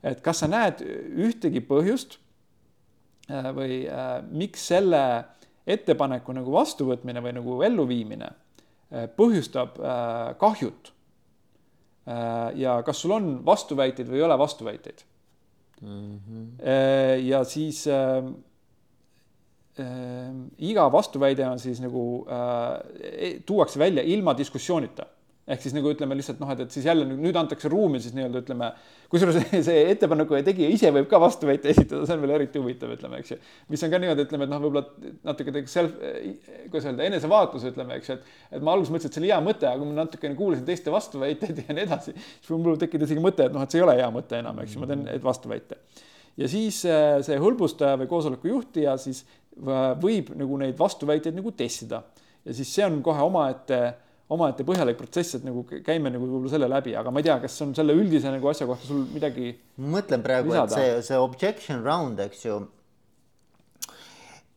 et 0.03 0.21
kas 0.25 0.43
sa 0.43 0.49
näed 0.51 0.83
ühtegi 0.83 1.63
põhjust 1.65 2.19
äh, 3.31 3.51
või 3.55 3.85
äh, 3.87 4.17
miks 4.31 4.67
selle 4.73 5.03
ettepaneku 5.67 6.35
nagu 6.35 6.55
vastuvõtmine 6.55 7.23
või 7.23 7.37
nagu 7.39 7.61
elluviimine 7.67 8.29
äh, 8.29 9.07
põhjustab 9.17 9.79
äh, 9.79 10.35
kahjut. 10.41 10.93
Äh,. 12.03 12.59
ja 12.59 12.81
kas 12.83 12.99
sul 12.99 13.13
on 13.15 13.27
vastuväiteid 13.47 14.09
või 14.11 14.19
ei 14.19 14.25
ole 14.27 14.35
vastuväiteid 14.35 15.05
mm. 15.83 16.19
-hmm. 16.19 16.69
ja 17.23 17.45
siis 17.45 17.87
äh, 17.87 18.25
äh, 19.79 20.35
iga 20.59 20.93
vastuväide 20.93 21.49
on 21.49 21.59
siis 21.59 21.81
nagu 21.81 22.27
äh, 22.29 23.43
tuuakse 23.47 23.79
välja 23.79 24.03
ilma 24.03 24.39
diskussioonita 24.39 25.07
ehk 25.43 25.63
siis 25.65 25.75
nagu 25.75 25.91
ütleme 25.91 26.15
lihtsalt 26.15 26.39
noh, 26.39 26.51
et, 26.55 26.61
et 26.65 26.75
siis 26.75 26.85
jälle 26.87 27.03
nüüd 27.09 27.37
antakse 27.39 27.67
ruumi 27.71 27.99
siis 28.03 28.15
nii-öelda 28.15 28.43
ütleme, 28.45 28.69
kusjuures 29.11 29.41
see 29.67 29.81
ettepaneku 29.91 30.39
tegija 30.47 30.69
ise 30.71 30.93
võib 30.95 31.09
ka 31.11 31.19
vastuväite 31.23 31.73
esitada, 31.73 32.05
see 32.07 32.15
on 32.15 32.23
veel 32.23 32.35
eriti 32.37 32.63
huvitav, 32.63 32.93
ütleme, 32.95 33.19
eks 33.19 33.35
ju. 33.35 33.39
mis 33.73 33.83
on 33.83 33.91
ka 33.93 34.01
niimoodi, 34.03 34.27
ütleme, 34.29 34.47
et 34.47 34.53
noh, 34.53 34.63
võib-olla 34.63 35.11
natuke 35.27 35.65
self, 35.73 35.97
kuidas 36.69 36.87
öelda, 36.87 37.09
enesevaatlus, 37.11 37.67
ütleme, 37.73 37.99
eks 37.99 38.13
ju, 38.13 38.19
et, 38.21 38.31
et 38.55 38.63
ma 38.63 38.77
alguses 38.77 38.95
mõtlesin, 38.95 39.11
et 39.11 39.19
see 39.19 39.25
oli 39.25 39.33
hea 39.33 39.41
mõte, 39.43 39.67
aga 39.67 39.83
kui 39.83 39.91
ma 39.91 39.99
natukene 39.99 40.39
kuulasin 40.39 40.65
teiste 40.69 40.95
vastuväiteid 40.95 41.65
ja 41.65 41.75
nii 41.75 41.87
edasi, 41.89 42.15
siis 42.15 42.55
mul 42.55 42.79
tekkis 42.79 43.09
isegi 43.09 43.27
mõte, 43.27 43.51
et 43.51 43.57
noh, 43.57 43.67
et 43.67 43.75
see 43.75 43.83
ei 43.83 43.87
ole 43.89 43.99
hea 43.99 44.09
mõte 44.15 44.39
enam, 44.39 44.63
eks 44.63 44.79
ju, 44.79 44.85
ma 44.85 44.91
teen 44.93 45.05
vastuväite. 45.27 45.83
ja 46.39 46.49
siis 46.49 46.85
äh, 46.87 47.19
see 47.27 47.43
hõlbustaja 47.43 47.99
või 48.01 48.09
koosoleku 48.15 48.49
juhtija 48.49 48.95
siis 49.01 49.25
võib 50.01 50.31
nagu 50.39 50.57
neid 50.57 50.79
vastuväiteid 50.79 51.37
nagu 51.37 51.51
testida 51.53 52.01
ja 52.45 52.55
siis 52.57 52.71
see 52.73 52.87
on 52.87 53.03
kohe 53.05 53.21
omaette 53.21 53.81
omaette 54.33 54.67
põhjalik 54.67 54.99
protsess, 54.99 55.39
et 55.39 55.47
nagu 55.47 55.65
käime 55.69 56.13
nagu 56.13 56.27
võib-olla 56.27 56.53
selle 56.53 56.69
läbi, 56.71 56.95
aga 56.99 57.13
ma 57.13 57.23
ei 57.23 57.27
tea, 57.29 57.39
kas 57.43 57.57
on 57.65 57.75
selle 57.77 57.97
üldise 57.99 58.33
nagu 58.33 58.51
asja 58.51 58.69
kohta 58.69 58.89
sul 58.89 59.05
midagi. 59.13 59.53
mõtlen 59.83 60.25
praegu, 60.25 60.55
et 60.57 60.75
see, 60.75 60.95
see 61.09 61.19
objection 61.21 61.83
round, 61.85 62.23
eks 62.27 62.47
ju. 62.47 62.61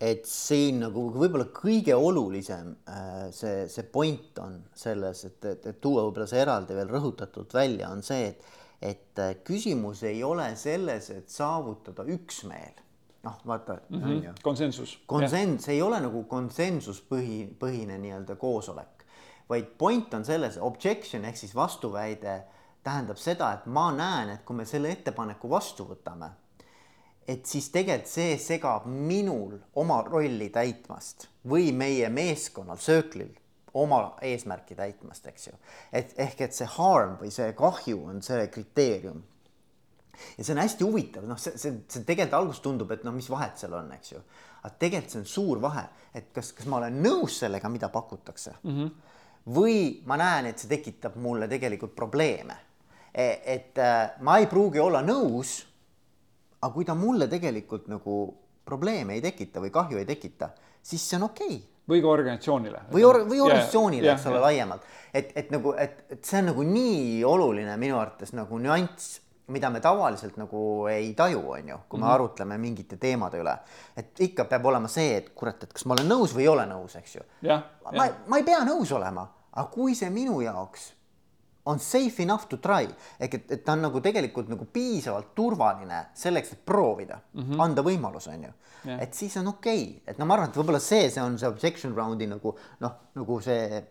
et 0.06 0.28
siin 0.28 0.82
nagu 0.84 1.08
võib-olla 1.14 1.48
kõige 1.56 1.96
olulisem 1.96 2.74
äh, 2.92 3.28
see, 3.36 3.66
see 3.72 3.88
point 3.92 4.40
on 4.44 4.60
selles, 4.76 5.24
et, 5.30 5.40
et, 5.54 5.70
et 5.72 5.82
tuua 5.82 6.04
võib-olla 6.08 6.28
see 6.30 6.44
eraldi 6.44 6.76
veel 6.78 6.92
rõhutatult 6.92 7.56
välja, 7.56 7.92
on 7.96 8.04
see, 8.06 8.34
et, 8.34 8.58
et 8.84 9.24
äh, 9.24 9.38
küsimus 9.48 10.04
ei 10.08 10.24
ole 10.24 10.50
selles, 10.60 11.10
et 11.16 11.32
saavutada 11.32 12.06
üksmeel 12.12 12.84
noh, 13.26 13.40
vaata 13.48 13.80
mm, 13.90 14.02
-hmm. 14.04 14.42
konsensus. 14.44 15.00
konsens, 15.06 15.70
ei 15.74 15.82
ole 15.82 16.00
nagu 16.04 16.24
konsensuspõhi, 16.30 17.40
põhine 17.60 17.98
nii-öelda 18.04 18.36
koosolek 18.36 18.95
vaid 19.50 19.66
point 19.78 20.14
on 20.14 20.26
selles, 20.26 20.58
objection 20.62 21.26
ehk 21.26 21.38
siis 21.38 21.56
vastuväide 21.56 22.44
tähendab 22.86 23.18
seda, 23.18 23.52
et 23.54 23.66
ma 23.66 23.90
näen, 23.94 24.36
et 24.36 24.44
kui 24.46 24.58
me 24.58 24.66
selle 24.70 24.92
ettepaneku 24.94 25.50
vastu 25.50 25.88
võtame, 25.90 26.30
et 27.28 27.46
siis 27.50 27.72
tegelikult 27.74 28.12
see 28.12 28.36
segab 28.42 28.86
minul 28.86 29.58
oma 29.82 30.02
rolli 30.06 30.52
täitmast 30.54 31.28
või 31.50 31.72
meie 31.74 32.10
meeskonnal, 32.14 32.78
circle'il 32.82 33.34
oma 33.76 34.02
eesmärki 34.24 34.76
täitmast, 34.78 35.26
eks 35.28 35.48
ju. 35.48 35.56
et 35.92 36.14
ehk 36.22 36.46
et 36.46 36.54
see 36.56 36.68
harm 36.78 37.18
või 37.20 37.32
see 37.34 37.50
kahju 37.58 38.04
on 38.12 38.22
see 38.24 38.46
kriteerium. 38.54 39.24
ja 40.38 40.44
see 40.44 40.54
on 40.54 40.62
hästi 40.62 40.86
huvitav, 40.86 41.26
noh, 41.28 41.40
see, 41.42 41.58
see, 41.60 41.82
see 41.90 42.06
tegelikult 42.08 42.38
alguses 42.40 42.62
tundub, 42.64 42.94
et 42.96 43.04
noh, 43.04 43.14
mis 43.14 43.28
vahet 43.30 43.58
seal 43.60 43.74
on, 43.76 43.92
eks 43.98 44.14
ju. 44.14 44.22
aga 44.62 44.74
tegelikult 44.80 45.12
see 45.12 45.24
on 45.24 45.28
suur 45.34 45.66
vahe, 45.66 45.84
et 46.16 46.32
kas, 46.34 46.54
kas 46.56 46.70
ma 46.72 46.80
olen 46.80 47.02
nõus 47.04 47.42
sellega, 47.42 47.70
mida 47.70 47.90
pakutakse 47.90 48.56
mm. 48.62 48.80
-hmm 48.80 49.14
või 49.54 50.02
ma 50.06 50.18
näen, 50.18 50.50
et 50.50 50.62
see 50.62 50.72
tekitab 50.72 51.18
mulle 51.22 51.48
tegelikult 51.52 51.96
probleeme. 51.96 52.58
E, 53.14 53.28
et 53.46 53.78
äh, 53.80 54.18
ma 54.26 54.40
ei 54.42 54.48
pruugi 54.52 54.82
olla 54.82 55.02
nõus. 55.06 55.64
aga 56.62 56.74
kui 56.74 56.86
ta 56.86 56.96
mulle 56.98 57.28
tegelikult 57.30 57.88
nagu 57.88 58.14
probleeme 58.66 59.14
ei 59.14 59.22
tekita 59.22 59.62
või 59.62 59.70
kahju 59.70 60.00
ei 60.02 60.06
tekita, 60.06 60.50
siis 60.82 61.04
see 61.06 61.18
on 61.20 61.28
okei 61.28 61.52
okay. 61.54 61.60
või 61.88 62.02
ka 62.02 62.08
organisatsioonile. 62.10 62.80
või 62.92 63.04
or-, 63.06 63.22
või 63.30 63.42
organisatsioonile 63.44 64.08
yeah,, 64.08 64.18
eks 64.18 64.26
ole 64.26 64.40
yeah., 64.40 64.46
laiemalt, 64.48 64.88
et, 65.14 65.30
et 65.36 65.52
nagu, 65.54 65.76
et, 65.78 66.00
et 66.10 66.26
see 66.26 66.40
on 66.42 66.50
nagu 66.50 66.66
nii 66.66 67.22
oluline 67.24 67.78
minu 67.78 68.00
arvates 68.00 68.34
nagu 68.34 68.58
nüanss 68.58 69.20
mida 69.48 69.70
me 69.70 69.80
tavaliselt 69.80 70.38
nagu 70.42 70.88
ei 70.90 71.14
taju, 71.14 71.42
on 71.52 71.70
ju, 71.70 71.78
kui 71.90 72.00
me 72.00 72.06
mm 72.06 72.10
-hmm. 72.10 72.14
arutleme 72.14 72.58
mingite 72.58 72.98
teemade 72.98 73.38
üle. 73.42 73.58
et 73.98 74.20
ikka 74.20 74.46
peab 74.46 74.66
olema 74.66 74.88
see, 74.88 75.18
et 75.18 75.30
kurat, 75.30 75.64
et 75.64 75.74
kas 75.74 75.86
ma 75.86 75.94
olen 75.94 76.10
nõus 76.10 76.36
või 76.36 76.42
ei 76.42 76.48
ole 76.48 76.66
nõus, 76.66 76.96
eks 76.96 77.16
ju. 77.16 77.22
ma, 77.92 78.08
ma 78.28 78.38
ei 78.38 78.44
pea 78.44 78.60
nõus 78.66 78.92
olema, 78.92 79.28
aga 79.52 79.68
kui 79.70 79.96
see 79.96 80.10
minu 80.10 80.42
jaoks 80.42 80.94
on 81.66 81.80
safe 81.80 82.24
enough 82.24 82.48
to 82.48 82.58
try 82.58 82.88
ehk 83.20 83.34
et, 83.34 83.52
et 83.52 83.64
ta 83.66 83.74
on 83.74 83.82
nagu 83.82 84.02
tegelikult 84.02 84.50
nagu 84.50 84.66
piisavalt 84.66 85.34
turvaline 85.36 86.06
selleks, 86.14 86.52
et 86.52 86.66
proovida 86.66 87.20
mm, 87.34 87.42
-hmm. 87.42 87.62
anda 87.62 87.82
võimalus, 87.82 88.28
on 88.28 88.44
ju. 88.44 88.52
et 89.00 89.14
siis 89.14 89.38
on 89.38 89.48
okei 89.48 89.84
okay., 89.84 90.02
et 90.08 90.18
no 90.18 90.26
ma 90.26 90.34
arvan, 90.34 90.50
et 90.50 90.58
võib-olla 90.58 90.80
see, 90.80 91.10
see 91.10 91.24
on 91.24 91.40
see 91.40 91.50
objection 91.50 91.96
round'i 91.96 92.28
nagu 92.28 92.56
noh, 92.80 92.92
nagu 93.16 93.42
see 93.42 93.84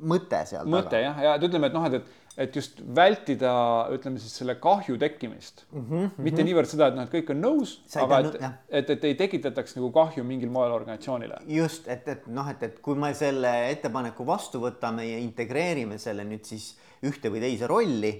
mõte 0.00 0.46
seal 0.46 0.66
mõte 0.66 0.90
taga. 0.90 1.02
jah, 1.02 1.22
ja 1.22 1.34
et 1.34 1.42
ütleme, 1.42 1.66
et 1.66 1.72
noh, 1.74 1.86
et, 1.86 1.94
et 1.94 2.04
et 2.38 2.54
just 2.54 2.78
vältida, 2.94 3.50
ütleme 3.94 4.20
siis 4.22 4.36
selle 4.38 4.54
kahju 4.62 4.96
tekkimist 5.00 5.64
mm. 5.72 5.84
-hmm, 5.88 6.22
mitte 6.22 6.44
niivõrd 6.46 6.70
seda, 6.70 6.88
et 6.88 6.96
noh, 6.98 7.08
et 7.08 7.14
kõik 7.16 7.32
on 7.34 7.40
nõus, 7.42 7.72
aga 7.98 8.20
et, 8.22 8.38
et, 8.80 8.92
et 8.94 9.06
ei 9.10 9.16
tekitataks 9.18 9.74
nagu 9.78 9.90
kahju 9.94 10.24
mingil 10.24 10.52
moel 10.54 10.72
organisatsioonile. 10.76 11.40
just, 11.58 11.88
et, 11.90 12.06
et 12.08 12.26
noh, 12.30 12.46
et, 12.50 12.62
et 12.62 12.78
kui 12.84 12.94
me 12.94 13.10
selle 13.18 13.52
ettepaneku 13.72 14.26
vastu 14.26 14.62
võtame 14.62 15.08
ja 15.08 15.18
integreerime 15.18 15.98
selle 15.98 16.26
nüüd 16.28 16.46
siis 16.46 16.76
ühte 17.02 17.30
või 17.30 17.42
teise 17.42 17.66
rolli, 17.70 18.14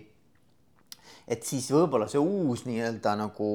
et 1.28 1.46
siis 1.46 1.70
võib-olla 1.70 2.08
see 2.10 2.18
uus 2.18 2.64
nii-öelda 2.66 3.14
nagu 3.22 3.48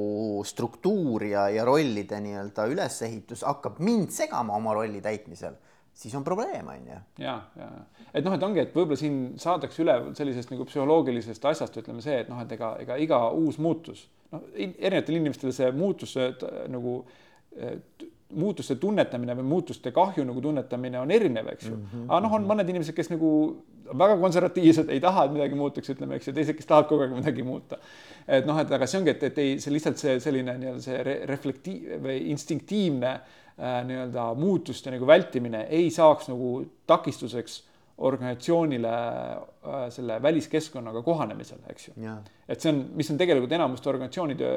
struktuur 0.48 1.28
ja, 1.28 1.50
ja 1.52 1.68
rollide 1.68 2.24
nii-öelda 2.24 2.70
ülesehitus 2.72 3.44
hakkab 3.44 3.84
mind 3.84 4.16
segama 4.16 4.56
oma 4.56 4.80
rolli 4.80 5.04
täitmisel 5.04 5.60
siis 5.94 6.16
on 6.16 6.24
probleem, 6.24 6.68
on 6.68 6.88
ju. 6.90 7.00
ja, 7.24 7.36
ja, 7.60 7.70
et 8.14 8.26
noh, 8.26 8.34
et 8.34 8.44
ongi, 8.44 8.64
et 8.64 8.74
võib-olla 8.76 9.00
siin 9.00 9.20
saadakse 9.42 9.84
üle 9.84 9.98
sellisest 10.18 10.54
nagu 10.54 10.66
psühholoogilisest 10.70 11.46
asjast, 11.52 11.78
ütleme 11.84 12.02
see, 12.06 12.24
et 12.24 12.32
noh, 12.32 12.42
et 12.42 12.56
ega, 12.58 12.74
ega 12.84 12.98
iga 13.02 13.20
uus 13.38 13.60
muutus, 13.62 14.08
noh, 14.34 14.48
erinevatele 14.58 15.22
inimestele 15.22 15.54
see 15.56 15.70
muutus 15.78 16.18
nagu 16.74 16.98
muutuste 18.34 18.76
tunnetamine 18.82 19.36
või 19.38 19.46
muutuste 19.46 19.92
kahju 19.94 20.26
nagu 20.26 20.42
tunnetamine 20.42 20.98
on 21.00 21.12
erinev, 21.14 21.52
eks 21.54 21.68
ju 21.68 21.76
mm. 21.76 21.84
-hmm. 21.92 22.08
aga 22.10 22.20
noh, 22.26 22.34
on 22.40 22.48
mõned 22.50 22.70
inimesed, 22.70 22.96
kes 22.98 23.12
nagu 23.12 23.30
väga 23.84 24.16
konservatiivsed, 24.18 24.90
ei 24.90 25.00
taha, 25.04 25.26
et 25.28 25.36
midagi 25.36 25.56
muutuks, 25.60 25.90
ütleme, 25.94 26.18
eks 26.18 26.28
ju, 26.28 26.34
teised, 26.34 26.58
kes 26.58 26.66
tahavad 26.66 26.90
kogu 26.90 27.04
aeg 27.06 27.14
midagi 27.14 27.44
muuta. 27.44 27.78
et 28.28 28.46
noh, 28.48 28.58
et 28.60 28.72
aga 28.72 28.88
see 28.88 29.00
ongi, 29.00 29.14
et, 29.14 29.24
et 29.30 29.38
ei, 29.38 29.60
see 29.60 29.74
lihtsalt 29.74 30.02
see 30.02 30.20
selline 30.24 30.58
nii-öelda 30.58 30.82
see 30.82 31.04
re 31.04 31.16
reflektiiv 31.30 32.00
või 32.08 32.18
instinktiivne 32.34 33.14
äh, 33.14 33.22
Äh, 33.22 33.43
nii-öelda 33.58 34.32
muutuste 34.40 34.92
nagu 34.92 35.06
vältimine 35.08 35.68
ei 35.70 35.92
saaks 35.94 36.30
nagu 36.32 36.56
takistuseks 36.90 37.60
organisatsioonile 37.98 38.94
äh, 38.94 39.84
selle 39.94 40.22
väliskeskkonnaga 40.22 41.04
kohanemisel, 41.06 41.60
eks 41.70 41.88
ju. 41.88 42.16
et 42.50 42.62
see 42.62 42.72
on, 42.74 42.80
mis 42.98 43.12
on 43.14 43.20
tegelikult 43.22 43.54
enamuste 43.54 43.90
organisatsioonide 43.92 44.54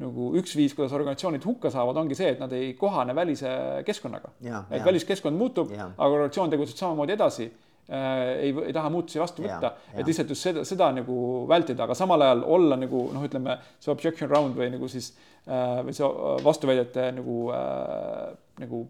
nagu 0.00 0.28
üks 0.36 0.52
viis, 0.56 0.74
kuidas 0.76 0.92
organisatsioonid 0.94 1.44
hukka 1.44 1.70
saavad, 1.72 1.96
ongi 1.96 2.14
see, 2.18 2.28
et 2.34 2.40
nad 2.40 2.52
ei 2.52 2.74
kohane 2.78 3.14
välise 3.16 3.50
keskkonnaga. 3.86 4.30
et 4.40 4.78
ja. 4.78 4.84
väliskeskkond 4.84 5.38
muutub, 5.38 5.72
aga 5.74 6.10
organisatsioon 6.12 6.52
tegutseb 6.54 6.84
samamoodi 6.84 7.16
edasi 7.16 7.48
äh,. 7.50 7.65
Ei, 7.88 8.50
ei 8.66 8.74
taha 8.74 8.90
muutusi 8.90 9.20
vastu 9.22 9.44
võtta, 9.44 9.76
et 9.94 10.06
lihtsalt 10.06 10.32
just 10.34 10.48
seda, 10.48 10.64
seda 10.66 10.90
nagu 10.96 11.46
vältida, 11.50 11.84
aga 11.86 11.94
samal 11.94 12.24
ajal 12.26 12.42
olla 12.56 12.78
nagu 12.80 13.06
noh, 13.14 13.24
ütleme 13.28 13.60
see 13.78 13.92
objection 13.94 14.30
round 14.32 14.58
või 14.58 14.72
nagu 14.74 14.88
siis 14.90 15.12
äh, 15.12 15.36
Äh, 15.46 15.80
või 15.86 15.94
see 15.94 16.02
äh, 16.02 16.40
vastuväidete 16.42 17.02
nagu 17.20 17.34
äh,, 17.54 18.32
nagu 18.58 18.80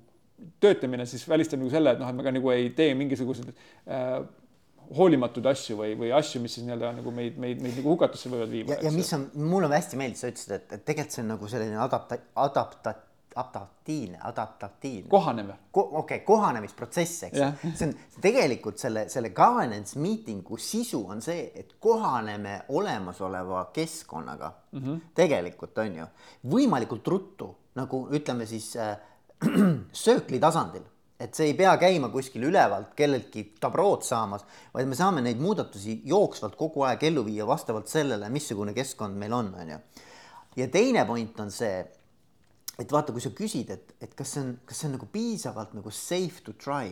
töötamine 0.60 1.04
siis 1.04 1.26
välistab 1.28 1.60
nagu 1.60 1.68
selle, 1.72 1.92
et 1.92 2.00
noh, 2.00 2.08
et 2.08 2.16
me 2.16 2.24
ka 2.24 2.32
nagu 2.32 2.48
ei 2.54 2.70
tee 2.76 2.94
mingisuguseid 2.96 3.50
äh, 3.52 4.14
hoolimatuid 4.96 5.50
asju 5.50 5.76
või, 5.76 5.90
või 6.00 6.14
asju, 6.16 6.40
mis 6.40 6.56
siis 6.56 6.64
nii-öelda 6.64 6.94
nagu 6.96 7.12
meid, 7.12 7.36
meid, 7.42 7.60
meid 7.60 7.76
nagu 7.76 7.92
hukatusse 7.92 8.32
võivad 8.32 8.54
viia. 8.54 8.70
ja, 8.72 8.78
ja 8.86 8.94
mis 8.94 9.12
on, 9.12 9.26
mulle 9.36 9.68
hästi 9.68 10.00
meeldis, 10.00 10.24
sa 10.24 10.32
ütlesid, 10.32 10.54
et, 10.56 10.72
et 10.78 10.86
tegelikult 10.88 11.18
see 11.18 11.24
on 11.26 11.30
nagu 11.34 11.52
selline 11.52 11.76
adapta-, 11.84 12.18
adapta-, 12.46 12.94
adaptiivne, 13.36 14.18
adaptatiivne. 14.24 15.10
kohanev 15.10 15.50
Ko. 15.70 15.80
okei 15.80 15.98
okay,, 15.98 16.20
kohanemisprotsess, 16.26 17.22
eks 17.28 17.38
yeah. 17.38 17.54
see 17.74 17.88
on 17.88 17.94
tegelikult 18.20 18.80
selle, 18.80 19.06
selle 19.12 19.30
governance 19.36 19.98
meeting'u 20.00 20.58
sisu 20.60 21.02
on 21.08 21.22
see, 21.22 21.50
et 21.54 21.76
kohaneme 21.80 22.62
olemasoleva 22.68 23.64
keskkonnaga 23.76 24.52
mm. 24.72 24.82
-hmm. 24.82 25.00
tegelikult 25.14 25.78
on 25.78 26.02
ju, 26.02 26.10
võimalikult 26.56 27.08
ruttu 27.08 27.54
nagu 27.76 28.06
ütleme 28.10 28.46
siis 28.46 28.76
äh, 28.76 28.96
söökli 30.06 30.40
tasandil 30.40 30.84
et 31.20 31.34
see 31.34 31.50
ei 31.50 31.54
pea 31.56 31.72
käima 31.80 32.10
kuskil 32.12 32.44
ülevalt 32.50 32.92
kelleltki 32.96 33.46
tabrood 33.60 34.04
saamas, 34.04 34.44
vaid 34.74 34.88
me 34.88 34.98
saame 34.98 35.22
neid 35.24 35.40
muudatusi 35.40 36.02
jooksvalt 36.08 36.56
kogu 36.60 36.84
aeg 36.88 37.06
ellu 37.08 37.24
viia 37.24 37.46
vastavalt 37.48 37.88
sellele, 37.88 38.28
missugune 38.32 38.74
keskkond 38.76 39.16
meil 39.16 39.32
on, 39.32 39.54
on 39.56 39.70
ju. 39.74 39.78
ja 40.56 40.68
teine 40.72 41.04
point 41.08 41.40
on 41.40 41.50
see, 41.50 41.84
et 42.78 42.92
vaata, 42.92 43.14
kui 43.14 43.24
sa 43.24 43.32
küsid, 43.36 43.70
et, 43.72 43.94
et 44.04 44.14
kas 44.16 44.36
see 44.36 44.44
on, 44.44 44.54
kas 44.68 44.80
see 44.80 44.90
on 44.90 44.96
nagu 44.98 45.08
piisavalt 45.12 45.76
nagu 45.76 45.92
safe 45.94 46.44
to 46.44 46.56
try 46.60 46.90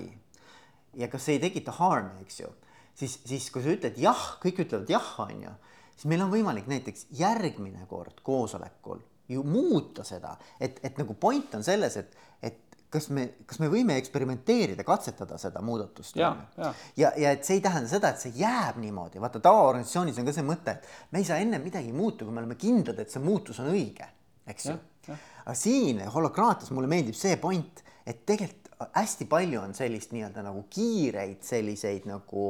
ja 0.96 1.08
kas 1.12 1.26
see 1.26 1.38
ei 1.38 1.42
tekita 1.42 1.74
harm'i, 1.76 2.24
eks 2.24 2.40
ju, 2.40 2.50
siis, 2.96 3.18
siis 3.26 3.50
kui 3.52 3.64
sa 3.64 3.74
ütled 3.74 3.98
jah, 4.00 4.26
kõik 4.42 4.64
ütlevad 4.64 4.92
jah, 4.94 5.10
on 5.26 5.42
ju, 5.48 5.56
siis 5.94 6.06
meil 6.10 6.24
on 6.24 6.32
võimalik 6.32 6.70
näiteks 6.70 7.08
järgmine 7.18 7.84
kord 7.90 8.22
koosolekul 8.26 9.02
ju 9.28 9.42
muuta 9.46 10.04
seda, 10.04 10.36
et, 10.60 10.80
et 10.84 10.98
nagu 11.00 11.16
point 11.20 11.56
on 11.56 11.64
selles, 11.64 11.96
et, 12.00 12.16
et 12.44 12.60
kas 12.94 13.08
me, 13.10 13.26
kas 13.48 13.58
me 13.62 13.68
võime 13.72 13.96
eksperimenteerida, 13.98 14.84
katsetada 14.86 15.38
seda 15.40 15.62
muudatust. 15.64 16.16
ja, 16.16 16.30
ja, 16.56 16.72
ja, 17.00 17.12
ja 17.18 17.32
et 17.34 17.46
see 17.46 17.58
ei 17.58 17.64
tähenda 17.64 17.90
seda, 17.90 18.12
et 18.12 18.22
see 18.22 18.34
jääb 18.38 18.78
niimoodi, 18.82 19.22
vaata 19.22 19.42
tavaorganisatsioonis 19.42 20.20
on 20.20 20.28
ka 20.28 20.36
see 20.36 20.46
mõte, 20.46 20.76
et 20.76 21.14
me 21.14 21.22
ei 21.22 21.28
saa 21.28 21.40
enne 21.42 21.58
midagi 21.62 21.92
muuta, 21.96 22.24
kui 22.24 22.34
me 22.34 22.44
oleme 22.44 22.58
kindlad, 22.60 23.00
et 23.02 23.12
see 23.12 23.22
muutus 23.24 23.60
on 23.64 23.72
õige, 23.72 24.08
eks 24.50 24.70
ju. 24.70 24.76
Aga 25.12 25.54
siin 25.58 26.00
holokraatias 26.14 26.70
mulle 26.70 26.88
meeldib 26.90 27.16
see 27.18 27.36
point, 27.36 27.82
et 28.06 28.24
tegelikult 28.26 28.64
hästi 28.94 29.26
palju 29.30 29.60
on 29.60 29.74
sellist 29.76 30.12
nii-öelda 30.14 30.42
nagu 30.44 30.64
kiireid 30.72 31.44
selliseid 31.46 32.08
nagu 32.10 32.48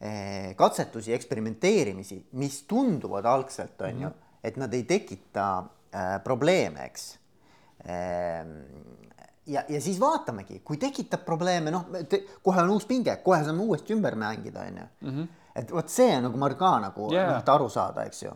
eh, 0.00 0.52
katsetusi, 0.58 1.14
eksperimenteerimisi, 1.16 2.20
mis 2.40 2.62
tunduvad 2.68 3.24
algselt 3.24 3.80
on 3.80 3.94
mm 3.94 3.98
-hmm. 3.98 4.02
ju, 4.02 4.10
et 4.42 4.56
nad 4.56 4.74
ei 4.74 4.82
tekita 4.82 5.58
äh, 5.58 6.22
probleeme, 6.24 6.84
eks 6.84 7.18
ehm, 7.84 8.52
ja, 9.46 9.64
ja 9.68 9.80
siis 9.80 10.00
vaatamegi, 10.00 10.60
kui 10.64 10.76
tekitab 10.76 11.24
probleeme, 11.24 11.70
noh, 11.70 11.86
kohe 12.42 12.62
on 12.62 12.70
uus 12.70 12.86
pinge, 12.86 13.16
kohe 13.16 13.44
saame 13.44 13.62
uuesti 13.62 13.94
ümber 13.94 14.14
mängida, 14.14 14.60
onju. 14.60 14.86
Mhm. 15.00 15.22
et 15.56 15.72
vot 15.72 15.88
see 15.88 16.16
on 16.16 16.22
nagu 16.22 16.36
ma 16.36 16.50
ka 16.54 16.78
nagu 16.80 17.12
yeah. 17.12 17.38
et 17.38 17.48
aru 17.48 17.68
saada, 17.68 18.04
eks 18.04 18.22
ju 18.22 18.32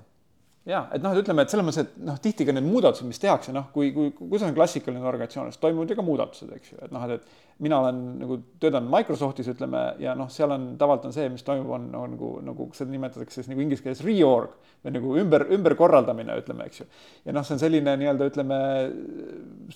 ja 0.68 0.82
et 0.92 1.02
noh, 1.02 1.14
ütleme, 1.16 1.44
et 1.44 1.52
selles 1.52 1.64
mõttes, 1.64 1.86
et 1.86 2.00
noh, 2.04 2.18
tihti 2.20 2.44
ka 2.44 2.52
need 2.52 2.66
muudatused, 2.66 3.08
mis 3.08 3.20
tehakse, 3.22 3.52
noh, 3.56 3.70
kui, 3.74 3.94
kui, 3.96 4.10
kui 4.18 4.40
see 4.40 4.48
on 4.50 4.56
klassikaline 4.56 5.06
organisatsioon, 5.08 5.52
siis 5.52 5.62
toimuvad 5.62 5.92
ju 5.92 5.96
ka 5.96 6.04
muudatused, 6.04 6.50
eks 6.56 6.74
ju, 6.74 6.80
et 6.84 6.92
noh, 6.92 7.06
et, 7.06 7.16
et 7.16 7.64
mina 7.64 7.78
olen 7.80 8.00
nagu 8.20 8.36
töötanud 8.60 8.88
Microsoftis, 8.92 9.48
ütleme, 9.52 9.80
ja 10.00 10.14
noh, 10.16 10.28
seal 10.32 10.52
on 10.54 10.66
tavaliselt 10.80 11.10
on 11.10 11.16
see, 11.16 11.28
mis 11.32 11.44
toimub, 11.44 11.72
on, 11.76 11.86
on 11.96 12.14
nagu, 12.14 12.32
nagu 12.44 12.68
seda 12.76 12.92
nimetatakse 12.92 13.40
siis 13.40 13.50
nagu 13.50 13.64
inglise 13.64 13.84
keeles 13.84 14.00
reorg 14.04 14.54
või 14.80 14.94
nagu 14.94 15.16
ümber, 15.20 15.44
ümberkorraldamine, 15.56 16.36
ütleme, 16.40 16.68
eks 16.70 16.80
ju. 16.80 16.86
ja 17.26 17.34
noh, 17.36 17.44
see 17.44 17.56
on 17.56 17.60
selline 17.60 17.96
nii-öelda 18.00 18.28
ütleme 18.30 18.60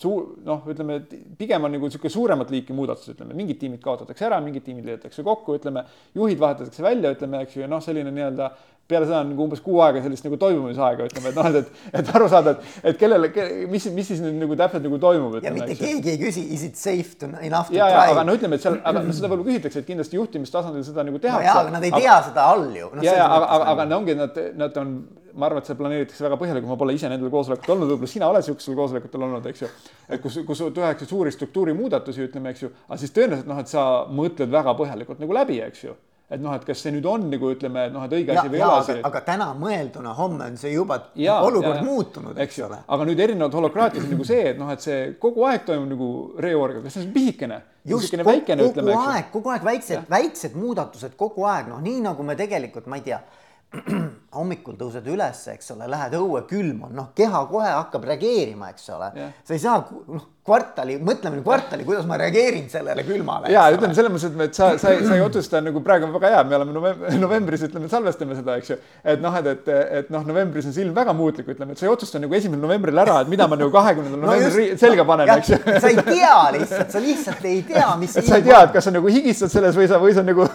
suu-, 0.00 0.38
noh, 0.48 0.64
ütleme, 0.72 1.00
pigem 1.40 1.68
on 1.68 1.76
nagu 1.76 1.90
niisugune 1.90 2.12
suuremat 2.12 2.52
liiki 2.54 2.76
muudatus, 2.76 3.10
ütleme, 3.12 3.36
mingid 3.36 3.60
tiimid 3.60 3.84
kaotatakse 3.84 4.28
ära, 4.30 4.40
mingid 4.44 4.64
tiimid 4.64 4.88
liidetakse 4.88 5.24
kokku, 5.26 5.58
ütleme, 5.60 5.84
juhid 6.16 6.40
vahetatakse 6.40 6.84
välja, 6.84 7.12
ütleme, 7.16 7.44
eks 7.44 7.58
ju, 7.58 7.66
ja 7.66 7.72
noh, 7.72 7.84
selline 7.84 8.12
nii-öelda 8.16 8.48
peale 8.88 9.06
seda 9.08 9.22
on 9.22 9.30
nagu 9.32 9.44
umbes 9.46 9.62
kuu 9.64 9.78
aega 9.80 10.02
sellist 10.04 10.26
nagu 10.26 10.36
toimumisaega, 10.40 11.06
ütleme, 11.08 11.30
et 11.30 11.38
noh, 11.38 11.46
et, 11.48 11.56
et, 11.60 11.86
et 12.00 12.10
aru 12.18 12.26
saada, 12.28 12.52
et, 12.52 12.74
et 12.90 12.98
kellele, 13.00 13.30
mis, 13.72 13.86
mis 13.96 14.10
siis 14.12 14.20
nüüd 14.20 14.36
nagu 14.42 14.58
täpselt 14.60 14.84
nagu 14.84 14.98
toimub. 15.00 15.38
ja 15.44 15.52
mitte 15.54 15.76
keegi 15.78 16.12
ei 16.12 16.20
küsi, 16.20 16.44
is 16.52 16.66
it 16.68 16.76
safe 16.80 17.16
to 17.20 17.30
enough 17.40 17.72
to 17.72 17.78
ja, 17.78 17.88
try. 17.88 18.12
aga 18.12 18.26
no 18.28 18.36
ütleme, 18.36 18.60
et 18.60 18.66
seal, 18.66 18.76
aga 18.84 19.04
seda 19.08 19.32
võib-olla 19.32 19.48
küsitakse, 19.48 19.80
et 19.80 19.88
kindlasti 19.88 20.20
juhtimistasandil 20.20 20.84
seda 20.84 21.06
nagu 21.08 21.20
tehakse. 21.22 21.46
no 21.46 21.48
jaa, 21.48 21.64
aga 21.64 21.74
nad 21.78 21.88
ei 21.88 21.94
tea 21.96 22.12
aga, 22.12 22.28
seda 22.28 22.46
all 22.52 22.70
ju 22.76 22.92
no,. 22.92 23.04
ja, 23.08 23.18
ja 23.22 23.26
aga, 23.32 23.52
aga, 23.56 23.72
aga 23.72 23.90
no 23.90 24.00
ongi, 24.02 24.20
nad, 24.20 24.40
nad 24.60 24.80
on, 24.84 24.94
ma 25.32 25.48
arvan, 25.48 25.64
et 25.64 25.72
see 25.72 25.80
planeeritakse 25.80 26.28
väga 26.28 26.42
põhjalikult, 26.44 26.76
ma 26.76 26.80
pole 26.84 27.00
ise 27.00 27.08
nendel 27.08 27.32
koosolekutel 27.32 27.78
olnud, 27.78 27.94
võib-olla 27.94 28.12
sina 28.12 28.28
oled 28.28 28.44
siukestel 28.44 28.76
koosolekutel 28.78 29.28
olnud, 29.30 29.48
eks 29.48 29.64
ju. 29.64 29.76
et 30.12 30.20
kus, 30.22 30.42
kus 30.44 30.66
tehakse 30.76 31.08
suuri 31.08 31.32
struktuurimuudatusi, 31.32 32.28
ütleme, 32.28 32.52
eks 32.52 32.66
ju, 32.66 32.74
aga 32.90 33.00
siis 33.00 33.16
tõenäoliselt 33.16 33.48
noh, 33.48 33.64
et 33.64 33.72
sa 33.72 33.86
mõtled 34.12 34.52
väga 34.52 34.76
põhjalikult 34.76 35.24
nagu 35.24 35.40
läbi, 35.40 35.64
eks 35.64 35.88
ju 35.88 35.96
et 36.34 36.42
noh, 36.42 36.54
et 36.56 36.64
kas 36.66 36.80
see 36.84 36.92
nüüd 36.94 37.06
on 37.08 37.28
nagu 37.30 37.50
ütleme, 37.54 37.86
et 37.88 37.94
noh, 37.94 38.04
et 38.06 38.16
õige 38.18 38.34
asi 38.34 38.50
või 38.52 38.60
ei 38.60 38.64
ole 38.66 38.80
asi. 38.80 38.96
aga 39.10 39.22
täna 39.26 39.50
mõelduna, 39.58 40.14
homme 40.18 40.48
on 40.50 40.58
see 40.60 40.74
juba 40.74 40.98
ja, 41.20 41.38
olukord 41.46 41.78
ja, 41.78 41.84
muutunud, 41.86 42.40
eks 42.44 42.58
ole. 42.66 42.80
aga 42.96 43.06
nüüd 43.08 43.22
erinevalt 43.26 43.56
holokraatias 43.60 44.08
nagu 44.10 44.26
see, 44.28 44.42
et 44.52 44.60
noh, 44.60 44.72
et 44.74 44.84
see 44.84 44.98
kogu 45.22 45.46
aeg 45.50 45.64
toimub 45.68 45.88
nagu 45.94 46.10
reorg, 46.44 46.82
aga 46.82 46.92
see 46.92 47.06
on 47.06 47.14
pisikene. 47.14 47.62
just, 47.84 48.10
kogu, 48.10 48.36
kogu 48.50 48.68
ütleme, 48.68 48.98
aeg, 49.04 49.30
kogu 49.32 49.54
aeg 49.54 49.64
väiksed, 49.70 50.04
väiksed 50.10 50.58
muudatused 50.58 51.16
kogu 51.20 51.46
aeg, 51.50 51.70
noh, 51.72 51.80
nii 51.84 52.02
nagu 52.04 52.26
me 52.26 52.36
tegelikult, 52.38 52.90
ma 52.90 53.00
ei 53.00 53.08
tea 53.08 53.22
hommikul 54.38 54.76
tõused 54.78 55.06
üles, 55.10 55.40
eks 55.54 55.72
ole, 55.74 55.88
lähed 55.90 56.14
õue, 56.18 56.44
külm 56.50 56.86
on, 56.88 56.94
noh, 56.98 57.10
keha 57.16 57.44
kohe 57.50 57.72
hakkab 57.72 58.06
reageerima, 58.10 58.70
eks 58.74 58.88
ole. 58.94 59.10
sa 59.44 59.56
ei 59.56 59.62
saa, 59.62 59.82
noh, 60.10 60.30
kvartali, 60.44 60.98
mõtleme 61.00 61.38
nüüd 61.38 61.44
kvartali, 61.46 61.86
kuidas 61.88 62.04
ma 62.04 62.18
reageerin 62.20 62.66
sellele 62.68 63.00
külmale. 63.06 63.48
ja 63.48 63.62
ütleme 63.72 63.96
selles 63.96 64.12
mõttes, 64.12 64.34
et 64.44 64.58
sa, 64.58 64.66
sa, 64.76 64.90
sa 65.00 65.14
ei 65.16 65.22
otsusta 65.24 65.62
nagu 65.64 65.80
praegu 65.84 66.04
on 66.04 66.12
väga 66.18 66.32
hea, 66.34 66.42
me 66.44 66.58
oleme 66.58 66.74
novembris, 66.76 67.14
novembris 67.22 67.62
ütleme, 67.64 67.88
salvestame 67.88 68.36
seda, 68.36 68.58
eks 68.60 68.74
ju. 68.74 68.76
et 69.14 69.22
noh, 69.24 69.38
et, 69.40 69.48
et, 69.54 69.70
et 70.00 70.10
noh, 70.12 70.26
novembris 70.28 70.68
on 70.68 70.76
see 70.76 70.84
ilm 70.84 70.92
väga 70.98 71.14
muutlik, 71.16 71.48
ütleme, 71.54 71.72
et 71.72 71.80
sa 71.80 71.88
ei 71.88 71.92
otsusta 71.94 72.20
nagu 72.20 72.36
esimesel 72.36 72.60
novembril 72.60 73.00
ära, 73.00 73.22
et 73.24 73.32
mida 73.32 73.46
ma 73.48 73.56
nagu 73.56 73.72
kahekümnendal 73.72 74.20
no 74.20 74.28
novembril 74.34 74.76
selga 74.84 75.08
panen, 75.08 75.32
eks 75.38 75.54
ju. 75.54 75.60
sa 75.86 75.94
ei 75.94 76.04
tea 76.10 76.36
lihtsalt, 76.58 76.92
sa 76.92 77.04
lihtsalt 77.06 77.48
ei 77.48 77.64
tea, 77.72 77.88
mis. 78.04 78.20
sa 78.20 78.36
ei 78.42 78.46
tea, 78.50 78.60
et 78.68 78.76
kas 78.76 78.90
sa 78.90 78.94
nagu 78.98 79.16
higistad 79.16 79.56
selles 79.56 79.80
või 79.80 79.88
sa, 79.88 80.02
või 80.04 80.12
sa 80.12 80.28
nagu 80.28 80.48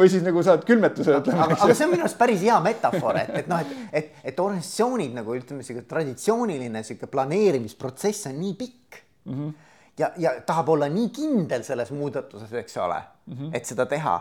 või 0.00 0.10
siis 0.10 0.26
nagu 0.26 0.42
saad 0.42 0.66
külmetuse, 0.66 1.20
ütleme. 1.22 1.46
aga 1.54 1.70
see 1.70 1.86
on 1.86 1.94
minu 1.94 2.08
arust 2.08 2.18
päris 2.18 2.42
hea 2.42 2.58
metafoor, 2.66 3.22
et, 3.22 3.34
et 3.44 3.54
noh, 3.54 3.62
et, 3.62 3.88
et, 4.02 4.12
et 4.26 4.46
organisatsioonid 4.48 5.14
nagu 5.22 5.38
ütleme, 5.38 5.62
sihuke 5.62 5.86
traditsiooniline 5.86 6.82
sihuke 6.82 7.06
planeerimisprotsess 7.14 8.32
on 8.32 8.40
nii 8.42 8.56
pikk 8.58 9.05
mm. 9.26 9.34
-hmm 9.34 9.54
ja, 9.98 10.10
ja 10.16 10.30
tahab 10.46 10.68
olla 10.68 10.88
nii 10.88 11.08
kindel 11.08 11.62
selles 11.64 11.90
muudatuses, 11.90 12.52
eks 12.52 12.76
ole 12.76 13.02
mm, 13.26 13.34
-hmm. 13.34 13.50
et 13.56 13.64
seda 13.64 13.86
teha. 13.86 14.16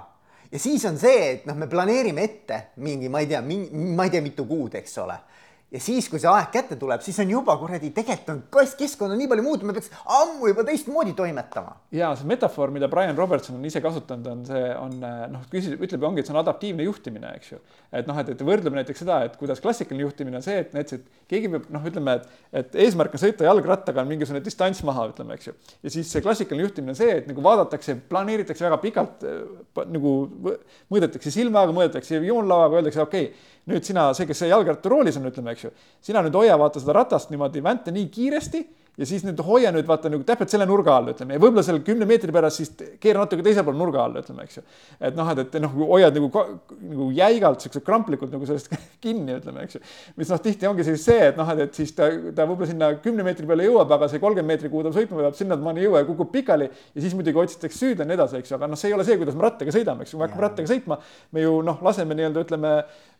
ja 0.51 0.59
siis 0.59 0.85
on 0.85 0.97
see, 0.99 1.31
et 1.31 1.45
noh, 1.45 1.55
me 1.55 1.67
planeerime 1.67 2.23
ette 2.23 2.61
mingi, 2.75 3.09
ma 3.09 3.19
ei 3.19 3.27
tea, 3.27 3.41
ma 3.95 4.03
ei 4.03 4.09
tea, 4.09 4.21
mitu 4.21 4.45
kuud, 4.45 4.75
eks 4.75 4.97
ole 4.97 5.17
ja 5.73 5.79
siis, 5.81 6.05
kui 6.09 6.19
see 6.21 6.29
aeg 6.29 6.51
kätte 6.53 6.77
tuleb, 6.79 7.01
siis 7.03 7.17
on 7.23 7.31
juba 7.31 7.55
kuradi, 7.57 7.89
tegelikult 7.95 8.29
on 8.31 8.67
keskkond 8.77 9.15
on 9.15 9.19
nii 9.19 9.29
palju 9.31 9.45
muutunud, 9.45 9.71
me 9.71 9.75
peaks 9.75 9.89
ammu 10.17 10.51
juba 10.51 10.65
teistmoodi 10.67 11.15
toimetama. 11.17 11.73
ja 11.95 12.11
see 12.17 12.29
metafoor, 12.29 12.71
mida 12.73 12.87
Brian 12.91 13.17
Robertson 13.17 13.57
on 13.57 13.65
ise 13.65 13.81
kasutanud, 13.81 14.27
on 14.29 14.43
see, 14.45 14.61
on 14.77 14.93
noh, 15.01 15.47
küsib, 15.51 15.81
ütleb, 15.81 16.05
ongi, 16.05 16.21
et 16.21 16.29
see 16.29 16.35
on 16.35 16.41
adaptiivne 16.43 16.85
juhtimine, 16.85 17.33
eks 17.39 17.55
ju. 17.55 17.59
et 17.91 18.05
noh, 18.09 18.19
et, 18.21 18.29
et 18.35 18.43
võrdleb 18.45 18.77
näiteks 18.77 19.01
seda, 19.03 19.23
et 19.25 19.39
kuidas 19.41 19.63
klassikaline 19.63 20.05
juhtimine 20.05 20.39
on 20.39 20.45
see, 20.45 20.59
et 20.61 20.75
näiteks, 20.77 21.01
et 21.01 21.25
keegi 21.33 21.51
peab 21.55 21.65
noh, 21.73 21.89
ütleme, 21.89 22.19
et, 22.19 22.45
et 22.61 22.79
eesmärk 22.85 23.17
on 23.17 23.25
sõita 23.25 23.49
jalgrattaga 23.49 24.05
on 24.05 24.13
mingisugune 24.13 24.43
distants 24.45 24.83
maha, 24.85 25.09
ütleme, 25.15 25.39
eks 25.39 25.49
ju. 25.49 25.55
ja 25.81 25.95
siis 25.97 26.13
see 26.13 26.23
klassikaline 26.25 26.67
juhtimine 26.67 26.93
on 26.93 27.01
see, 27.01 27.09
et 27.23 27.27
nagu 27.31 27.41
vaadatakse, 27.45 27.97
planeeritakse 28.13 28.67
väga 28.69 28.79
pikalt 28.85 29.27
nagu 29.89 30.15
mõõdetakse 30.93 31.33
silmaga, 31.33 31.73
mõõdetakse 31.75 32.21
joonlauaga, 32.21 32.79
öeldakse 32.79 33.01
okei 33.01 33.29
okay, 33.31 33.53
nüüd 33.69 33.85
sina, 33.87 34.09
see, 34.13 34.27
kes 34.29 34.45
jalgratturoolis 34.49 35.17
on, 35.19 35.29
ütleme, 35.31 35.55
eks 35.55 35.67
ju, 35.67 35.71
sina 36.05 36.21
nüüd 36.25 36.35
hoia 36.37 36.57
vaata 36.59 36.81
seda 36.81 36.95
ratast 36.99 37.31
niimoodi 37.33 37.63
vänta 37.65 37.93
nii 37.93 38.09
kiiresti 38.13 38.63
ja 38.97 39.07
siis 39.07 39.25
nüüd 39.25 39.39
hoia 39.43 39.71
nüüd 39.75 39.87
vaata 39.87 40.09
nagu 40.11 40.23
täpselt 40.27 40.53
selle 40.53 40.67
nurga 40.69 40.95
all, 40.95 41.09
ütleme, 41.11 41.35
ja 41.35 41.41
võib-olla 41.41 41.63
seal 41.65 41.81
kümne 41.85 42.07
meetri 42.09 42.33
pärast 42.35 42.61
siis 42.61 42.71
keera 43.01 43.23
natuke 43.23 43.43
teisel 43.45 43.65
pool 43.67 43.77
nurga 43.79 44.03
all, 44.05 44.15
ütleme, 44.21 44.45
eks 44.47 44.59
ju. 44.59 44.63
et 44.99 45.17
noh, 45.17 45.31
et, 45.33 45.41
et 45.43 45.57
noh, 45.63 45.75
hoiad 45.91 46.15
nagu, 46.15 46.43
nagu 46.79 47.07
jäigalt, 47.15 47.65
siukse 47.65 47.81
kramplikult 47.85 48.33
nagu 48.35 48.47
sellest 48.47 48.71
kinni, 49.03 49.37
ütleme, 49.39 49.65
eks 49.67 49.79
ju. 49.79 49.83
mis 50.21 50.31
noh, 50.31 50.41
tihti 50.43 50.69
ongi 50.69 50.87
siis 50.87 51.03
see, 51.09 51.29
et 51.31 51.39
noh, 51.39 51.51
et, 51.55 51.65
et 51.67 51.81
siis 51.81 51.91
ta, 51.97 52.09
ta 52.35 52.47
võib-olla 52.47 52.71
sinna 52.71 52.91
kümne 53.03 53.25
meetri 53.27 53.49
peale 53.49 53.67
jõuab, 53.67 53.91
aga 53.97 54.09
see 54.11 54.23
kolmkümmend 54.23 54.53
meetrit, 54.53 54.71
kuhu 54.73 54.85
ta 54.87 54.93
sõitma 54.95 55.23
peab, 55.23 55.35
sinnamaani 55.39 55.83
ei 55.83 55.89
jõua 55.89 56.03
ja 56.03 56.09
kukub 56.09 56.31
pikali. 56.31 56.69
ja 56.95 57.03
siis 57.03 57.17
muidugi 57.17 57.43
otsitakse 57.43 57.81
süüd 57.81 57.99
ja 57.99 58.07
nii 58.07 58.17
edasi, 58.17 58.39
eks 58.39 58.53
ju, 58.53 58.59
aga 58.59 58.71
noh, 58.71 58.79
see 58.79 58.91
ei 58.91 58.97
ole 58.97 59.07
see, 59.07 59.19
kuidas 59.19 59.35
me 59.35 59.47
rattaga 59.47 59.75
sõidame, 59.75 60.05
eks 60.05 60.15
ju, 60.15 60.21
me 60.21 60.27
hakkame 60.27 60.47
rattaga 60.47 60.71
sõitma, 60.71 60.99
me 61.35 61.43
ju 61.43 61.59
noh, 61.65 61.83
laseme 61.85 62.17
nii-öelda 62.17 62.45
ütleme, 62.45 62.73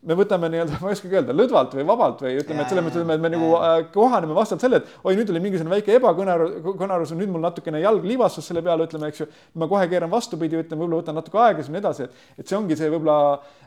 me 0.06 0.18
võtame 0.18 0.50
nii-öelda, 0.54 0.80
ma 0.82 0.92
ei 0.92 0.98
oskagi 0.98 1.18
öelda, 1.18 1.36
lõdvalt 1.36 1.74
või 1.78 1.86
vabalt 1.88 2.22
või 2.26 2.36
ütleme, 2.40 2.62
et 2.64 2.72
selles 2.72 2.86
mõttes, 2.86 3.02
et 3.02 3.24
me 3.24 3.32
nagu 3.34 3.52
äh, 3.58 3.78
kohaneme 3.94 4.38
vastavalt 4.38 4.66
sellele, 4.66 4.84
et 4.84 5.08
oi, 5.08 5.16
nüüd 5.18 5.32
oli 5.34 5.42
mingisugune 5.42 5.65
väike 5.72 5.96
ebakõne 6.00 6.36
kõnarus 6.66 7.14
on 7.14 7.22
nüüd 7.22 7.32
mul 7.34 7.44
natukene 7.44 7.82
jalg 7.84 8.06
libastus 8.08 8.48
selle 8.50 8.64
peale, 8.66 8.88
ütleme, 8.88 9.10
eks 9.12 9.24
ju. 9.24 9.28
ma 9.62 9.68
kohe 9.72 9.88
keeran 9.92 10.12
vastupidi, 10.12 10.60
ütleme, 10.62 10.84
võib-olla 10.84 11.02
võtan 11.02 11.18
natuke 11.20 11.40
aega, 11.42 11.64
siis 11.64 11.74
nii 11.74 11.82
edasi, 11.82 12.08
et, 12.08 12.26
et 12.40 12.50
see 12.50 12.58
ongi 12.58 12.78
see 12.80 12.90
võib-olla, 12.94 13.18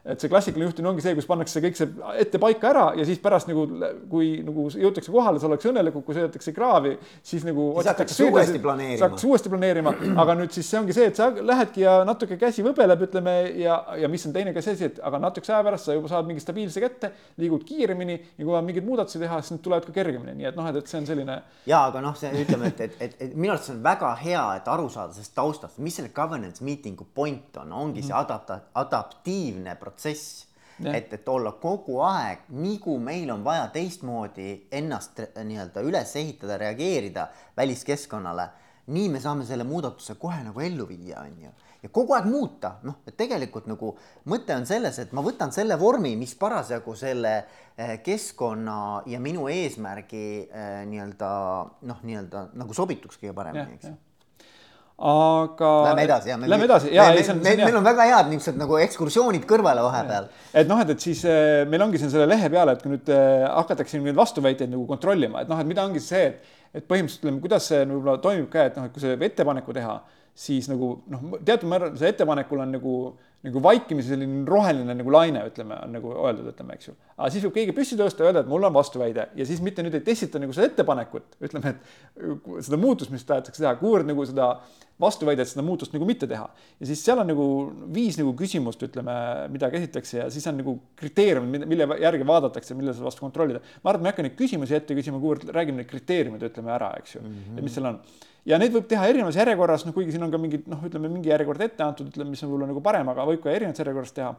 et 0.04 0.22
see 0.22 0.30
klassikaline 0.32 0.68
juhtimine 0.68 0.92
ongi 0.92 1.04
see, 1.04 1.14
kus 1.18 1.28
pannakse 1.28 1.62
kõik 1.64 1.78
see 1.78 1.88
ette 2.22 2.40
paika 2.42 2.70
ära 2.70 2.84
ja 2.98 3.06
siis 3.08 3.20
pärast 3.22 3.50
nagu, 3.50 3.66
kui 4.10 4.30
nagu 4.44 4.68
jõutakse 4.72 5.12
kohale, 5.14 5.40
sa 5.42 5.48
oleks 5.50 5.68
õnnelikud, 5.70 6.04
kui 6.06 6.16
sõidetakse 6.16 6.54
kraavi, 6.56 6.94
siis 7.22 7.46
nagu. 7.46 7.70
siis 7.78 7.90
hakatakse 7.92 8.28
uuesti 8.28 8.62
planeerima. 8.62 9.02
hakatakse 9.04 9.30
uuesti 9.30 9.52
planeerima, 9.52 9.94
aga 10.24 10.36
nüüd 10.38 10.54
siis 10.56 10.70
see 10.70 10.80
ongi 10.80 10.96
see, 10.96 11.10
et 11.12 11.18
sa 11.18 11.30
lähedki 11.32 11.84
ja 11.84 11.98
natuke 12.08 12.38
käsi 12.40 12.64
võbeleb, 12.66 13.04
ütleme 13.08 13.36
ja, 13.62 13.80
ja 14.00 14.10
mis 14.10 14.26
on 14.28 14.36
teine 14.36 14.54
ka 14.56 14.64
see 14.64 14.76
asi, 14.78 14.90
et 14.92 15.02
aga 15.04 15.20
natukese 15.22 15.54
aja 15.54 15.66
pärast 15.66 15.88
sa 15.88 15.96
juba 15.96 16.10
saad 16.10 16.28
mingi 16.28 16.42
stabiilse 16.44 16.82
kätte, 16.82 17.12
liigud 17.40 17.64
kiiremini 17.68 18.16
ja 18.16 18.44
kui 18.44 18.54
on 18.54 18.66
mingeid 18.66 18.86
muudatusi 18.86 19.20
teha, 19.22 19.40
siis 19.42 19.56
need 19.56 19.64
tulevad 19.64 19.88
ka 19.88 19.94
kergemini, 19.96 20.36
nii 20.38 20.50
et 20.50 20.58
noh, 20.58 20.68
et, 20.70 20.80
et 20.80 20.90
see 20.90 21.00
on 21.00 21.08
selline. 21.08 21.38
ja 21.68 21.82
aga 21.88 22.02
noh, 22.04 22.16
see 22.18 22.30
ütleme, 22.42 22.72
et, 22.72 22.80
et, 22.86 22.98
et, 23.04 23.16
et 23.26 23.36
minu 23.36 23.54
arust 23.54 23.70
see 23.70 23.76
on 23.76 23.82
väga 23.84 24.12
hea, 24.22 24.44
et 24.60 24.68
aru 24.70 24.88
saada 24.92 25.16
sellest 25.16 25.34
taustast, 25.36 25.80
mis 25.84 25.96
selle 25.98 26.12
governance 26.14 26.64
meeting'u 26.64 27.08
point 27.14 27.56
on, 27.62 27.72
ongi 27.72 28.04
see 28.04 28.14
mhm. 28.14 28.20
adapta-, 28.22 28.60
adaptiivne 28.84 29.78
protsess. 29.80 30.44
et, 30.78 31.10
et 31.12 31.28
olla 31.28 31.50
kogu 31.58 31.96
aeg, 32.06 32.44
nii 32.54 32.76
kui 32.78 33.00
meil 33.02 33.32
on 33.34 33.40
vaja 33.42 33.64
teistmoodi 33.74 34.68
ennast 34.78 35.18
nii-öelda 35.34 35.82
üles 35.82 36.12
ehitada, 36.20 36.54
reageerida 36.60 37.24
väliskeskkonnale 37.58 38.44
nii 38.94 39.08
me 39.12 39.20
saame 39.20 39.46
selle 39.48 39.66
muudatuse 39.68 40.14
kohe 40.20 40.38
nagu 40.46 40.62
ellu 40.64 40.86
viia, 40.88 41.24
on 41.26 41.42
ju 41.42 41.50
ja 41.82 41.92
kogu 41.94 42.16
aeg 42.16 42.26
muuta, 42.30 42.74
noh, 42.86 42.98
et 43.06 43.16
tegelikult 43.18 43.68
nagu 43.70 43.92
mõte 44.30 44.56
on 44.56 44.66
selles, 44.68 44.98
et 44.98 45.14
ma 45.16 45.22
võtan 45.24 45.54
selle 45.54 45.78
vormi, 45.80 46.16
mis 46.18 46.34
parasjagu 46.38 46.96
selle 46.98 47.36
eh, 47.76 47.94
keskkonna 48.04 48.80
ja 49.06 49.22
minu 49.22 49.46
eesmärgi 49.52 50.26
eh, 50.48 50.82
nii-öelda 50.90 51.30
noh, 51.88 52.02
nii-öelda 52.02 52.50
nagu 52.58 52.76
sobituks 52.76 53.20
kõige 53.22 53.36
paremini, 53.36 53.78
eks 53.78 53.96
aga. 54.98 55.70
Lähme 55.84 56.04
edasi, 56.08 56.28
jah. 56.32 56.40
Lähme 56.42 56.66
edasi, 56.66 56.90
jaa, 56.94 57.12
ei 57.14 57.22
see 57.22 57.36
on. 57.36 57.42
meil, 57.44 57.60
meil 57.62 57.78
on 57.78 57.86
väga 57.86 58.06
head 58.10 58.30
niisugused 58.32 58.58
nagu 58.58 58.78
ekskursioonid 58.82 59.46
kõrvale 59.46 59.84
vahepeal. 59.86 60.26
et 60.50 60.70
noh, 60.70 60.82
et, 60.82 60.90
et 60.94 61.06
siis 61.06 61.22
äh, 61.28 61.62
meil 61.70 61.84
ongi 61.86 62.02
siin 62.02 62.10
selle 62.10 62.26
lehe 62.26 62.50
peal, 62.50 62.72
et 62.72 62.82
kui 62.82 62.96
nüüd 62.96 63.10
äh, 63.14 63.46
hakatakse 63.46 64.00
neid 64.02 64.18
vastuväiteid 64.18 64.72
nagu 64.74 64.86
kontrollima, 64.90 65.44
et 65.44 65.52
noh, 65.52 65.60
et 65.62 65.70
mida 65.70 65.86
ongi 65.86 66.02
see, 66.02 66.32
et, 66.32 66.56
et 66.74 66.88
põhimõtteliselt 66.90 67.28
ütleme, 67.28 67.42
kuidas 67.44 67.70
see 67.70 67.84
võib-olla 67.84 68.18
toimib 68.24 68.50
ka, 68.50 68.66
et 68.66 68.78
noh, 68.80 68.88
et 68.88 68.96
kui 68.96 69.04
see 69.04 69.14
ettepaneku 69.28 69.76
teha 69.76 70.00
siis 70.38 70.68
nagu 70.70 70.92
noh, 71.10 71.24
teatud 71.42 71.66
määral 71.70 71.96
see 71.98 72.12
ettepanekul 72.12 72.60
on 72.62 72.70
nagu, 72.76 72.94
nagu 73.46 73.62
vaikimisi 73.62 74.12
selline 74.12 74.44
roheline 74.46 74.94
nagu 74.94 75.10
laine, 75.10 75.42
ütleme, 75.50 75.74
on 75.82 75.96
nagu 75.96 76.12
öeldud, 76.14 76.52
ütleme, 76.52 76.76
eks 76.78 76.90
ju. 76.90 76.94
aga 77.16 77.30
siis 77.34 77.46
võib 77.46 77.56
keegi 77.56 77.74
püsti 77.74 77.98
tõusta 77.98 78.22
ja 78.22 78.30
öelda, 78.30 78.44
et 78.44 78.50
mul 78.50 78.68
on 78.68 78.76
vastuväide 78.76 79.28
ja 79.38 79.46
siis 79.48 79.62
mitte 79.64 79.82
nüüd 79.82 79.96
ei 79.98 80.04
testita 80.06 80.38
nagu 80.42 80.54
seda 80.54 80.68
ettepanekut, 80.70 81.34
ütleme, 81.48 81.74
et 81.74 82.62
seda 82.66 82.78
muutust, 82.78 83.10
mis 83.14 83.26
tahetakse 83.26 83.64
teha, 83.64 83.74
kuivõrd 83.80 84.06
nagu 84.06 84.28
seda 84.30 84.52
vastuväidet, 85.02 85.50
seda 85.50 85.66
muutust 85.66 85.94
nagu 85.94 86.06
mitte 86.06 86.30
teha. 86.30 86.46
ja 86.78 86.90
siis 86.92 87.02
seal 87.02 87.18
on 87.18 87.30
nagu 87.32 87.48
viis 87.94 88.20
nagu 88.20 88.30
küsimust, 88.38 88.86
ütleme, 88.86 89.18
mida 89.50 89.72
käsitletakse 89.74 90.22
ja 90.22 90.30
siis 90.34 90.46
on 90.50 90.58
nagu 90.62 90.78
kriteeriumid, 91.02 91.66
mille 91.66 91.90
järgi 92.04 92.30
vaadatakse, 92.30 92.78
mille 92.78 92.94
vastu 93.02 93.26
kontrollida. 93.26 93.62
ma 93.82 93.90
arvan, 93.90 94.00
et 94.00 94.06
ma 94.06 94.12
ei 94.12 94.14
hakka 94.14 94.28
neid 94.28 94.38
küsimusi 94.38 94.78
ette 94.78 94.94
küsima, 94.98 95.18
kuivõrd 95.22 95.50
räägime 95.54 95.82
need 95.82 95.90
kriteeriumid, 95.90 96.46
ütleme 96.50 96.74
ära, 96.78 96.94
eks 97.02 97.18
ju 97.18 97.26
mm, 97.26 97.38
-hmm. 97.38 97.58
et 97.58 97.66
mis 97.66 97.78
seal 97.78 97.90
on 97.90 98.02
ja 98.48 98.58
neid 98.60 98.72
võib 98.74 98.86
teha 98.88 99.08
erinevas 99.10 99.36
järjekorras, 99.38 99.84
noh, 99.86 99.94
kuigi 99.96 100.14
siin 100.14 100.24
on 100.26 100.32
ka 100.32 100.40
mingid 100.40 100.68
noh, 100.70 100.80
ütleme 100.88 101.10
mingi 101.12 101.32
järjekord 101.32 101.62
ette 101.66 101.84
antud, 101.84 102.08
ütleme, 102.12 102.32
mis 102.32 102.42
on 102.44 102.50
võib-olla 102.52 102.70
nagu 102.70 102.82
parem, 102.84 103.10
aga 103.12 103.26
võib 103.28 103.42
ka 103.44 103.52
erinevas 103.52 103.82
järjekorras 103.82 104.14
teha. 104.16 104.32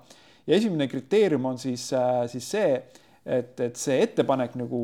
ja 0.47 0.57
esimene 0.57 0.87
kriteerium 0.89 1.45
on 1.45 1.61
siis 1.61 1.91
äh,, 1.93 2.23
siis 2.31 2.49
see, 2.55 2.81
et, 3.25 3.53
et 3.59 3.77
see 3.77 3.99
ettepanek 4.05 4.57
nagu 4.59 4.83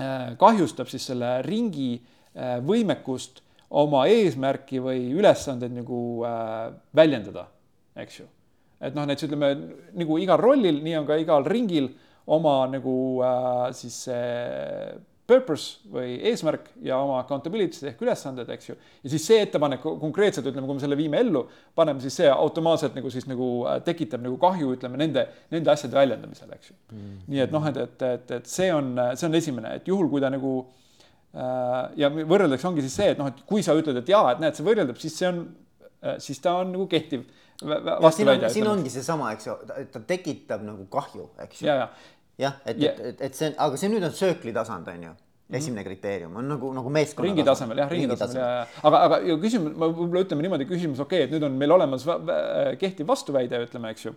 äh, 0.00 0.32
kahjustab 0.40 0.88
siis 0.92 1.06
selle 1.12 1.38
ringi 1.46 1.92
äh, 1.98 2.58
võimekust 2.64 3.42
oma 3.70 4.06
eesmärki 4.10 4.80
või 4.82 5.12
ülesandeid 5.14 5.70
nagu 5.76 6.24
väljendada, 6.96 7.44
eks 8.02 8.16
ju. 8.18 8.24
et 8.82 8.96
noh, 8.96 9.04
näiteks 9.06 9.28
ütleme 9.28 9.52
nagu 9.94 10.16
igal 10.18 10.40
rollil, 10.40 10.80
nii 10.82 10.96
on 10.98 11.06
ka 11.06 11.20
igal 11.20 11.46
ringil 11.46 11.92
oma 12.26 12.64
nagu 12.72 12.96
siis 13.76 14.02
äh, 14.10 14.96
purpose 15.30 15.92
või 15.92 16.16
eesmärk 16.30 16.66
ja 16.84 16.98
oma 17.00 17.20
accountability 17.22 17.86
ehk 17.90 18.02
ülesanded, 18.04 18.50
eks 18.54 18.70
ju. 18.70 18.76
ja 19.04 19.12
siis 19.12 19.28
see 19.30 19.38
ettepanek 19.44 19.84
konkreetselt 19.84 20.48
ütleme, 20.50 20.66
kui 20.68 20.78
me 20.78 20.82
selle 20.82 20.98
viime 20.98 21.20
ellu, 21.22 21.44
paneme 21.78 22.02
siis 22.02 22.18
see 22.20 22.28
automaatselt 22.30 22.98
nagu 22.98 23.12
siis 23.12 23.28
nagu 23.30 23.48
äh, 23.70 23.78
tekitab 23.86 24.24
nagu 24.24 24.36
kahju, 24.42 24.74
ütleme 24.76 25.00
nende, 25.00 25.26
nende 25.54 25.72
asjade 25.72 25.98
väljendamisel, 25.98 26.52
eks 26.56 26.72
ju 26.72 26.76
mm.. 26.76 27.16
nii 27.30 27.44
et 27.46 27.54
noh, 27.54 27.70
et, 27.70 27.80
et, 27.86 28.06
et, 28.10 28.36
et 28.40 28.52
see 28.52 28.70
on, 28.74 28.92
see 29.14 29.30
on 29.30 29.40
esimene, 29.40 29.74
et 29.80 29.90
juhul, 29.90 30.10
kui 30.12 30.22
ta 30.22 30.32
nagu 30.32 30.54
äh, 31.32 31.82
ja 32.04 32.12
võrreldakse, 32.12 32.68
ongi 32.70 32.86
siis 32.86 33.00
see, 33.02 33.10
et 33.14 33.20
noh, 33.22 33.30
et 33.30 33.44
kui 33.48 33.66
sa 33.66 33.76
ütled, 33.78 34.02
et 34.02 34.14
jaa, 34.14 34.34
et 34.34 34.42
näed, 34.42 34.58
see 34.58 34.66
võrreldab, 34.66 35.00
siis 35.00 35.18
see 35.22 35.30
on 35.30 35.44
äh,, 36.02 36.18
siis 36.22 36.42
ta 36.42 36.58
on 36.64 36.74
nagu 36.76 36.88
kehtiv 36.90 37.28
siin, 37.60 38.28
on, 38.28 38.46
siin 38.50 38.68
ongi 38.70 38.90
seesama, 38.92 39.34
eks 39.34 39.50
ju, 39.50 39.56
ta 39.92 40.00
tekitab 40.08 40.62
nagu 40.64 40.86
kahju, 40.92 41.28
eks 41.44 41.60
ju. 41.60 41.68
ja, 41.68 41.82
ja 41.82 41.90
jah, 42.40 42.60
et 42.64 42.80
yeah., 42.80 43.02
et, 43.10 43.20
et 43.28 43.36
see, 43.36 43.50
aga 43.66 43.80
see 43.80 43.90
nüüd 43.92 44.06
on 44.06 44.14
söökli 44.16 44.54
tasand, 44.56 44.88
on 44.88 45.04
ju 45.08 45.12
mhm. 45.12 45.58
esimene 45.60 45.84
kriteerium 45.86 46.36
on 46.40 46.50
nagu, 46.54 46.72
nagu 46.76 46.92
meeskonna 46.94 47.28
ringi 47.28 47.46
tasemel 47.46 47.84
jah, 47.84 47.92
ringi, 47.92 48.08
ringi 48.08 48.20
tasemel 48.20 48.42
ja, 48.42 48.50
ja 48.62 48.88
aga, 48.90 49.04
aga 49.08 49.20
ja 49.28 49.38
küsimus, 49.44 49.76
ma 49.76 49.90
võib-olla 49.92 50.24
ütleme 50.26 50.46
niimoodi, 50.46 50.68
küsimus, 50.70 51.02
okei 51.04 51.24
okay,, 51.24 51.28
et 51.28 51.36
nüüd 51.36 51.46
on 51.48 51.60
meil 51.60 51.76
olemas 51.76 52.06
kehtiv 52.80 53.08
vastuväide, 53.10 53.62
ütleme, 53.68 53.92
eks 53.94 54.08
ju. 54.08 54.16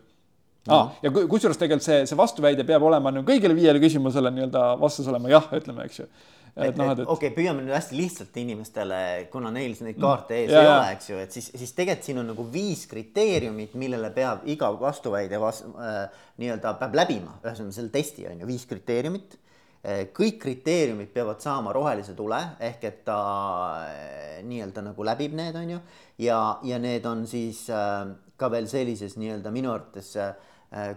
Ah, 0.71 0.93
ja 1.03 1.11
kusjuures 1.11 1.57
tegelikult 1.59 1.83
see, 1.83 2.05
see 2.07 2.15
vastuväide 2.15 2.63
peab 2.67 2.85
olema 2.87 3.11
nagu 3.11 3.27
kõigile 3.27 3.55
viiele 3.57 3.81
küsimusele 3.83 4.31
nii-öelda 4.31 4.61
vastus 4.79 5.09
olema 5.11 5.31
jah, 5.33 5.49
ütleme, 5.57 5.83
eks 5.89 5.99
ju. 5.99 6.07
Et 6.53 6.77
noh, 6.77 6.91
et, 6.91 6.99
et 7.01 7.09
okei 7.09 7.31
okay,, 7.31 7.33
püüame 7.33 7.63
nüüd 7.65 7.73
hästi 7.73 7.97
lihtsalt 7.97 8.35
inimestele, 8.37 8.97
kuna 9.33 9.49
neil 9.51 9.73
neid 9.81 9.97
kaarte 9.99 10.37
ees 10.37 10.51
ja, 10.53 10.61
ei 10.61 10.69
ole, 10.69 10.91
eks 10.93 11.09
ju, 11.09 11.17
et 11.23 11.35
siis, 11.35 11.47
siis 11.57 11.73
tegelikult 11.73 12.07
siin 12.07 12.21
on 12.21 12.29
nagu 12.29 12.45
viis 12.53 12.85
kriteeriumit, 12.91 13.73
millele 13.81 14.11
peab 14.13 14.45
iga 14.53 14.69
vastuväide 14.77 15.39
vas- 15.41 15.63
äh,, 15.65 16.03
nii-öelda 16.39 16.75
peab 16.79 16.95
läbima, 17.01 17.39
ühesõnaga 17.41 17.75
selle 17.79 17.91
testi 17.95 18.27
on 18.29 18.45
ju 18.45 18.51
viis 18.53 18.67
kriteeriumit. 18.69 19.39
Äh,. 19.83 20.05
kõik 20.15 20.37
kriteeriumid 20.45 21.09
peavad 21.11 21.41
saama 21.43 21.73
rohelise 21.75 22.13
tule 22.15 22.39
ehk 22.61 22.85
et 22.87 23.03
ta 23.09 23.19
äh, 23.89 24.39
nii-öelda 24.45 24.85
nagu 24.93 25.09
läbib 25.09 25.33
need, 25.35 25.57
on 25.57 25.75
ju, 25.75 25.83
ja, 26.29 26.39
ja 26.63 26.79
need 26.79 27.09
on 27.09 27.25
siis 27.27 27.65
äh, 27.73 28.13
ka 28.37 28.53
veel 28.53 28.69
sellises 28.69 29.17
nii-öelda 29.17 29.51
minu 29.51 29.73
arvates 29.73 30.13
Äh, 30.21 30.33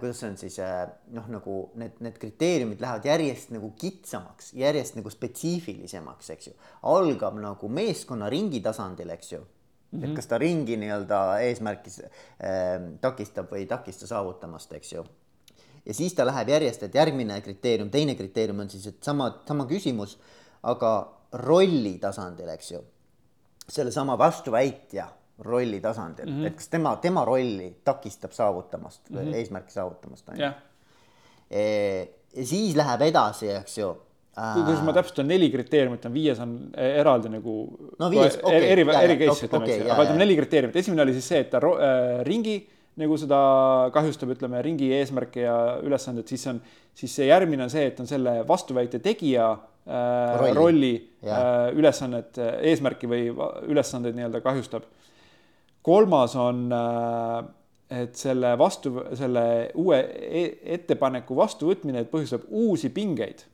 kuidas 0.01 0.21
see 0.23 0.31
on 0.31 0.39
siis 0.41 0.57
äh, 0.65 0.87
noh, 1.13 1.27
nagu 1.29 1.57
need, 1.77 1.99
need 2.05 2.17
kriteeriumid 2.21 2.81
lähevad 2.81 3.05
järjest 3.05 3.51
nagu 3.53 3.69
kitsamaks, 3.77 4.55
järjest 4.57 4.97
nagu 4.97 5.11
spetsiifilisemaks, 5.13 6.31
eks 6.33 6.49
ju. 6.49 6.55
algab 6.89 7.37
nagu 7.43 7.69
meeskonna 7.69 8.31
ringi 8.33 8.63
tasandil, 8.65 9.11
eks 9.13 9.33
ju 9.35 9.41
mm. 9.43 9.47
-hmm. 9.91 10.05
et 10.05 10.09
mhm. 10.09 10.17
kas 10.17 10.27
ta 10.27 10.39
ringi 10.39 10.79
nii-öelda 10.81 11.21
eesmärki 11.49 11.93
äh, 11.93 12.89
takistab 13.01 13.53
või 13.53 13.65
ei 13.65 13.67
takista 13.67 14.07
saavutamast, 14.07 14.73
eks 14.73 14.93
ju. 14.93 15.05
ja 15.85 15.95
siis 15.95 16.15
ta 16.15 16.27
läheb 16.27 16.49
järjest, 16.49 16.83
et 16.83 16.95
järgmine 16.95 17.41
kriteerium, 17.41 17.91
teine 17.91 18.15
kriteerium 18.15 18.61
on 18.61 18.71
siis, 18.71 18.87
et 18.87 19.03
sama, 19.03 19.43
sama 19.49 19.67
küsimus, 19.67 20.19
aga 20.63 21.13
rolli 21.33 21.99
tasandil, 21.99 22.49
eks 22.49 22.73
ju. 22.73 22.85
sellesama 23.69 24.19
vastuväitja 24.19 25.09
rolli 25.45 25.81
tasandil 25.81 26.31
mm, 26.31 26.39
-hmm. 26.41 26.47
et 26.47 26.57
kas 26.57 26.69
tema, 26.73 26.97
tema 26.97 27.25
rolli 27.25 27.77
takistab 27.85 28.33
saavutamast 28.33 29.11
mm, 29.11 29.19
-hmm. 29.19 29.35
eesmärki 29.35 29.73
saavutamast, 29.73 30.29
on 30.29 30.41
ju. 30.41 30.51
E, 31.51 31.63
ja 32.37 32.47
siis 32.47 32.77
läheb 32.77 33.03
edasi, 33.03 33.51
eks 33.51 33.79
ju 33.79 33.95
kuidas 34.37 34.83
ma 34.85 34.93
täpsustan, 34.93 35.29
neli 35.29 35.49
kriteeriumit 35.53 36.05
on, 36.05 36.13
viies 36.13 36.41
on 36.45 36.57
eraldi 36.77 37.31
nagu 37.33 37.53
no, 37.99 38.09
viies, 38.13 38.37
okay, 38.43 38.65
eri, 38.69 38.85
eri 38.85 39.17
case 39.23 39.49
ütleme 39.49 39.71
eks 39.71 39.79
ju, 39.79 39.93
aga 39.95 40.05
ütleme 40.05 40.21
neli 40.21 40.37
kriteeriumit, 40.37 40.77
esimene 40.77 41.05
oli 41.07 41.15
siis 41.17 41.29
see, 41.33 41.41
et 41.47 41.49
ta 41.55 41.61
äh, 41.65 42.19
ringi 42.29 42.59
nagu 43.01 43.17
seda 43.21 43.39
kahjustab, 43.93 44.35
ütleme 44.37 44.61
ringi 44.65 44.91
eesmärke 44.99 45.43
ja 45.45 45.57
ülesanded, 45.85 46.29
siis 46.29 46.45
on, 46.53 46.61
siis 46.97 47.17
see 47.17 47.31
järgmine 47.31 47.65
on 47.65 47.73
see, 47.73 47.87
et 47.89 47.99
on 48.01 48.09
selle 48.09 48.39
vastuväite 48.49 49.01
tegija 49.05 49.49
äh, 49.55 50.37
rolli, 50.43 50.55
rolli 50.61 50.93
äh, 51.25 51.73
ülesannet, 51.77 52.41
eesmärki 52.61 53.09
või 53.09 53.31
ülesandeid 53.73 54.17
nii-öelda 54.17 54.45
kahjustab 54.45 54.85
kolmas 55.87 56.37
on, 56.37 56.67
äh, 56.73 57.45
et 58.03 58.17
selle 58.19 58.57
vastu, 58.59 58.97
selle 59.15 59.45
uue 59.79 60.01
e-, 60.27 60.49
ettepaneku 60.77 61.37
vastuvõtmine 61.39 62.03
põhjustab 62.11 62.49
uusi 62.51 62.91
pingeid 62.95 63.45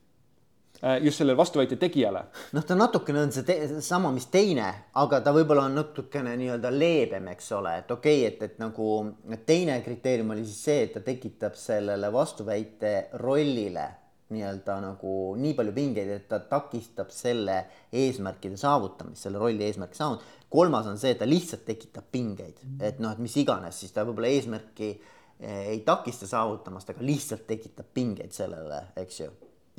äh, 0.81 0.97
just 1.05 1.21
sellele 1.21 1.37
vastuväite 1.37 1.77
tegijale. 1.81 2.25
noh, 2.57 2.65
ta 2.65 2.77
natukene 2.77 3.21
on 3.27 3.33
see 3.35 3.81
sama, 3.85 4.11
mis 4.15 4.25
teine, 4.33 4.69
aga 4.97 5.21
ta 5.21 5.33
võib-olla 5.35 5.67
on 5.69 5.77
natukene 5.77 6.33
nii-öelda 6.41 6.73
leebem, 6.73 7.29
eks 7.35 7.51
ole, 7.59 7.77
et 7.83 7.91
okei 7.93 8.23
okay,, 8.23 8.31
et, 8.33 8.47
et 8.49 8.63
nagu 8.63 8.93
et 9.29 9.45
teine 9.45 9.77
kriteerium 9.85 10.33
oli 10.33 10.47
siis 10.47 10.63
see, 10.71 10.87
et 10.87 10.95
ta 10.97 11.05
tekitab 11.05 11.59
sellele 11.59 12.09
vastuväite 12.13 12.95
rollile 13.21 13.91
nii-öelda 14.33 14.79
nagu 14.81 15.13
nii 15.39 15.53
palju 15.57 15.73
pingeid, 15.75 16.09
et 16.15 16.27
ta 16.29 16.39
takistab 16.49 17.11
selle 17.13 17.59
eesmärkide 17.93 18.57
saavutamist, 18.59 19.25
selle 19.25 19.41
rolli 19.41 19.67
eesmärki 19.67 19.99
saavutamist. 19.99 20.39
Kolmas 20.53 20.87
on 20.89 20.99
see, 21.01 21.15
et 21.15 21.19
ta 21.21 21.25
lihtsalt 21.25 21.65
tekitab 21.65 22.05
pingeid, 22.13 22.61
et 22.79 22.99
noh, 23.01 23.15
et 23.15 23.21
mis 23.23 23.35
iganes, 23.41 23.79
siis 23.81 23.93
ta 23.95 24.05
võib-olla 24.05 24.29
eesmärki 24.29 24.89
eh, 24.93 25.71
ei 25.73 25.79
takista 25.85 26.29
saavutamast, 26.29 26.93
aga 26.93 27.05
lihtsalt 27.05 27.47
tekitab 27.49 27.89
pingeid 27.93 28.35
sellele, 28.35 28.83
eks 29.01 29.19
ju. 29.23 29.29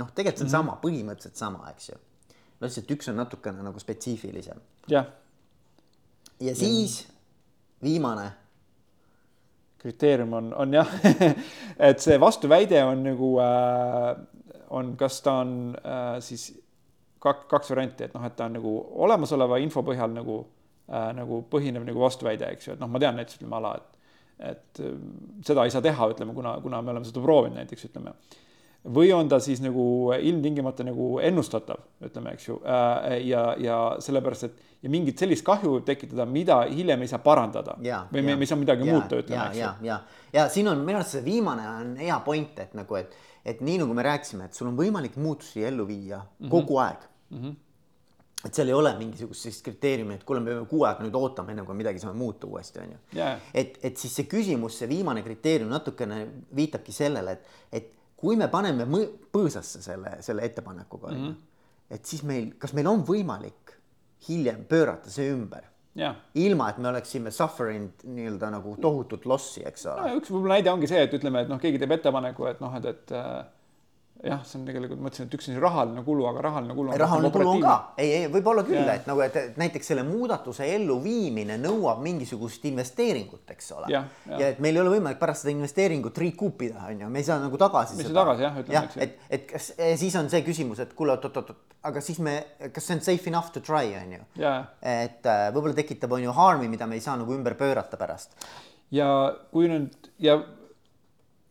noh, 0.01 0.11
tegelikult 0.11 0.43
see 0.43 0.45
on 0.45 0.51
mm 0.51 0.69
-hmm. 0.69 0.73
sama, 0.73 0.79
põhimõtteliselt 0.83 1.39
sama, 1.39 1.71
eks 1.71 1.89
ju. 1.89 1.99
lihtsalt 2.61 2.91
üks 2.91 3.11
on 3.11 3.21
natukene 3.23 3.63
nagu 3.63 3.79
spetsiifilisem. 3.79 4.59
jah. 4.89 5.07
ja 6.41 6.55
siis 6.55 7.07
viimane 7.83 8.33
kriteerium 9.79 10.33
on, 10.33 10.55
on 10.55 10.75
jah 10.75 10.89
et 11.89 12.01
see 12.01 12.21
vastuväide 12.21 12.85
on 12.85 13.03
nagu 13.05 13.39
äh, 13.39 14.17
on, 14.71 14.97
kas 14.97 15.21
ta 15.23 15.33
on 15.45 15.77
äh, 15.85 16.21
siis 16.21 16.49
kak, 17.19 17.47
kaks 17.49 17.71
varianti, 17.71 18.05
et 18.05 18.15
noh, 18.15 18.25
et 18.27 18.37
ta 18.37 18.49
on 18.49 18.57
nagu 18.59 18.75
olemasoleva 19.07 19.59
info 19.63 19.83
põhjal 19.87 20.13
nagu 20.17 20.41
äh,, 20.89 21.11
nagu 21.17 21.43
põhinev 21.51 21.87
nagu 21.87 22.05
vastuväide, 22.05 22.53
eks 22.55 22.69
ju, 22.69 22.77
et 22.77 22.83
noh, 22.83 22.91
ma 22.91 23.03
tean 23.03 23.19
näiteks 23.21 23.41
ütleme 23.41 23.61
ala, 23.61 23.75
et 23.81 23.91
et 24.45 24.81
äh, 24.83 24.97
seda 25.47 25.65
ei 25.65 25.71
saa 25.71 25.83
teha, 25.83 26.09
ütleme, 26.11 26.35
kuna, 26.35 26.57
kuna 26.63 26.81
me 26.83 26.91
oleme 26.91 27.07
seda 27.07 27.23
proovinud 27.23 27.61
näiteks, 27.61 27.87
ütleme. 27.87 28.17
või 28.85 29.13
on 29.17 29.29
ta 29.29 29.39
siis 29.41 29.63
nagu 29.65 30.13
ilmtingimata 30.13 30.85
nagu 30.85 31.19
ennustatav, 31.25 31.85
ütleme, 32.05 32.35
eks 32.35 32.49
ju 32.49 32.61
äh,, 32.67 33.21
ja, 33.29 33.45
ja 33.59 33.79
sellepärast, 34.03 34.49
et 34.51 34.73
ja 34.85 34.91
mingit 34.93 35.19
sellist 35.19 35.45
kahju 35.47 35.79
võib 35.79 35.87
tekitada, 35.89 36.27
mida 36.29 36.63
hiljem 36.69 37.07
ei 37.07 37.09
saa 37.09 37.23
parandada 37.25 37.79
ja, 37.81 38.03
või 38.11 38.21
ja, 38.21 38.27
me, 38.27 38.35
me 38.37 38.45
ei 38.45 38.51
saa 38.51 38.61
midagi 38.61 38.85
ja, 38.85 38.93
muuta, 38.93 39.23
ütleme, 39.23 39.47
eks 39.49 39.57
ju. 39.57 39.63
ja, 39.63 39.71
ja, 39.81 39.95
ja, 39.95 40.27
ja 40.35 40.49
siin 40.53 40.69
on 40.69 40.83
minu 40.85 41.01
arust 41.01 41.17
see 41.17 41.25
viimane 41.25 41.65
on 41.71 41.95
hea 42.03 42.19
point, 42.27 42.59
et 42.61 42.75
nagu, 42.77 43.01
et 43.01 43.17
et 43.45 43.61
nii 43.61 43.83
nagu 43.83 43.95
me 43.97 44.05
rääkisime, 44.05 44.49
et 44.49 44.57
sul 44.57 44.71
on 44.71 44.77
võimalik 44.79 45.19
muutusi 45.21 45.65
ellu 45.69 45.87
viia 45.89 46.19
mm 46.19 46.47
-hmm. 46.47 46.51
kogu 46.51 46.79
aeg 46.81 47.03
mm. 47.31 47.39
-hmm. 47.41 47.55
Et 48.45 48.55
seal 48.55 48.69
ei 48.69 48.77
ole 48.77 48.93
mingisugust 48.99 49.47
sellist 49.47 49.65
kriteeriumi, 49.65 50.19
et 50.19 50.25
kuule, 50.29 50.43
me 50.45 50.53
peame 50.53 50.69
kuu 50.71 50.85
aega 50.85 51.05
nüüd 51.05 51.17
ootama, 51.19 51.55
enne 51.55 51.65
kui 51.67 51.77
midagi 51.79 52.03
saame 52.03 52.19
muuta 52.19 52.49
uuesti, 52.49 52.83
on 52.83 52.95
ju 52.95 53.01
yeah.. 53.19 53.41
et, 53.55 53.79
et 53.83 54.01
siis 54.01 54.15
see 54.21 54.29
küsimus, 54.31 54.79
see 54.81 54.89
viimane 54.91 55.25
kriteerium 55.25 55.73
natukene 55.73 56.21
viitabki 56.57 56.95
sellele, 56.95 57.39
et, 57.39 57.61
et 57.81 57.93
kui 58.21 58.39
me 58.41 58.49
paneme 58.53 58.87
põõsasse 59.33 59.83
selle, 59.85 60.19
selle 60.25 60.45
ettepanekuga 60.49 61.13
mm, 61.13 61.23
-hmm. 61.23 61.95
et 61.97 62.05
siis 62.05 62.25
meil, 62.27 62.53
kas 62.59 62.75
meil 62.77 62.89
on 62.91 63.05
võimalik 63.07 63.77
hiljem 64.29 64.65
pöörata 64.69 65.11
see 65.13 65.31
ümber 65.33 65.71
Ja. 65.95 66.15
ilma, 66.35 66.69
et 66.71 66.79
me 66.83 66.89
oleksime 66.89 67.31
suffering 67.31 68.01
nii-öelda 68.03 68.49
nagu 68.51 68.73
tohutut 68.83 69.27
lossi, 69.31 69.63
eks 69.63 69.85
ole 69.87 70.01
no,. 70.01 70.17
üks 70.19 70.33
võib-olla 70.33 70.57
näide 70.57 70.73
ongi 70.73 70.89
see, 70.91 71.05
et 71.07 71.13
ütleme, 71.15 71.45
et 71.45 71.53
noh, 71.53 71.61
keegi 71.63 71.79
teeb 71.79 71.95
ettepaneku, 71.95 72.49
et 72.51 72.63
noh, 72.65 72.75
et, 72.75 72.89
et 72.91 73.13
äh, 73.15 73.45
jah, 74.25 74.41
see 74.47 74.59
on 74.59 74.65
tegelikult, 74.69 75.01
mõtlesin, 75.05 75.29
et 75.29 75.35
üks 75.37 75.49
on 75.51 75.59
rahaline 75.61 76.03
kulu, 76.07 76.25
aga 76.31 76.43
rahaline 76.47 76.75
kulu 76.77 76.93
on 76.93 77.01
rahaline 77.01 77.31
kulu 77.35 77.49
on 77.51 77.63
ka, 77.65 77.75
ei, 78.01 78.11
ei 78.17 78.31
võib-olla 78.33 78.65
küll, 78.67 78.89
et 78.89 79.09
nagu, 79.09 79.21
et 79.25 79.59
näiteks 79.61 79.91
selle 79.93 80.05
muudatuse 80.07 80.67
elluviimine 80.77 81.59
nõuab 81.61 82.01
mingisugust 82.05 82.65
investeeringut, 82.71 83.45
eks 83.55 83.71
ole. 83.77 83.91
ja, 83.93 84.05
ja. 84.31 84.39
ja 84.41 84.51
et 84.55 84.63
meil 84.65 84.79
ei 84.79 84.83
ole 84.85 84.95
võimalik 84.97 85.21
pärast 85.21 85.45
seda 85.45 85.53
investeeringut 85.55 86.21
recoup 86.25 86.65
ida, 86.67 86.87
on 86.89 87.05
ju, 87.05 87.11
me 87.13 87.21
ei 87.21 87.29
saa 87.29 87.39
nagu 87.43 87.61
tagasi. 87.61 87.99
me 87.99 88.07
ei 88.07 88.11
saa 88.11 88.19
tagasi 88.23 88.47
jah, 88.47 88.61
ütleme. 88.63 88.79
jah, 88.79 88.99
et, 89.05 89.19
et 89.39 89.47
kas 89.53 89.71
siis 90.01 90.17
on 90.21 90.31
see 90.33 90.45
küsimus, 90.47 90.81
et 90.85 90.95
kuule, 90.97 91.17
oot-oot-oot, 91.17 91.53
aga 91.91 92.05
siis 92.05 92.21
me, 92.25 92.39
kas 92.73 92.89
see 92.89 92.97
on 92.97 93.05
safe 93.05 93.33
enough 93.33 93.53
to 93.53 93.65
try, 93.65 93.93
on 94.01 94.17
ju. 94.17 94.23
et 94.41 95.29
äh, 95.29 95.47
võib-olla 95.51 95.77
tekitab, 95.77 96.17
on 96.17 96.25
ju, 96.25 96.37
harmi, 96.37 96.71
mida 96.73 96.89
me 96.89 96.97
ei 96.97 97.05
saa 97.05 97.19
nagu 97.21 97.37
ümber 97.37 97.59
pöörata 97.61 98.01
pärast. 98.01 98.39
ja 98.95 99.09
kui 99.53 99.69
nüüd 99.69 100.09
ja 100.23 100.39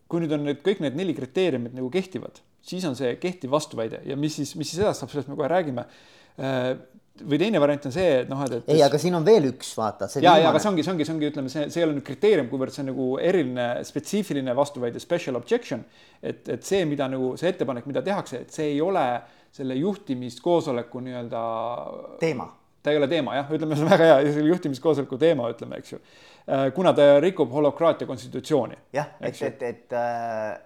kui 0.09 0.21
nüüd 0.24 0.34
on 0.36 0.43
need 0.45 0.65
kõik 0.65 0.82
need 0.84 0.97
neli 0.97 1.15
kriteeriumit 1.17 1.74
nagu 1.78 1.89
kehtivad 1.93 2.41
siis 2.64 2.86
on 2.88 2.97
see 2.97 3.16
kehtiv 3.22 3.53
vastuväide 3.53 4.01
ja 4.07 4.18
mis 4.20 4.39
siis, 4.39 4.55
mis 4.59 4.72
siis 4.72 4.82
edasi 4.84 5.03
saab, 5.03 5.14
sellest 5.14 5.32
me 5.32 5.38
kohe 5.39 5.51
räägime. 5.51 5.86
Äh, 6.39 6.74
või 7.22 7.38
teine 7.38 7.59
variant 7.61 7.84
on 7.86 7.93
see, 7.93 8.07
et 8.24 8.30
noh, 8.32 8.39
et, 8.41 8.55
et. 8.57 8.72
ei, 8.74 8.82
aga 8.82 8.97
siin 8.97 9.14
on 9.14 9.26
veel 9.26 9.45
üks, 9.51 9.76
vaata. 9.78 10.07
ja, 10.18 10.34
ja 10.41 10.49
aga 10.49 10.61
see 10.61 10.72
ongi, 10.72 10.86
see 10.86 10.93
ongi, 10.95 11.05
see 11.05 11.14
ongi, 11.14 11.30
ütleme, 11.30 11.51
see, 11.53 11.68
see 11.70 11.84
ei 11.84 11.86
ole 11.86 11.93
nüüd 11.99 12.07
kriteerium, 12.07 12.49
kuivõrd 12.49 12.74
see 12.74 12.82
on 12.82 12.89
nagu 12.89 13.05
eriline 13.22 13.68
spetsiifiline 13.86 14.55
vastuväide, 14.57 15.01
special 15.03 15.38
objection. 15.38 15.86
et, 16.24 16.41
et 16.49 16.66
see, 16.66 16.82
mida 16.89 17.05
nagu 17.11 17.36
see 17.38 17.53
ettepanek, 17.53 17.86
mida 17.91 18.01
tehakse, 18.05 18.41
et 18.47 18.57
see 18.57 18.72
ei 18.74 18.82
ole 18.82 19.05
selle 19.53 19.78
juhtimiskoosoleku 19.78 21.05
nii-öelda. 21.05 21.45
teema 22.24 22.49
ta 22.84 22.91
ei 22.91 22.97
ole 22.99 23.07
teema 23.07 23.38
jah, 23.38 23.51
ütleme, 23.55 23.78
see 23.78 23.86
on 23.86 23.91
väga 23.93 24.07
hea, 24.09 24.45
juhtimiskoosoleku 24.49 25.18
teema, 25.22 25.47
ütleme, 25.53 25.80
eks 25.80 25.93
ju. 25.95 25.99
Äh, 26.47 26.73
kuna 26.75 26.91
ta 26.93 27.19
rikub 27.19 27.51
holokraatia 27.51 28.07
konstitutsiooni. 28.07 28.75
jah, 28.93 29.05
et, 29.21 29.41
et, 29.41 29.61
et, 29.63 29.93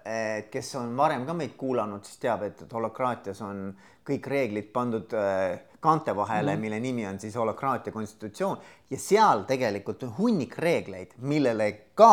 et 0.04 0.48
kes 0.50 0.74
on 0.74 0.96
varem 0.96 1.22
ka 1.26 1.36
meid 1.38 1.54
kuulanud, 1.56 2.02
siis 2.02 2.18
teab, 2.18 2.42
et, 2.48 2.64
et 2.64 2.74
holokraatias 2.74 3.42
on 3.46 3.60
kõik 4.08 4.26
reeglid 4.26 4.72
pandud 4.74 5.14
äh, 5.14 5.60
kaante 5.78 6.16
vahele 6.18 6.56
mm., 6.56 6.64
mille 6.64 6.80
nimi 6.82 7.06
on 7.06 7.20
siis 7.22 7.36
holokraatia 7.38 7.94
konstitutsioon 7.94 8.58
ja 8.90 8.98
seal 8.98 9.44
tegelikult 9.46 10.02
on 10.02 10.16
hunnik 10.18 10.58
reegleid, 10.58 11.14
millele 11.22 11.70
ka 11.94 12.12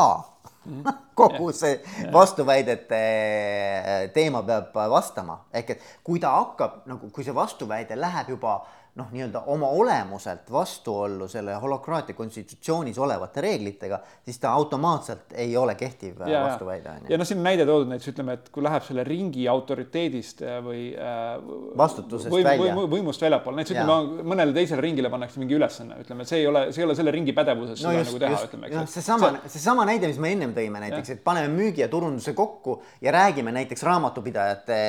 mm. 0.66 0.86
kogu 1.20 1.49
see 1.49 1.80
vastuväidete 2.13 3.01
äh, 3.01 4.07
teema 4.13 4.45
peab 4.45 4.78
vastama, 4.93 5.41
ehk 5.49 5.74
et 5.74 5.91
kui 6.05 6.22
ta 6.22 6.38
hakkab 6.38 6.84
nagu, 6.86 7.09
kui 7.09 7.26
see 7.26 7.34
vastuväide 7.34 7.97
läheb 7.97 8.36
juba 8.36 8.59
äh, 8.61 8.85
noh, 8.96 9.10
nii-öelda 9.12 9.41
oma 9.52 9.68
olemuselt 9.76 10.48
vastuollu 10.52 11.28
selle 11.28 11.58
holokraatia 11.60 12.16
konstitutsioonis 12.16 12.96
olevate 13.04 13.41
reeglitega, 13.43 13.98
siis 14.24 14.38
ta 14.39 14.54
automaatselt 14.56 15.34
ei 15.36 15.58
ole 15.58 15.76
kehtiv 15.76 16.22
ja, 16.24 16.46
vastuväide. 16.46 16.93
ja 17.10 17.18
noh, 17.20 17.28
siin 17.28 17.41
on 17.41 17.50
näide 17.50 17.66
toodud 17.68 17.91
näiteks 17.91 18.14
ütleme, 18.14 18.38
et 18.39 18.48
kui 18.56 18.64
läheb 18.64 18.86
selle 18.88 19.04
ringi 19.04 19.50
autoriteedist 19.52 20.46
äh, 20.48 20.62
või 20.64 20.86
äh, 20.96 21.34
vastutusest 21.78 22.32
võim, 22.32 22.48
välja. 22.48 22.76
või, 22.78 22.88
võimust 22.93 23.26
väljapoole, 23.26 23.60
näiteks 23.60 23.76
ütleme 23.76 24.30
mõnele 24.32 24.56
teisele 24.56 24.86
ringile 24.86 25.12
pannakse 25.12 25.43
mingi 25.43 25.60
ülesanne, 25.60 26.00
ütleme, 26.06 26.24
et 26.24 26.32
see 26.32 26.39
ei 26.46 26.48
ole, 26.48 26.64
see 26.72 26.86
ei 26.86 26.88
ole 26.88 26.96
selle 27.02 27.16
ringi 27.18 27.36
pädevuses 27.36 27.84
no 27.84 27.91
seda 27.91 28.00
just, 28.00 28.14
nagu 28.14 28.24
teha, 28.24 28.39
ütleme, 28.48 28.72
eks. 28.72 28.78
noh, 28.80 28.89
seesama 28.96 29.34
see..., 29.36 29.54
seesama 29.58 29.88
näide, 29.91 30.14
mis 30.14 30.24
me 30.24 30.32
ennem 30.38 30.56
tõime 30.56 30.86
näiteks, 30.86 31.18
et 31.18 31.24
paneme 31.28 31.52
müügi 31.52 31.84
ja 31.84 31.89
turunduse 31.91 32.32
kokku 32.38 32.78
ja 33.04 33.12
räägime 33.20 33.52
näiteks 33.60 33.84
raamatupidajate 33.91 34.80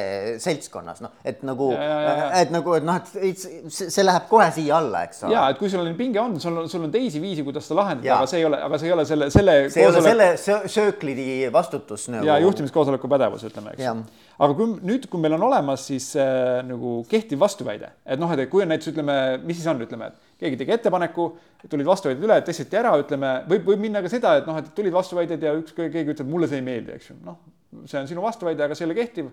seltskonnas, 0.46 1.02
noh, 1.02 1.18
et 1.26 1.42
nagu, 1.46 1.72
et 1.74 2.54
nagu, 2.54 2.78
et 2.78 2.86
noh, 2.86 3.02
et 3.02 3.46
see 3.66 3.95
läheb 4.04 4.26
kohe 4.28 4.46
siia 4.52 4.76
alla, 4.76 5.02
eks 5.06 5.22
ole. 5.24 5.32
ja, 5.32 5.44
et 5.52 5.58
kui 5.60 5.70
sul 5.72 5.80
on 5.80 5.94
pinge 5.98 6.20
on, 6.20 6.34
sul 6.42 6.58
on, 6.60 6.68
sul 6.68 6.84
on 6.84 6.92
teisi 6.92 7.20
viisi, 7.22 7.44
kuidas 7.46 7.64
seda 7.68 7.78
lahendada, 7.80 8.18
aga 8.18 8.28
see 8.30 8.40
ei 8.42 8.46
ole, 8.48 8.60
aga 8.66 8.80
see 8.82 8.90
ei 8.90 8.94
ole 8.96 9.06
selle, 9.08 9.28
selle. 9.32 9.56
see 9.72 9.82
ei 9.82 9.88
koosole... 9.88 10.12
ole 10.12 10.28
selle 10.42 10.70
sööklidi 10.74 11.26
vastutus 11.54 12.08
nagu. 12.12 12.28
ja 12.28 12.36
juhtimiskoosoleku 12.42 13.10
pädevus, 13.12 13.46
ütleme, 13.48 13.72
eks. 13.72 14.20
aga 14.36 14.58
kui 14.58 14.76
nüüd, 14.90 15.08
kui 15.12 15.22
meil 15.22 15.38
on 15.38 15.48
olemas 15.48 15.88
siis 15.88 16.10
äh, 16.20 16.60
nagu 16.66 16.98
kehtiv 17.10 17.40
vastuväide, 17.42 17.92
et 18.04 18.20
noh, 18.20 18.36
et 18.36 18.46
kui 18.52 18.66
on 18.66 18.72
näiteks 18.74 18.92
ütleme, 18.92 19.18
mis 19.46 19.60
siis 19.60 19.72
on, 19.72 19.82
ütleme, 19.86 20.12
et 20.12 20.38
keegi 20.44 20.60
tegi 20.60 20.76
ettepaneku, 20.76 21.30
tulid 21.70 21.88
vastuväited 21.88 22.28
üle, 22.28 22.38
testiti 22.46 22.78
ära, 22.78 22.94
ütleme, 23.00 23.36
võib, 23.48 23.68
võib 23.72 23.86
minna 23.88 24.04
ka 24.04 24.12
seda, 24.12 24.36
et 24.40 24.48
noh, 24.48 24.60
et 24.60 24.72
tulid 24.76 24.94
vastuväited 24.94 25.42
ja 25.48 25.56
üks 25.56 25.76
keegi 25.76 26.10
ütleb, 26.16 26.28
mulle 26.30 26.50
see 26.50 26.60
ei 26.60 26.66
meeldi, 26.66 26.98
eks 26.98 27.12
ju, 27.12 27.20
noh, 27.24 27.40
see 27.88 28.00
on 28.02 28.08
sinu 28.10 28.24
vastuväide, 28.24 28.66
aga 28.66 28.76
see 28.76 28.84
ei 28.84 28.90
ole 28.90 28.98
kehtiv 28.98 29.30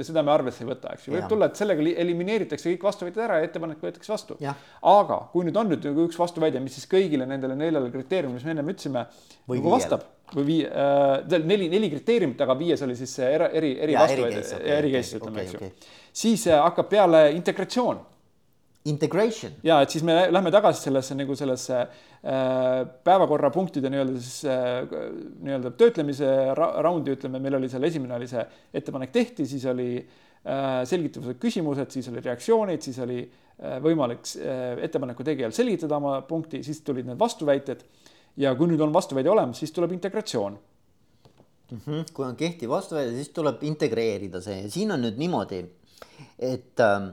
seda 0.00 0.22
me 0.24 0.32
arvesse 0.32 0.64
ei 0.64 0.68
võta, 0.70 0.94
eks 0.96 1.06
ju, 1.06 1.14
võib 1.14 1.24
ja. 1.24 1.28
tulla, 1.30 1.48
et 1.50 1.58
sellega 1.60 1.84
elimineeritakse 2.04 2.70
kõik 2.70 2.86
vastuväited 2.88 3.22
ära 3.26 3.38
ja 3.40 3.48
ettepanek 3.48 3.82
võetakse 3.84 4.12
vastu. 4.12 4.38
aga 4.92 5.18
kui 5.32 5.46
nüüd 5.48 5.58
on 5.60 5.72
nüüd 5.72 5.84
nagu 5.88 6.06
üks 6.08 6.18
vastuväide, 6.20 6.62
mis 6.64 6.78
siis 6.78 6.88
kõigile 6.90 7.26
nendele 7.28 7.56
neljale 7.58 7.90
kriteeriumile, 7.92 8.38
mis 8.40 8.48
me 8.48 8.54
ennem 8.56 8.72
ütlesime, 8.72 9.06
nagu 9.52 9.74
vastab 9.74 10.06
või 10.32 10.46
vii- 10.48 10.68
äh,, 10.68 11.42
neli, 11.44 11.68
neli 11.72 11.90
kriteeriumit, 11.92 12.40
aga 12.40 12.56
viies 12.56 12.82
oli 12.86 12.96
siis 12.96 13.12
see 13.18 13.28
eri, 13.34 13.50
eri, 13.60 13.72
eri 13.86 13.98
vastuväide, 13.98 14.44
eri 14.78 14.94
case 14.94 15.18
ütleme, 15.18 15.44
eks 15.44 15.58
ju. 15.58 15.72
siis 16.24 16.46
äh, 16.48 16.62
hakkab 16.62 16.88
peale 16.92 17.26
integratsioon 17.36 18.00
Integration. 18.84 19.52
ja 19.62 19.76
et 19.82 19.92
siis 19.94 20.02
me 20.02 20.26
lähme 20.32 20.50
tagasi 20.50 20.88
sellesse 20.88 21.14
nagu 21.14 21.36
sellesse 21.38 21.76
äh, 21.78 22.80
päevakorrapunktide 23.06 23.92
nii-öelda 23.92 24.18
siis 24.18 24.40
äh, 24.50 24.80
nii-öelda 25.46 25.70
töötlemise 25.78 26.32
ra 26.58 26.72
raundi, 26.82 27.14
ütleme, 27.14 27.38
meil 27.38 27.60
oli 27.60 27.70
seal 27.70 27.86
esimene 27.86 28.16
oli 28.16 28.26
see 28.30 28.42
ettepanek 28.74 29.14
tehti, 29.14 29.46
siis 29.46 29.68
oli 29.70 29.86
äh, 30.00 30.82
selgitused, 30.88 31.38
küsimused, 31.42 31.94
siis 31.94 32.10
oli 32.10 32.24
reaktsioonid, 32.26 32.82
siis 32.82 32.98
oli 33.06 33.20
äh, 33.22 33.78
võimalik 33.86 34.26
äh, 34.40 34.82
ettepaneku 34.88 35.28
tegijal 35.30 35.54
selgitada 35.54 36.00
oma 36.02 36.18
punkti, 36.26 36.64
siis 36.66 36.82
tulid 36.82 37.06
need 37.06 37.22
vastuväited. 37.22 37.86
ja 38.36 38.54
kui 38.56 38.66
nüüd 38.66 38.82
on 38.82 38.92
vastuväide 38.92 39.30
olemas, 39.30 39.62
siis 39.62 39.70
tuleb 39.76 39.92
integratsioon 39.92 40.58
mm. 41.70 41.80
-hmm. 41.86 42.12
kui 42.12 42.26
on 42.26 42.36
kehtiv 42.36 42.68
vastuväide, 42.68 43.14
siis 43.14 43.28
tuleb 43.28 43.62
integreerida 43.62 44.40
see 44.40 44.62
ja 44.62 44.70
siin 44.70 44.90
on 44.90 45.06
nüüd 45.06 45.22
niimoodi, 45.22 45.64
et 46.38 46.80
äh, 46.80 47.12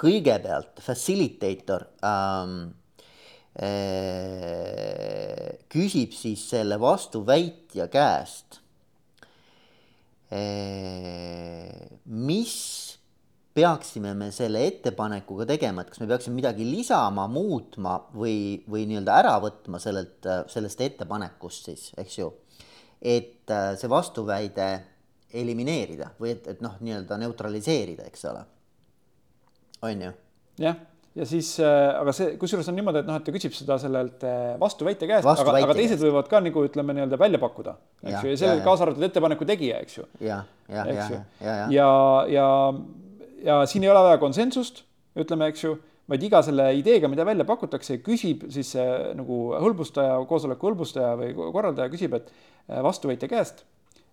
kõigepealt 0.00 0.82
facilitator 0.84 1.86
ähm, 2.04 2.56
äh, 3.56 5.56
küsib 5.72 6.12
siis 6.16 6.44
selle 6.52 6.76
vastuväitja 6.80 7.88
käest 7.92 8.60
äh,, 10.28 11.72
mis 12.04 12.58
peaksime 13.56 14.12
me 14.14 14.28
selle 14.34 14.62
ettepanekuga 14.68 15.48
tegema, 15.48 15.82
et 15.82 15.90
kas 15.90 16.04
me 16.04 16.10
peaksime 16.12 16.36
midagi 16.36 16.68
lisama, 16.68 17.24
muutma 17.32 17.96
või, 18.14 18.60
või 18.70 18.84
nii-öelda 18.86 19.16
ära 19.24 19.34
võtma 19.42 19.80
sellelt, 19.82 20.28
sellest 20.52 20.86
ettepanekust 20.86 21.72
siis, 21.72 21.88
eks 21.98 22.20
ju. 22.20 22.30
et 23.00 23.48
äh, 23.48 23.72
see 23.80 23.90
vastuväide 23.90 24.70
elimineerida 25.40 26.12
või 26.20 26.36
et, 26.36 26.52
et 26.52 26.60
noh, 26.60 26.76
nii-öelda 26.84 27.16
neutraliseerida, 27.24 28.04
eks 28.10 28.28
ole 28.28 28.44
on 29.82 30.06
ju. 30.06 30.12
jah, 30.60 30.78
ja 31.18 31.26
siis 31.26 31.50
äh,, 31.62 31.90
aga 31.98 32.14
see, 32.16 32.34
kusjuures 32.40 32.68
on 32.70 32.76
niimoodi, 32.78 33.02
et 33.02 33.08
noh, 33.08 33.18
et 33.18 33.26
ta 33.26 33.34
küsib 33.34 33.54
seda 33.56 33.78
sellelt 33.82 34.24
äh, 34.26 34.54
vastuväite 34.60 35.08
käest, 35.10 35.26
aga, 35.26 35.56
aga 35.58 35.76
teised 35.76 35.96
käest. 35.96 36.06
võivad 36.06 36.30
ka 36.30 36.42
nagu 36.44 36.64
ütleme 36.68 36.94
nii-öelda 36.96 37.18
välja 37.20 37.40
pakkuda, 37.42 37.76
eks 38.04 38.12
ja, 38.12 38.22
ju, 38.22 38.34
ja 38.34 38.40
selle 38.44 38.64
kaasa 38.66 38.86
arvatud 38.86 39.06
ettepaneku 39.08 39.48
tegija, 39.48 39.80
eks 39.84 39.98
ju. 39.98 40.06
ja, 40.22 40.42
ja, 40.68 40.84
ja, 40.86 40.94
ja, 40.94 41.04
ja, 41.10 41.22
ja, 41.40 41.60
ja, 41.76 41.92
ja, 42.34 42.48
ja 43.48 43.60
siin 43.70 43.86
ei 43.86 43.92
ole 43.92 44.04
vaja 44.10 44.20
konsensust, 44.22 44.84
ütleme, 45.18 45.50
eks 45.50 45.66
ju 45.66 45.74
vaid 46.10 46.22
iga 46.26 46.40
selle 46.42 46.64
ideega, 46.74 47.06
mida 47.10 47.22
välja 47.26 47.46
pakutakse, 47.46 48.00
küsib 48.06 48.46
siis 48.54 48.72
äh, 48.78 49.10
nagu 49.18 49.42
hõlbustaja, 49.58 50.20
koosoleku 50.30 50.70
hõlbustaja 50.70 51.16
või 51.18 51.34
korraldaja 51.54 51.90
küsib, 51.92 52.16
et 52.18 52.30
vastuväite 52.70 53.26
käest, 53.30 53.64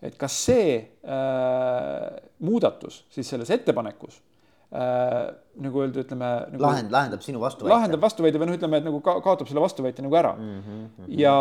et 0.02 0.18
kas 0.18 0.34
see 0.48 0.78
äh, 0.78 2.18
muudatus 2.46 3.04
siis 3.14 3.30
selles 3.30 3.50
ettepanekus 3.54 4.18
äh, 4.72 5.22
nagu 5.64 5.84
öelda, 5.84 6.04
ütleme 6.04 6.32
nagu,. 6.52 6.64
lahend-, 6.64 6.92
lahendab 6.94 7.24
sinu 7.26 7.42
vastuväite. 7.44 7.74
lahendab 7.74 8.04
vastuväite 8.04 8.42
või 8.42 8.50
noh, 8.50 8.58
ütleme, 8.60 8.82
et 8.82 8.88
nagu 8.88 9.00
ka, 9.06 9.20
kaotab 9.26 9.50
selle 9.50 9.64
vastuväite 9.64 10.06
nagu 10.06 10.18
ära 10.20 10.34
mm. 10.36 10.60
-hmm. 10.66 11.08
ja, 11.20 11.36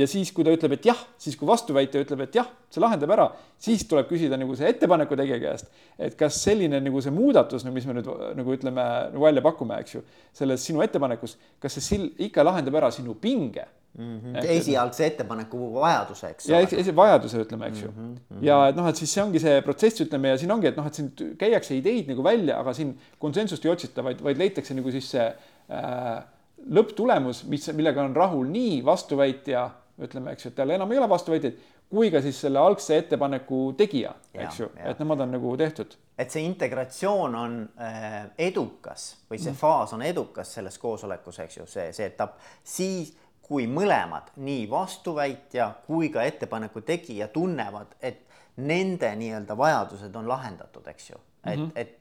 ja 0.00 0.06
siis, 0.10 0.30
kui 0.34 0.46
ta 0.46 0.54
ütleb, 0.54 0.76
et 0.78 0.86
jah, 0.90 1.00
siis 1.20 1.36
kui 1.36 1.48
vastuväite 1.48 2.02
ütleb, 2.04 2.26
et 2.26 2.38
jah, 2.38 2.50
see 2.70 2.82
lahendab 2.84 3.14
ära, 3.16 3.28
siis 3.58 3.86
tuleb 3.88 4.08
küsida 4.10 4.38
nagu 4.40 4.56
see 4.56 4.70
ettepaneku 4.70 5.18
tegija 5.18 5.40
käest, 5.42 5.72
et 5.98 6.14
kas 6.18 6.42
selline 6.44 6.80
nagu 6.84 7.02
see 7.02 7.14
muudatus, 7.14 7.66
nagu 7.66 7.74
mis 7.74 7.88
me 7.88 7.98
nüüd 7.98 8.12
nagu 8.38 8.54
ütleme 8.54 8.86
nagu 9.14 9.24
välja 9.24 9.42
pakume, 9.42 9.80
eks 9.82 9.98
ju, 9.98 10.04
selles 10.32 10.64
sinu 10.64 10.84
ettepanekus, 10.86 11.38
kas 11.58 11.78
see 11.78 11.88
sil-, 11.90 12.12
ikka 12.28 12.46
lahendab 12.46 12.78
ära 12.82 12.92
sinu 12.94 13.18
pinge 13.18 13.66
mm. 13.94 14.20
-hmm. 14.20 14.44
esialgse 14.44 15.06
ettepaneku 15.06 15.74
vajaduse, 15.74 16.30
eks 16.30 16.48
ja 16.48 16.60
esi 16.60 16.96
vajaduse 16.96 17.42
ütleme, 17.44 17.68
eks 17.68 17.82
ju 17.82 17.90
mm. 17.90 18.14
-hmm. 18.14 18.44
ja 18.44 18.58
et 18.68 18.76
noh, 18.76 18.88
et 18.88 18.96
siis 18.96 19.14
see 19.14 19.22
ongi 19.22 19.40
see 19.40 19.62
protsess, 19.62 20.00
ütleme 20.00 20.34
ja 20.34 20.38
siin 20.38 20.52
ongi, 20.52 20.66
et 20.66 20.76
noh, 20.76 20.86
et 20.86 20.94
siin 20.94 21.12
käiakse 21.38 21.76
ideid 21.76 22.10
nagu 22.10 22.24
välja, 22.24 22.58
aga 22.60 22.74
siin 22.74 22.98
konsensust 23.18 23.64
ei 23.64 23.72
otsita, 23.72 24.04
vaid, 24.04 24.22
vaid 24.24 24.38
leitakse 24.38 24.74
nagu 24.74 24.90
siis 24.90 25.10
see 25.10 25.26
äh, 25.26 26.22
lõpptulemus, 26.68 27.44
mis, 27.48 27.70
millega 27.72 28.04
on 28.04 28.16
rahul 28.16 28.46
nii 28.50 28.84
vastuväitja, 28.84 29.70
ütleme, 29.98 30.32
eks 30.32 30.44
ju, 30.44 30.50
et 30.52 30.56
tal 30.56 30.70
enam 30.70 30.92
ei 30.92 30.98
ole 30.98 31.08
vastuväiteid, 31.08 31.58
kui 31.90 32.10
ka 32.10 32.20
siis 32.22 32.40
selle 32.40 32.58
algse 32.58 32.98
ettepaneku 32.98 33.72
tegija, 33.76 34.12
eks 34.34 34.60
ju, 34.60 34.68
et 34.84 34.98
nemad 34.98 35.24
on 35.24 35.34
nagu 35.38 35.56
tehtud 35.56 35.96
et 36.18 36.34
see 36.34 36.42
integratsioon 36.48 37.34
on 37.38 37.54
äh, 37.78 38.24
edukas 38.48 39.12
või 39.30 39.38
see 39.38 39.52
mm. 39.52 39.58
faas 39.60 39.94
on 39.94 40.02
edukas 40.02 40.50
selles 40.58 40.78
koosolekus, 40.82 41.38
eks 41.44 41.60
ju, 41.60 41.66
see, 41.70 41.92
see 41.94 42.08
etapp, 42.10 42.40
siis 42.66 43.12
kui 43.48 43.66
mõlemad, 43.70 44.32
nii 44.36 44.66
vastuväitja 44.70 45.70
kui 45.86 46.10
ka 46.12 46.22
ettepaneku 46.28 46.82
tegija 46.86 47.28
tunnevad, 47.32 47.96
et 48.00 48.24
nende 48.56 49.10
nii-öelda 49.16 49.56
vajadused 49.56 50.14
on 50.16 50.28
lahendatud, 50.28 50.86
eks 50.86 51.10
ju. 51.10 51.16
et 51.44 51.58
mm, 51.58 51.66
-hmm. 51.66 51.72
et, 51.74 51.98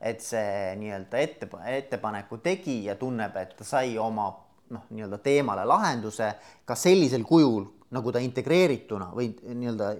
et 0.00 0.20
see 0.20 0.76
nii-öelda 0.76 1.18
ette, 1.18 1.48
ettepaneku 1.66 2.38
tegija 2.38 2.94
tunneb, 2.94 3.36
et 3.36 3.56
ta 3.56 3.64
sai 3.64 3.98
oma 3.98 4.32
noh, 4.70 4.82
nii-öelda 4.90 5.18
teemale 5.18 5.64
lahenduse 5.64 6.34
ka 6.64 6.74
sellisel 6.74 7.24
kujul, 7.24 7.64
nagu 7.90 8.12
ta 8.12 8.18
integreerituna 8.18 9.10
või 9.14 9.34
nii-öelda 9.54 9.94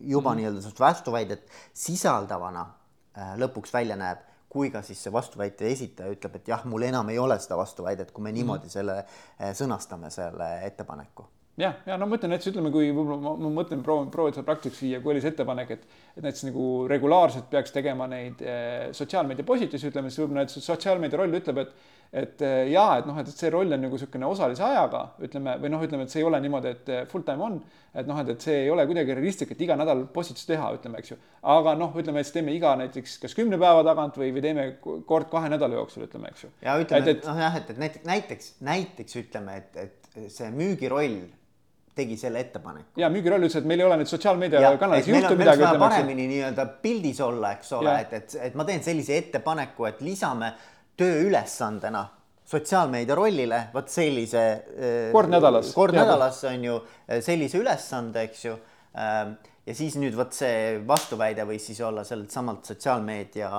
juba 0.00 0.30
mm 0.30 0.36
-hmm. 0.36 0.36
nii-öelda 0.36 0.78
vastuväidet 0.78 1.48
sisaldavana 1.72 2.66
Äh, 3.18 3.32
lõpuks 3.42 3.72
välja 3.74 3.96
näeb, 3.98 4.20
kui 4.50 4.70
ka 4.70 4.82
siis 4.82 5.02
see 5.02 5.12
vastuväite 5.14 5.68
esitaja 5.70 6.10
ütleb, 6.10 6.40
et 6.40 6.48
jah, 6.50 6.64
mul 6.66 6.82
enam 6.82 7.08
ei 7.12 7.18
ole 7.22 7.38
seda 7.38 7.58
vastuväidet, 7.60 8.10
kui 8.10 8.24
me 8.24 8.32
niimoodi 8.32 8.66
-hmm. 8.66 8.78
selle 8.78 8.96
äh, 8.98 9.52
sõnastame, 9.54 10.10
selle 10.10 10.48
ettepaneku 10.66 11.28
jah, 11.60 11.76
ja 11.86 11.96
no 12.00 12.06
ma 12.08 12.16
ütlen 12.18 12.32
näiteks 12.32 12.50
ütleme, 12.52 12.70
kui 12.72 12.90
võib-olla 12.90 13.18
ma, 13.20 13.32
ma 13.36 13.52
mõtlen, 13.60 13.82
proovin, 13.84 14.10
proovin 14.12 14.36
seda 14.36 14.46
praktikas 14.46 14.80
viia, 14.82 15.00
kui 15.02 15.14
oli 15.14 15.22
see 15.22 15.32
ettepanek, 15.34 15.70
et 15.76 15.86
et 16.16 16.24
näiteks 16.24 16.44
nagu 16.48 16.66
regulaarselt 16.90 17.50
peaks 17.50 17.72
tegema 17.74 18.06
neid 18.10 18.40
eh, 18.42 18.90
sotsiaalmeedia 18.96 19.46
postitusi, 19.46 19.90
ütleme 19.92 20.10
siis 20.10 20.22
võib-olla 20.22 20.44
näiteks 20.44 20.66
sotsiaalmeedia 20.66 21.20
roll 21.20 21.38
ütleb, 21.40 21.62
et 21.64 21.74
et 22.12 22.42
äh, 22.42 22.64
jaa, 22.72 22.98
et 22.98 23.06
noh, 23.06 23.18
et 23.22 23.28
see 23.30 23.50
roll 23.54 23.70
on 23.70 23.84
nagu 23.84 23.94
niisugune 23.94 24.26
osalise 24.26 24.64
ajaga, 24.66 25.04
ütleme, 25.22 25.54
või 25.62 25.70
noh, 25.70 25.82
ütleme, 25.86 26.06
et 26.06 26.10
see 26.10 26.22
ei 26.24 26.26
ole 26.26 26.40
niimoodi, 26.42 26.72
et 26.74 26.90
äh, 26.90 27.04
full 27.10 27.22
time 27.26 27.46
on, 27.46 27.60
et 27.94 28.08
noh, 28.08 28.18
et, 28.18 28.32
et 28.34 28.46
see 28.46 28.56
ei 28.64 28.70
ole 28.74 28.86
kuidagi 28.90 29.14
realistlik, 29.14 29.54
et 29.54 29.62
iga 29.62 29.76
nädal 29.78 30.02
postitust 30.14 30.50
teha, 30.50 30.72
ütleme, 30.74 30.98
eks 30.98 31.14
ju. 31.14 31.18
aga 31.54 31.76
noh, 31.78 31.94
ütleme, 32.02 32.22
et 32.22 32.26
siis 32.26 32.34
teeme 32.40 32.54
iga 32.56 32.74
näiteks 32.82 33.20
kas 33.22 33.36
kümne 33.38 33.60
päeva 33.62 33.84
tagant 33.86 34.18
või, 34.18 34.32
või 34.34 34.42
teeme 34.42 34.68
kord 34.82 35.30
kahe 35.30 35.52
nädala 35.54 35.78
jooksul, 35.78 36.08
ütleme, 36.08 36.32
eks 36.34 36.48
ju. 36.48 36.54
ja 36.66 36.78
ütleme, 36.82 37.14
et 37.14 37.28
noh, 37.30 37.42
jah, 37.46 37.60
et, 37.62 37.70
et 37.70 37.84
näiteks, 37.84 38.06
näiteks, 38.10 38.54
näiteks 38.72 39.20
ütleme, 39.22 39.60
et, 39.62 39.84
et 39.86 40.34
see 40.34 40.50
müügiroll 40.50 41.20
tegi 41.94 42.16
selle 42.18 42.42
ettepaneku. 42.42 42.98
ja 43.00 43.10
müügiroll 43.12 43.46
ütles, 43.46 43.60
et 43.60 43.70
meil 43.70 43.82
ei 43.82 43.86
ole 43.86 44.00
nüüd 44.00 44.10
sotsiaalmeediakanalis 44.10 45.08
ei 45.08 45.14
juhtu 45.14 45.38
midagi. 45.38 45.70
paremini 45.78 46.26
nii-öelda 46.30 46.66
pildis 46.82 47.22
olla, 47.22 47.54
eks 47.58 47.72
ole, 47.78 47.96
et, 48.02 48.18
et, 48.18 48.36
et 48.50 48.58
ma 48.58 48.66
teen 48.68 48.82
sellise 48.82 49.18
ettepaneku, 49.20 49.86
et 49.90 50.02
lisame 50.04 50.52
tööülesandena 51.00 52.06
sotsiaalmeedia 52.50 53.14
rollile 53.18 53.60
vot 53.74 53.88
sellise. 53.90 54.44
kord 55.12 55.30
nädalas. 55.32 55.72
kord 55.74 55.94
nädalas 55.96 56.42
on 56.50 56.64
ju 56.64 56.80
sellise 57.22 57.58
ülesande, 57.60 58.26
eks 58.28 58.44
ju 58.44 58.56
ähm, 58.98 59.36
ja 59.68 59.74
siis 59.76 59.96
nüüd 60.00 60.14
vot 60.16 60.32
see 60.34 60.78
vastuväide 60.88 61.44
võis 61.48 61.66
siis 61.68 61.80
olla 61.84 62.02
sellelt 62.06 62.32
samalt 62.32 62.68
sotsiaalmeedia 62.70 63.50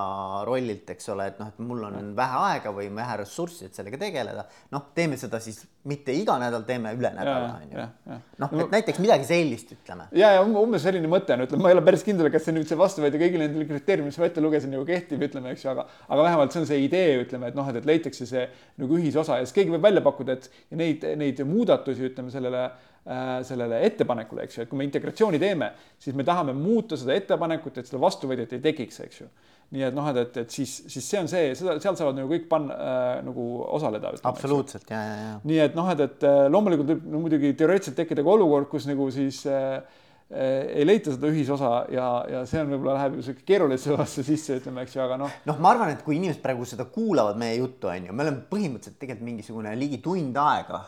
rollilt, 0.48 0.90
eks 0.94 1.08
ole, 1.14 1.28
et 1.30 1.38
noh, 1.40 1.52
et 1.52 1.60
mul 1.62 1.84
on 1.86 2.10
vähe 2.18 2.40
aega 2.48 2.72
või 2.74 2.88
vähe 2.94 3.20
ressurssi, 3.22 3.68
et 3.68 3.78
sellega 3.78 4.00
tegeleda. 4.00 4.44
noh, 4.74 4.88
teeme 4.96 5.16
seda 5.20 5.40
siis 5.40 5.62
mitte 5.88 6.14
iga 6.14 6.36
nädal, 6.42 6.66
teeme 6.66 6.92
üle 6.98 7.10
nädala 7.14 7.54
on 7.54 7.72
ju. 7.74 8.18
noh, 8.42 8.52
et 8.64 8.74
näiteks 8.76 9.00
midagi 9.02 9.28
sellist 9.30 9.72
ütleme. 9.76 10.08
ja, 10.18 10.34
ja 10.36 10.44
umbes 10.44 10.82
selline 10.82 11.10
mõte 11.10 11.36
on, 11.36 11.46
ütleme, 11.46 11.62
ma 11.62 11.72
ei 11.72 11.78
ole 11.78 11.86
päris 11.86 12.04
kindel, 12.06 12.30
kas 12.34 12.48
see 12.48 12.56
nüüd 12.58 12.68
see 12.70 12.78
vastuväide 12.78 13.22
kõigile 13.22 13.46
nendele 13.46 13.70
kriteeriumidele, 13.70 14.10
mis 14.10 14.18
ma 14.18 14.30
ette 14.30 14.44
lugesin, 14.44 14.74
nagu 14.74 14.86
kehtib, 14.88 15.22
ütleme, 15.30 15.54
eks 15.54 15.66
ju, 15.66 15.72
aga, 15.72 15.86
aga 16.08 16.28
vähemalt 16.28 16.54
see 16.54 16.64
on 16.64 16.70
see 16.70 16.84
idee, 16.88 17.18
ütleme, 17.22 17.52
et 17.52 17.58
noh, 17.58 17.68
et, 17.70 17.78
et 17.78 17.88
leitakse 17.88 18.26
see 18.28 18.48
nagu 18.82 18.98
ühisosa 18.98 19.38
ja 19.38 19.46
siis 19.46 19.54
keegi 19.60 19.76
võib 19.76 19.86
välja 19.86 20.02
pakkuda, 20.04 20.38
et 20.38 20.78
neid, 20.82 21.06
neid 21.18 21.46
muudatusi, 21.46 22.10
ütleme 22.10 22.34
sellele 22.34 22.70
sellele 23.02 23.80
ettepanekule, 23.82 24.44
eks 24.46 24.56
ju, 24.56 24.64
et 24.64 24.70
kui 24.70 24.78
me 24.78 24.84
integratsiooni 24.86 25.40
teeme, 25.42 25.72
siis 25.98 26.14
me 26.14 26.22
tahame 26.26 26.52
muuta 26.54 26.98
seda 26.98 27.16
ettepanekut, 27.18 27.80
et 27.80 27.88
seda 27.88 27.98
vastuväidet 28.02 28.54
ei 28.54 28.62
tekiks, 28.62 29.00
eks 29.02 29.24
ju. 29.24 29.26
nii 29.72 29.86
et 29.88 29.96
noh, 29.96 30.06
et, 30.10 30.20
et, 30.20 30.36
et 30.44 30.54
siis, 30.54 30.74
siis 30.92 31.08
see 31.08 31.18
on 31.18 31.30
see, 31.32 31.54
seda, 31.58 31.78
seal 31.82 31.96
saavad 31.98 32.20
nagu 32.20 32.30
kõik 32.30 32.44
panna 32.50 32.76
äh, 32.76 33.08
nagu 33.26 33.46
osaleda. 33.74 34.12
absoluutselt 34.28 34.92
ja, 34.92 35.00
ja, 35.00 35.16
ja. 35.24 35.34
nii 35.48 35.58
et 35.64 35.74
noh, 35.74 35.90
et, 35.90 36.04
et 36.06 36.28
äh, 36.28 36.44
loomulikult 36.52 36.92
võib 36.92 37.10
no, 37.10 37.24
muidugi 37.24 37.54
teoreetiliselt 37.58 37.98
tekkida 38.04 38.22
ka 38.22 38.34
olukord, 38.36 38.70
kus 38.70 38.86
nagu 38.86 39.08
siis 39.10 39.42
äh, 39.50 39.82
äh 40.30 40.78
ei 40.78 40.86
leita 40.86 41.16
seda 41.16 41.32
ühisosa 41.32 41.74
ja, 41.90 42.08
ja 42.36 42.46
see 42.48 42.62
on 42.62 42.70
võib-olla 42.76 43.00
läheb 43.00 43.18
sihuke 43.18 43.42
keerulisemasse 43.48 44.22
sisse, 44.30 44.62
ütleme, 44.62 44.86
eks 44.86 44.94
ju, 44.94 45.02
aga 45.08 45.18
noh. 45.24 45.38
noh, 45.48 45.58
ma 45.58 45.74
arvan, 45.74 45.96
et 45.96 46.06
kui 46.06 46.20
inimesed 46.20 46.44
praegu 46.44 46.68
seda 46.68 46.86
kuulavad, 46.86 47.40
meie 47.40 47.58
juttu 47.58 47.90
on 47.90 48.12
ju, 48.12 48.14
me 48.14 48.28
oleme 48.28 48.44
põhimõtteliselt 48.52 49.00
tegelikult 49.02 49.32
mingisugune 49.32 49.74
ligi 49.80 50.04
tund 50.04 50.38
aega 50.38 50.84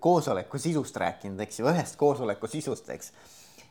koosoleku 0.00 0.58
sisust 0.58 0.96
rääkinud, 0.96 1.40
eks 1.40 1.60
ju, 1.60 1.66
ühest 1.70 1.96
koosoleku 1.96 2.46
sisust, 2.50 2.90
eks. 2.90 3.12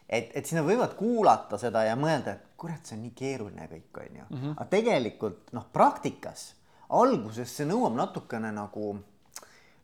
et, 0.10 0.32
et 0.34 0.46
siis 0.46 0.58
nad 0.60 0.68
võivad 0.68 0.96
kuulata 1.00 1.58
seda 1.62 1.84
ja 1.88 1.96
mõelda, 2.00 2.38
et 2.38 2.54
kurat, 2.58 2.84
see 2.86 2.98
on 2.98 3.04
nii 3.08 3.16
keeruline 3.16 3.68
kõik, 3.72 4.02
on 4.02 4.22
ju. 4.22 4.26
-hmm. 4.30 4.54
aga 4.56 4.70
tegelikult 4.70 5.54
noh, 5.54 5.68
praktikas 5.74 6.54
alguses 6.90 7.52
see 7.58 7.68
nõuab 7.68 7.96
natukene 7.98 8.52
nagu 8.54 8.96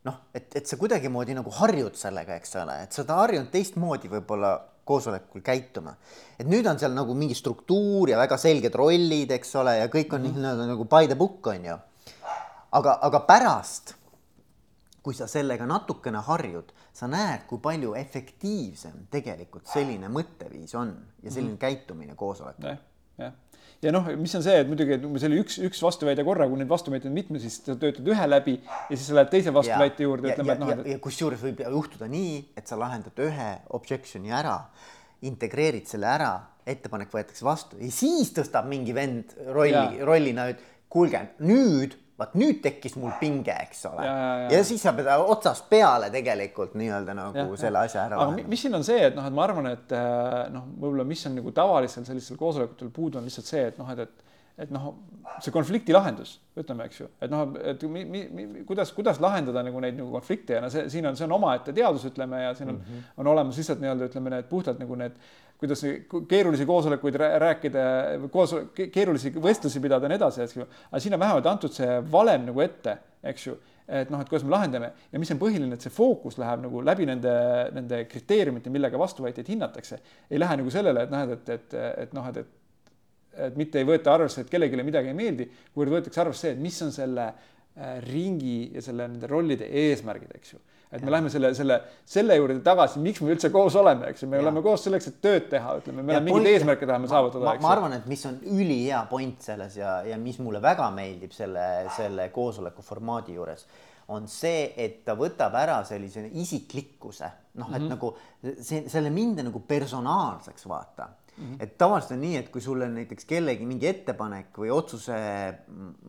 noh, 0.07 0.17
et, 0.34 0.49
et 0.55 0.67
sa 0.67 0.77
kuidagimoodi 0.82 1.36
nagu 1.38 1.53
harjud 1.61 1.97
sellega, 1.97 2.38
eks 2.39 2.55
ole, 2.61 2.77
et 2.86 2.93
sa 2.93 3.03
oled 3.03 3.15
harjunud 3.15 3.51
teistmoodi 3.53 4.09
võib-olla 4.11 4.55
koosolekul 4.86 5.43
käituma. 5.45 5.93
et 6.39 6.47
nüüd 6.49 6.67
on 6.67 6.79
seal 6.79 6.93
nagu 6.95 7.13
mingi 7.15 7.38
struktuur 7.38 8.09
ja 8.09 8.17
väga 8.17 8.38
selged 8.41 8.75
rollid, 8.75 9.32
eks 9.32 9.55
ole, 9.61 9.77
ja 9.77 9.88
kõik 9.88 10.13
on 10.13 10.21
mm 10.21 10.27
-hmm. 10.27 10.38
nii-öelda 10.41 10.67
nagu 10.73 10.86
by 10.86 11.07
the 11.07 11.15
book 11.15 11.47
on 11.47 11.65
ju. 11.65 11.77
aga, 12.71 12.99
aga 13.01 13.19
pärast 13.19 13.95
kui 15.02 15.16
sa 15.18 15.28
sellega 15.28 15.66
natukene 15.66 16.22
harjud, 16.28 16.74
sa 16.93 17.08
näed, 17.10 17.47
kui 17.49 17.62
palju 17.64 17.95
efektiivsem 17.97 19.08
tegelikult 19.14 19.70
selline 19.72 20.12
mõtteviis 20.14 20.76
on 20.78 20.93
ja 21.24 21.32
selline 21.32 21.54
mm 21.54 21.56
-hmm. 21.56 21.62
käitumine 21.62 22.16
koosolekul. 22.16 22.70
jah, 22.70 22.78
jah 23.18 23.34
ja 23.82 23.91
noh, 23.93 24.06
mis 24.20 24.34
on 24.38 24.43
see, 24.45 24.60
et 24.62 24.70
muidugi, 24.70 24.95
et 24.97 25.06
see 25.22 25.30
oli 25.30 25.39
üks, 25.41 25.58
üks 25.66 25.82
vastuväide 25.82 26.26
korra, 26.26 26.47
kui 26.49 26.60
neid 26.60 26.70
vastuväiteid 26.70 27.10
on 27.10 27.18
mitme, 27.18 27.41
siis 27.41 27.58
sa 27.66 27.76
töötad 27.82 28.08
ühe 28.14 28.28
läbi 28.30 28.56
ja 28.62 28.93
siis 28.93 29.08
sa 29.10 29.18
lähed 29.18 29.32
teise 29.34 29.54
vastuväite 29.56 30.06
juurde, 30.06 30.34
ütleme, 30.34 30.54
et 30.54 30.62
noh. 30.62 30.70
ja, 30.74 30.78
ja, 30.84 30.88
ja 30.95 31.02
kusjuures 31.02 31.41
võib 31.41 31.64
juhtuda 31.66 32.10
nii, 32.12 32.36
et 32.58 32.70
sa 32.70 32.78
lahendad 32.80 33.24
ühe 33.26 33.49
objection'i 33.78 34.34
ära, 34.38 34.58
integreerid 35.26 35.89
selle 35.89 36.10
ära, 36.12 36.32
ettepanek 36.70 37.10
võetakse 37.14 37.45
vastu 37.45 37.80
ja 37.82 37.89
siis 37.93 38.30
tõstab 38.38 38.70
mingi 38.70 38.93
vend 38.93 39.34
rolli, 39.49 40.04
rollina, 40.06 40.52
et 40.54 40.62
kuulge, 40.91 41.24
nüüd 41.41 41.97
vaat 42.22 42.38
nüüd 42.39 42.61
tekkis 42.63 42.95
mul 43.01 43.13
pinge, 43.19 43.55
eks 43.67 43.86
ole. 43.89 44.07
Ja, 44.53 44.63
siis 44.67 44.84
sa 44.86 44.93
pead 44.97 45.09
otsast 45.19 45.67
peale 45.72 46.11
tegelikult 46.13 46.76
nii-öelda 46.80 47.15
nagu 47.17 47.45
ja, 47.45 47.59
selle 47.59 47.86
asja 47.86 48.05
ära 48.05 48.19
lahendama. 48.22 48.49
mis 48.51 48.65
siin 48.65 48.78
on 48.78 48.86
see, 48.88 48.99
et 49.09 49.17
noh, 49.17 49.28
et 49.28 49.38
ma 49.38 49.45
arvan, 49.47 49.72
et 49.74 49.95
äh, 49.97 50.41
noh, 50.53 50.67
võib-olla 50.78 51.07
mis 51.07 51.26
on 51.30 51.38
nagu 51.39 51.53
tavalistel 51.55 52.07
sellistel 52.07 52.39
koosolekutel 52.39 52.91
puudu, 52.93 53.19
on 53.19 53.30
lihtsalt 53.30 53.49
see, 53.49 53.63
et 53.72 53.82
noh, 53.82 53.89
et, 53.93 54.05
et 54.05 54.30
et 54.60 54.72
noh, 54.74 54.88
see 55.41 55.54
konflikti 55.54 55.93
lahendus, 55.95 56.36
ütleme, 56.60 56.86
eks 56.89 56.99
ju, 57.02 57.08
et 57.24 57.32
noh, 57.32 57.54
et 57.72 57.84
mi, 57.89 58.04
mi, 58.06 58.24
mi, 58.30 58.66
kuidas, 58.68 58.91
kuidas 58.95 59.22
lahendada 59.24 59.64
nagu 59.66 59.80
neid 59.84 59.95
nagu 59.97 60.12
konflikte 60.12 60.58
ja 60.58 60.64
no 60.64 60.70
see 60.74 60.89
siin 60.91 61.08
on, 61.08 61.16
see 61.18 61.28
on 61.28 61.38
omaette 61.38 61.74
teadus, 61.76 62.06
ütleme, 62.10 62.43
ja 62.43 62.52
siin 62.58 62.70
on 62.70 62.76
mm, 62.76 62.84
-hmm. 62.89 63.14
on 63.18 63.32
olemas 63.32 63.58
lihtsalt 63.58 63.80
nii-öelda 63.82 64.12
ütleme 64.12 64.36
need 64.36 64.49
puhtalt 64.52 64.80
nagu 64.80 64.99
need 64.99 65.18
kuidas 65.62 65.84
keerulisi 66.28 66.66
koosolekuid 66.66 67.16
rääkida, 67.16 67.82
koos, 68.34 68.56
keerulisi 68.91 69.34
vestlusi 69.43 69.80
pidada 69.80 70.08
ja 70.08 70.10
nii 70.10 70.18
edasi, 70.18 70.41
eks 70.41 70.56
ju. 70.58 70.66
aga 70.89 70.99
siin 70.99 71.14
on 71.14 71.22
vähemalt 71.22 71.49
antud 71.52 71.76
see 71.76 71.99
valem 72.12 72.47
nagu 72.47 72.64
ette, 72.64 72.95
eks 73.30 73.45
ju, 73.45 73.54
et 73.86 74.10
noh, 74.10 74.24
et 74.24 74.30
kuidas 74.30 74.45
me 74.47 74.56
lahendame 74.56 74.89
ja 75.12 75.22
mis 75.22 75.32
on 75.34 75.41
põhiline, 75.41 75.78
et 75.78 75.86
see 75.86 75.93
fookus 75.93 76.39
läheb 76.41 76.64
nagu 76.66 76.82
läbi 76.86 77.06
nende, 77.06 77.36
nende 77.76 78.02
kriteeriumite, 78.10 78.74
millega 78.74 78.97
vastuväiteid 78.99 79.54
hinnatakse. 79.54 79.99
ei 80.32 80.41
lähe 80.41 80.58
nagu 80.64 80.74
sellele, 80.74 81.06
et 81.06 81.14
noh, 81.14 81.36
et, 81.38 81.54
et, 81.58 81.78
et 82.08 82.18
noh, 82.18 82.32
et, 82.34 82.41
et 82.41 82.49
et 83.38 83.55
mitte 83.59 83.79
ei 83.79 83.88
võeta 83.88 84.13
arvesse, 84.13 84.41
et 84.41 84.49
kellelegi 84.51 84.84
midagi 84.84 85.11
ei 85.13 85.17
meeldi, 85.17 85.47
kuivõrd 85.73 85.99
võetakse 85.99 86.21
arvesse 86.21 86.47
see, 86.47 86.55
et 86.57 86.59
mis 86.59 86.82
on 86.86 86.91
selle 86.95 87.29
äh, 87.32 87.97
ringi 88.07 88.71
ja 88.75 88.84
selle 88.86 89.07
nende 89.07 89.29
rollide 89.32 89.69
eesmärgid, 89.86 90.36
eks 90.36 90.53
ju 90.55 90.61
et 90.91 91.03
me 91.03 91.11
läheme 91.11 91.29
selle, 91.32 91.53
selle, 91.55 91.77
selle 92.05 92.36
juurde 92.36 92.57
tagasi, 92.65 92.99
miks 93.03 93.21
me 93.23 93.32
üldse 93.32 93.47
koos 93.53 93.77
oleme, 93.79 94.09
eks 94.11 94.25
ju, 94.25 94.27
me 94.32 94.39
ja. 94.39 94.43
oleme 94.43 94.63
koos 94.65 94.84
selleks, 94.84 95.07
et 95.07 95.21
tööd 95.23 95.45
teha, 95.53 95.77
ütleme, 95.79 96.03
me 96.03 96.17
oleme 96.17 96.34
mingeid 96.34 96.57
eesmärke 96.57 96.89
tahame 96.89 97.07
saavutada. 97.11 97.53
ma 97.63 97.71
arvan, 97.71 97.95
et 97.95 98.09
mis 98.11 98.25
on 98.27 98.41
ülihea 98.43 99.05
point 99.09 99.39
selles 99.45 99.77
ja, 99.79 100.01
ja 100.07 100.19
mis 100.19 100.41
mulle 100.43 100.59
väga 100.63 100.89
meeldib 100.95 101.32
selle, 101.36 101.63
selle 101.95 102.27
koosoleku 102.36 102.84
formaadi 102.84 103.38
juures, 103.38 103.63
on 104.11 104.27
see, 104.27 104.73
et 104.75 104.99
ta 105.07 105.15
võtab 105.15 105.55
ära 105.55 105.79
sellise 105.88 106.25
isiklikkuse, 106.43 107.32
noh, 107.61 107.71
et 107.71 107.79
mm 107.79 107.88
-hmm. 107.88 107.95
nagu 107.95 108.59
see, 108.59 108.84
selle 108.91 109.13
minde 109.15 109.47
nagu 109.47 109.63
personaalseks 109.67 110.67
vaata. 110.67 111.07
-hmm. 111.42 111.64
et 111.64 111.78
tavaliselt 111.78 112.18
on 112.18 112.22
nii, 112.26 112.36
et 112.38 112.52
kui 112.52 112.62
sul 112.62 112.82
on 112.82 112.94
näiteks 113.00 113.26
kellegi 113.26 113.66
mingi 113.66 113.88
ettepanek 113.88 114.58
või 114.58 114.72
otsuse 114.72 115.18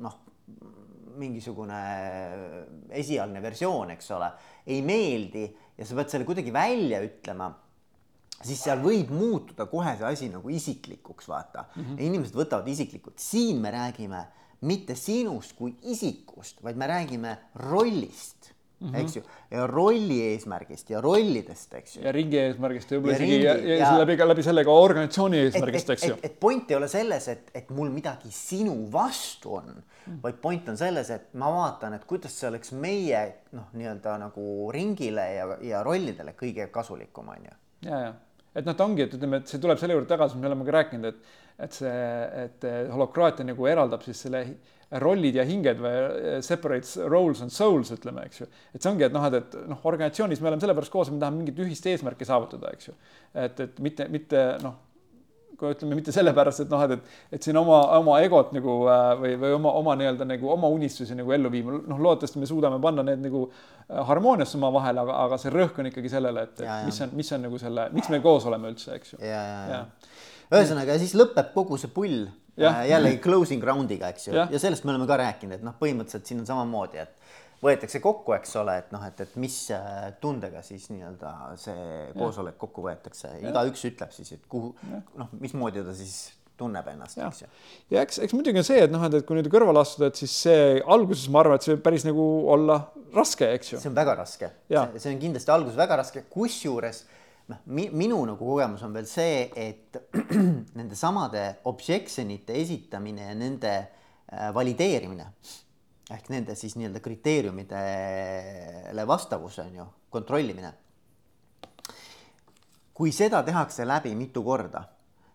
noh 0.01 0.19
mingisugune 1.13 1.79
esialgne 2.89 3.43
versioon, 3.43 3.91
eks 3.91 4.11
ole, 4.17 4.31
ei 4.67 4.81
meeldi 4.83 5.45
ja 5.77 5.85
sa 5.85 5.95
pead 5.99 6.09
selle 6.09 6.25
kuidagi 6.25 6.53
välja 6.53 7.03
ütlema 7.05 7.51
siis 8.43 8.63
seal 8.65 8.81
võib 8.83 9.11
muutuda 9.15 9.67
kohe 9.71 9.95
see 9.99 10.09
asi 10.09 10.29
nagu 10.33 10.51
isiklikuks, 10.51 11.29
vaata 11.31 11.67
mm. 11.69 11.83
-hmm. 11.83 12.01
inimesed 12.09 12.39
võtavad 12.39 12.69
isiklikult, 12.69 13.19
siin 13.19 13.61
me 13.63 13.71
räägime 13.71 14.25
mitte 14.69 14.95
sinust 14.95 15.57
kui 15.59 15.75
isikust, 15.83 16.63
vaid 16.63 16.77
me 16.79 16.87
räägime 16.87 17.37
rollist 17.55 18.53
mm, 18.83 18.91
-hmm. 18.91 19.01
eks 19.01 19.17
ju, 19.17 19.23
ja 19.51 19.67
rolli 19.67 20.19
eesmärgist 20.33 20.91
ja 20.91 21.01
rollidest, 21.01 21.75
eks 21.75 21.97
ju. 21.97 22.03
ja 22.05 22.13
ringi 22.13 22.39
eesmärgist 22.39 22.91
ja 22.91 22.99
võib-olla 22.99 23.17
isegi 23.17 23.39
ja, 23.45 23.55
ja, 23.57 23.77
ja 23.83 23.93
läbi 23.99 24.17
ka 24.19 24.29
läbi 24.29 24.47
selle 24.47 24.65
ka 24.65 24.75
organisatsiooni 24.87 25.43
eesmärgist, 25.47 25.95
eks 25.97 26.09
ju. 26.09 26.17
et 26.23 26.41
point 26.41 26.71
ei 26.71 26.77
ole 26.77 26.89
selles, 26.89 27.29
et, 27.29 27.53
et 27.55 27.71
mul 27.71 27.93
midagi 27.95 28.33
sinu 28.35 28.77
vastu 28.93 29.55
on 29.61 29.69
mm, 29.69 29.83
-hmm. 30.09 30.19
vaid 30.23 30.41
point 30.43 30.69
on 30.69 30.77
selles, 30.77 31.11
et 31.11 31.35
ma 31.35 31.53
vaatan, 31.53 31.95
et 31.95 32.05
kuidas 32.05 32.41
see 32.41 32.49
oleks 32.49 32.73
meie 32.73 33.23
noh, 33.53 33.71
nii-öelda 33.73 34.19
nagu 34.27 34.73
ringile 34.73 35.29
ja, 35.35 35.49
ja 35.61 35.83
rollidele 35.83 36.35
kõige 36.43 36.67
kasulikum, 36.71 37.29
on 37.29 37.49
ju. 37.51 37.57
ja, 37.91 38.01
ja 38.09 38.13
et 38.55 38.67
noh, 38.67 38.77
ta 38.77 38.85
ongi, 38.85 39.07
et 39.07 39.15
ütleme, 39.17 39.41
et 39.41 39.49
see 39.49 39.61
tuleb 39.61 39.79
selle 39.81 39.95
juurde 39.97 40.09
tagasi, 40.09 40.37
me 40.37 40.47
oleme 40.47 40.65
ka 40.65 40.77
rääkinud, 40.81 41.05
et 41.05 41.41
et 41.63 41.73
see, 41.77 41.91
et 42.45 42.65
holokraatia 42.91 43.45
nagu 43.47 43.67
eraldab 43.69 44.03
siis 44.03 44.23
selle 44.25 44.41
rollid 45.01 45.37
ja 45.39 45.45
hinged 45.49 45.81
või 45.81 45.93
eh, 45.97 46.39
separates 46.45 46.97
roles 47.09 47.43
and 47.45 47.55
souls, 47.55 47.93
ütleme, 47.95 48.27
eks 48.29 48.43
ju. 48.43 48.49
et 48.75 48.83
see 48.83 48.93
ongi, 48.93 49.07
et 49.09 49.15
noh, 49.15 49.27
et, 49.29 49.39
et 49.41 49.69
noh, 49.71 49.83
organisatsioonis 49.89 50.43
me 50.43 50.53
oleme 50.53 50.65
sellepärast 50.65 50.93
koos, 50.93 51.09
et 51.09 51.17
me 51.17 51.23
tahame 51.23 51.43
mingit 51.43 51.61
ühist 51.65 51.87
eesmärki 51.89 52.29
saavutada, 52.29 52.73
eks 52.77 52.91
ju. 52.91 52.97
et, 53.33 53.61
et 53.67 53.85
mitte, 53.85 54.09
mitte 54.13 54.47
noh, 54.65 54.81
kui 55.63 55.71
ütleme 55.77 55.97
mitte 55.97 56.13
sellepärast, 56.15 56.65
et 56.65 56.73
noh, 56.73 56.83
et, 56.87 56.97
et, 56.97 57.37
et 57.37 57.47
siin 57.47 57.57
oma, 57.61 57.79
oma 57.99 58.19
egot 58.25 58.51
nagu 58.57 58.77
äh, 58.91 59.05
või, 59.21 59.33
või 59.45 59.57
oma, 59.59 59.75
oma 59.79 59.95
nii-öelda 60.01 60.27
nagu 60.27 60.51
oma 60.53 60.71
unistusi 60.73 61.17
nagu 61.19 61.33
ellu 61.37 61.53
viima, 61.53 61.79
noh, 61.87 62.03
loodetavasti 62.03 62.43
me 62.43 62.49
suudame 62.51 62.81
panna 62.83 63.05
need 63.07 63.23
nagu 63.23 63.45
äh, 63.49 64.01
harmooniasse 64.11 64.59
omavahel, 64.59 65.03
aga, 65.05 65.21
aga 65.27 65.39
see 65.41 65.55
rõhk 65.55 65.79
on 65.79 65.93
ikkagi 65.93 66.13
sellele, 66.13 66.49
et, 66.49 66.65
et 66.65 66.89
mis 66.89 67.01
on, 67.05 67.15
mis 67.21 67.33
on 67.37 67.47
nagu 67.47 67.63
selle, 67.63 67.89
miks 67.95 68.11
me 68.13 68.21
koos 68.25 68.49
oleme 68.51 68.73
üldse, 68.75 68.99
eks 68.99 69.15
ju. 69.15 69.23
Ühesõnaga, 70.53 70.99
siis 71.01 71.17
lõpeb 71.19 71.53
kogu 71.57 71.81
see 71.81 71.93
pull 71.93 72.29
Ja. 72.57 72.69
Äh, 72.69 72.91
jällegi 72.91 73.17
closing 73.25 73.65
round'iga, 73.65 74.11
eks 74.13 74.29
ju, 74.29 74.35
ja. 74.37 74.45
ja 74.53 74.59
sellest 74.61 74.85
me 74.85 74.93
oleme 74.93 75.07
ka 75.09 75.17
rääkinud, 75.17 75.57
et 75.57 75.63
noh, 75.65 75.73
põhimõtteliselt 75.81 76.29
siin 76.29 76.43
on 76.43 76.49
samamoodi, 76.51 77.01
et 77.01 77.63
võetakse 77.63 78.03
kokku, 78.05 78.35
eks 78.37 78.53
ole, 78.61 78.75
et 78.83 78.93
noh, 78.93 79.07
et, 79.09 79.23
et 79.25 79.39
mis 79.41 79.57
äh, 79.73 80.11
tundega 80.21 80.61
siis 80.67 80.91
nii-öelda 80.93 81.33
see 81.63 81.87
koosolek 82.19 82.59
kokku 82.61 82.85
võetakse, 82.85 83.31
igaüks 83.41 83.87
ütleb 83.89 84.13
siis, 84.13 84.35
et 84.37 84.45
kuhu, 84.53 84.75
noh, 85.17 85.33
mismoodi 85.41 85.85
ta 85.87 85.97
siis 85.97 86.19
tunneb 86.61 86.91
ennast, 86.93 87.17
eks 87.25 87.41
ju. 87.47 87.49
ja 87.95 88.05
eks, 88.05 88.21
eks 88.27 88.37
muidugi 88.37 88.61
on 88.61 88.69
see, 88.69 88.83
et 88.85 88.93
noh, 88.93 89.09
et, 89.09 89.17
et 89.17 89.27
kui 89.27 89.39
nüüd 89.39 89.49
kõrvale 89.53 89.81
astuda, 89.81 90.13
et 90.13 90.21
siis 90.21 90.35
see 90.45 90.83
alguses 90.85 91.33
ma 91.33 91.41
arvan, 91.41 91.57
et 91.57 91.65
see 91.65 91.73
võib 91.73 91.87
päris 91.87 92.05
nagu 92.05 92.27
olla 92.53 92.83
raske, 93.17 93.49
eks 93.57 93.73
ju. 93.73 93.81
see 93.81 93.89
on 93.89 93.97
väga 93.97 94.19
raske, 94.21 94.53
see 94.69 95.15
on 95.15 95.25
kindlasti 95.25 95.57
alguses 95.57 95.81
väga 95.81 96.03
raske, 96.03 96.27
kusjuures 96.37 97.07
noh, 97.51 97.65
minu 97.67 98.21
nagu 98.29 98.39
kogemus 98.39 98.85
on 98.87 98.95
veel 98.95 99.09
see, 99.11 99.49
et 99.57 99.99
nende 100.79 100.99
samade 100.99 101.49
objection 101.71 102.31
ite 102.31 102.55
esitamine 102.61 103.31
ja 103.31 103.35
nende 103.39 103.75
äh, 103.79 104.51
valideerimine 104.55 105.27
ehk 106.13 106.29
nende 106.33 106.55
siis 106.59 106.75
nii-öelda 106.77 107.01
kriteeriumidele 107.01 109.07
vastavuse 109.07 109.63
on 109.63 109.77
ju, 109.77 109.87
kontrollimine. 110.11 110.73
kui 112.95 113.13
seda 113.13 113.43
tehakse 113.43 113.87
läbi 113.89 114.15
mitu 114.15 114.43
korda, 114.45 114.85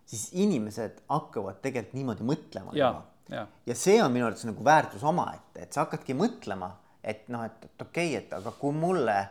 siis 0.06 0.28
inimesed 0.38 1.00
hakkavad 1.10 1.58
tegelikult 1.62 1.94
niimoodi 1.98 2.24
mõtlema. 2.28 2.76
ja, 2.78 3.02
ja. 3.28 3.46
ja 3.66 3.74
see 3.74 4.02
on 4.02 4.12
minu 4.12 4.26
arvates 4.28 4.46
nagu 4.48 4.64
väärtus 4.64 5.04
omaette, 5.04 5.62
et 5.64 5.72
sa 5.72 5.80
hakkadki 5.86 6.14
mõtlema, 6.14 6.70
et 7.02 7.28
noh, 7.32 7.44
et, 7.44 7.64
et 7.64 7.82
okei 7.82 8.14
okay,, 8.14 8.22
et 8.22 8.32
aga 8.38 8.50
kui 8.60 8.72
mulle 8.76 9.28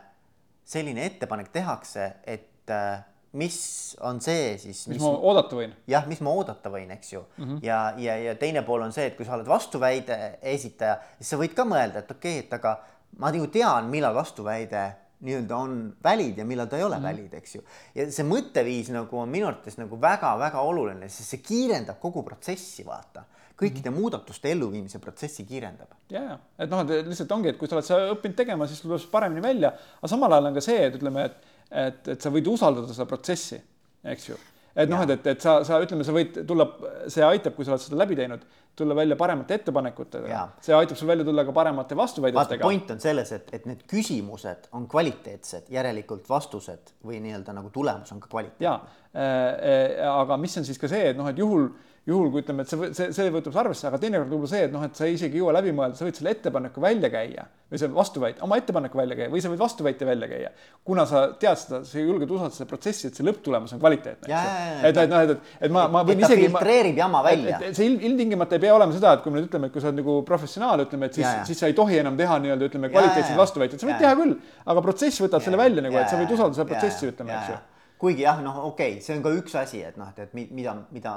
selline 0.68 1.06
ettepanek 1.08 1.48
tehakse, 1.52 2.12
et 2.26 2.48
et 2.68 2.74
äh, 2.74 3.00
mis 3.32 3.96
on 4.00 4.20
see 4.24 4.54
siis. 4.60 4.86
mis 4.88 5.00
ma 5.02 5.10
oodata 5.12 5.58
võin? 5.58 5.74
jah, 5.88 6.06
mis 6.08 6.20
ma 6.24 6.32
oodata 6.32 6.70
võin, 6.72 6.90
eks 6.96 7.12
ju 7.12 7.24
mm. 7.24 7.44
-hmm. 7.44 7.58
ja, 7.64 7.80
ja, 7.96 8.16
ja 8.28 8.36
teine 8.40 8.62
pool 8.66 8.82
on 8.86 8.92
see, 8.92 9.08
et 9.10 9.16
kui 9.16 9.26
sa 9.26 9.36
oled 9.36 9.48
vastuväide 9.48 10.38
esitaja, 10.42 10.98
siis 11.18 11.34
sa 11.34 11.40
võid 11.40 11.56
ka 11.56 11.66
mõelda, 11.68 12.04
et 12.04 12.10
okei 12.10 12.38
okay,, 12.38 12.46
et 12.46 12.56
aga 12.56 12.78
ma 13.18 13.32
nagu 13.32 13.46
tean, 13.52 13.90
millal 13.92 14.16
vastuväide 14.16 14.86
nii-öelda 15.18 15.56
on 15.56 15.72
valid 16.04 16.38
ja 16.38 16.44
millal 16.46 16.68
ta 16.70 16.78
ei 16.78 16.84
ole 16.84 16.96
mm 16.96 17.02
-hmm. 17.02 17.08
valid, 17.08 17.34
eks 17.34 17.54
ju. 17.54 17.62
ja 17.94 18.10
see 18.10 18.24
mõtteviis 18.24 18.92
nagu 18.94 19.18
on 19.18 19.28
minu 19.28 19.46
arvates 19.46 19.78
nagu 19.78 20.00
väga-väga 20.00 20.60
oluline, 20.60 21.08
sest 21.08 21.34
see 21.34 21.42
kiirendab 21.42 21.98
kogu 22.00 22.22
protsessi, 22.22 22.86
vaata 22.86 23.24
kõikide 23.58 23.90
mm 23.90 23.94
-hmm. 23.94 24.00
muudatuste 24.00 24.50
elluviimise 24.52 24.98
protsessi 24.98 25.44
kiirendab. 25.44 25.88
ja, 26.10 26.22
ja 26.22 26.38
et 26.58 26.70
noh, 26.70 26.80
et 26.80 27.06
lihtsalt 27.06 27.32
ongi, 27.32 27.48
et 27.48 27.58
kui 27.58 27.68
sa 27.68 27.76
oled 27.76 27.84
seda 27.84 28.12
õppinud 28.14 28.36
tegema, 28.36 28.66
siis 28.66 28.80
tuleb 28.80 29.10
paremini 29.10 29.42
välja, 29.42 29.72
aga 29.98 30.08
samal 30.08 30.32
ajal 30.32 30.46
on 30.46 30.54
ka 30.54 30.60
see, 30.60 30.86
et 30.86 30.94
ütleme, 30.94 31.24
et 31.24 31.36
et, 31.70 32.08
et 32.14 32.22
sa 32.22 32.32
võid 32.34 32.48
usaldada 32.50 32.94
seda 32.94 33.08
protsessi, 33.08 33.58
eks 34.04 34.30
ju. 34.30 34.38
et 34.78 34.90
noh, 34.90 35.02
et, 35.04 35.16
et, 35.16 35.26
et 35.34 35.42
sa, 35.42 35.58
sa 35.66 35.80
ütleme, 35.82 36.06
sa 36.06 36.14
võid 36.14 36.40
tulla, 36.48 36.68
see 37.10 37.24
aitab, 37.26 37.56
kui 37.56 37.66
sa 37.66 37.74
oled 37.74 37.84
seda 37.84 37.98
läbi 38.00 38.18
teinud, 38.18 38.44
tulla 38.78 38.94
välja 38.94 39.16
paremate 39.18 39.58
ettepanekutega. 39.58 40.44
see 40.62 40.74
aitab 40.76 40.96
sul 40.96 41.10
välja 41.10 41.26
tulla 41.26 41.44
ka 41.44 41.52
paremate 41.52 41.96
vastuväidetega. 41.98 42.62
point 42.62 42.90
on 42.94 43.00
selles, 43.02 43.32
et, 43.32 43.50
et 43.52 43.66
need 43.66 43.82
küsimused 43.90 44.70
on 44.72 44.86
kvaliteetsed, 44.90 45.68
järelikult 45.74 46.28
vastused 46.30 46.94
või 47.04 47.18
nii-öelda 47.24 47.56
nagu 47.56 47.72
tulemus 47.74 48.12
on 48.14 48.22
ka 48.22 48.30
kvaliteetne. 48.30 48.64
ja 48.64 48.78
äh,, 48.78 49.98
äh, 49.98 50.08
aga 50.12 50.38
mis 50.38 50.56
on 50.60 50.68
siis 50.68 50.78
ka 50.78 50.90
see, 50.90 51.10
et 51.10 51.18
noh, 51.18 51.28
et 51.28 51.38
juhul 51.38 51.70
juhul 52.08 52.30
kui 52.32 52.42
ütleme, 52.42 52.64
et 52.64 52.72
see, 52.72 52.90
see, 52.96 53.12
see 53.12 53.30
võtab 53.32 53.56
arvesse, 53.62 53.84
aga 53.88 54.00
teinekord 54.00 54.30
võib-olla 54.32 54.50
see, 54.50 54.64
et 54.68 54.72
noh, 54.72 54.84
et 54.86 54.96
sa 54.96 55.08
isegi 55.10 55.36
ei 55.36 55.42
jõua 55.42 55.52
läbi 55.58 55.74
mõelda, 55.76 55.98
sa 55.98 56.06
võid 56.06 56.16
selle 56.16 56.32
ettepaneku 56.32 56.80
välja 56.80 57.10
käia 57.12 57.44
või 57.68 57.80
see 57.82 57.90
vastuväite, 57.92 58.40
oma 58.46 58.56
ettepaneku 58.56 58.96
välja 58.96 59.18
käia 59.18 59.32
või 59.32 59.42
sa 59.44 59.50
võid 59.52 59.60
vastuväite 59.60 60.08
välja 60.08 60.28
käia. 60.30 60.52
kuna 60.88 61.04
sa 61.10 61.26
tead 61.40 61.60
seda, 61.60 61.82
sa 61.84 62.00
julged 62.00 62.32
usaldada 62.32 62.56
seda 62.56 62.68
protsessi, 62.70 63.10
et 63.10 63.20
see 63.20 63.28
lõpptulemus 63.28 63.74
on 63.76 63.82
kvaliteetne. 63.82 64.40
et, 64.88 64.96
et 65.04 65.12
noh, 65.12 65.20
et, 65.26 65.34
et, 65.34 65.54
et 65.68 65.74
ma, 65.74 65.84
ma 65.92 66.04
võin 66.08 66.24
isegi. 66.24 66.48
filtreerib 66.48 67.02
jama 67.04 67.22
välja. 67.28 67.60
see 67.76 67.92
ilmtingimata 67.92 68.56
ei 68.56 68.64
pea 68.64 68.74
olema 68.78 68.96
seda, 68.96 69.18
et 69.18 69.24
kui 69.24 69.34
me 69.34 69.42
nüüd 69.42 69.50
ütleme, 69.50 69.68
et 69.68 69.76
kui 69.76 69.84
sa 69.84 69.92
oled 69.92 70.00
nagu 70.00 70.18
professionaal, 70.28 70.86
ütleme, 70.88 71.12
et 71.12 71.20
siis, 71.20 71.28
siis 71.50 71.60
sa 71.60 71.68
ei 71.68 71.76
tohi 71.76 72.00
enam 72.00 72.16
teha 72.16 72.40
nii-öelda 72.44 72.72
ütleme 72.72 72.92
kvaliteetseid 72.94 73.36
vastuväiteid, 73.36 73.84
sa 73.84 73.90
võid 73.90 74.00
teha 74.00 74.16
küll, 74.16 74.38
aga 74.64 74.86
protsess 74.88 75.26
võtab 75.26 75.44
selle 75.44 75.60
välja 75.60 75.84
nagu, 75.84 76.00
et 76.00 76.08
sa 76.08 76.20
võid 76.20 76.32
usaldada 76.32 76.62
seda 76.62 76.72
protsessi, 76.72 77.12
ütleme, 77.12 77.36
eks 77.36 77.52
ju 77.52 77.64
kuigi 77.98 78.22
jah, 78.22 78.40
noh, 78.42 78.64
okei 78.70 78.96
okay,, 78.96 79.04
see 79.04 79.16
on 79.18 79.22
ka 79.24 79.32
üks 79.34 79.54
asi, 79.58 79.82
et 79.86 79.96
noh, 79.98 80.10
et, 80.12 80.28
et 80.28 80.34
mida, 80.54 80.74
mida, 80.94 81.14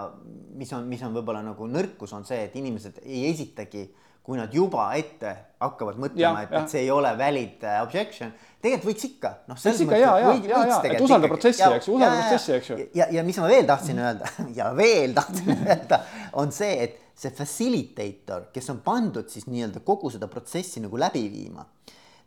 mis 0.58 0.72
on, 0.74 0.88
mis 0.90 1.02
on 1.06 1.14
võib-olla 1.16 1.44
nagu 1.46 1.68
nõrkus, 1.70 2.14
on 2.18 2.26
see, 2.28 2.48
et 2.48 2.56
inimesed 2.58 3.04
ei 3.04 3.28
esitagi, 3.30 3.86
kui 4.22 4.38
nad 4.38 4.54
juba 4.54 4.92
ette 4.98 5.32
hakkavad 5.62 5.98
mõtlema, 6.02 6.44
et, 6.46 6.52
et 6.54 6.74
see 6.74 6.84
ei 6.84 6.92
ole 6.94 7.10
valid 7.18 7.64
uh, 7.66 7.80
objection. 7.82 8.34
tegelikult 8.62 8.92
võiks 8.92 9.06
ikka, 9.08 9.32
noh, 9.50 9.58
selles 9.58 9.82
mõttes. 9.82 10.02
ja, 10.04 10.12
ja, 10.22 10.34
ja, 10.38 10.64
ja, 10.70 10.80
et 10.92 11.02
usalda 11.02 11.30
protsessi, 11.32 11.66
eks 11.66 11.90
ju, 11.90 11.96
usalda 11.98 12.20
protsessi, 12.20 12.54
eks 12.58 12.70
ju. 12.70 12.78
ja, 12.98 13.08
ja 13.18 13.26
mis 13.26 13.40
ma 13.42 13.50
veel 13.50 13.70
tahtsin 13.70 14.02
öelda 14.02 14.34
ja 14.60 14.72
veel 14.78 15.16
tahtsin 15.18 15.54
öelda, 15.68 16.02
on 16.42 16.54
see, 16.54 16.76
et 16.86 17.00
see 17.22 17.34
facilitator, 17.38 18.50
kes 18.54 18.70
on 18.74 18.82
pandud 18.86 19.30
siis 19.30 19.46
nii-öelda 19.50 19.82
kogu 19.86 20.14
seda 20.14 20.30
protsessi 20.30 20.82
nagu 20.86 21.02
läbi 21.02 21.26
viima, 21.34 21.66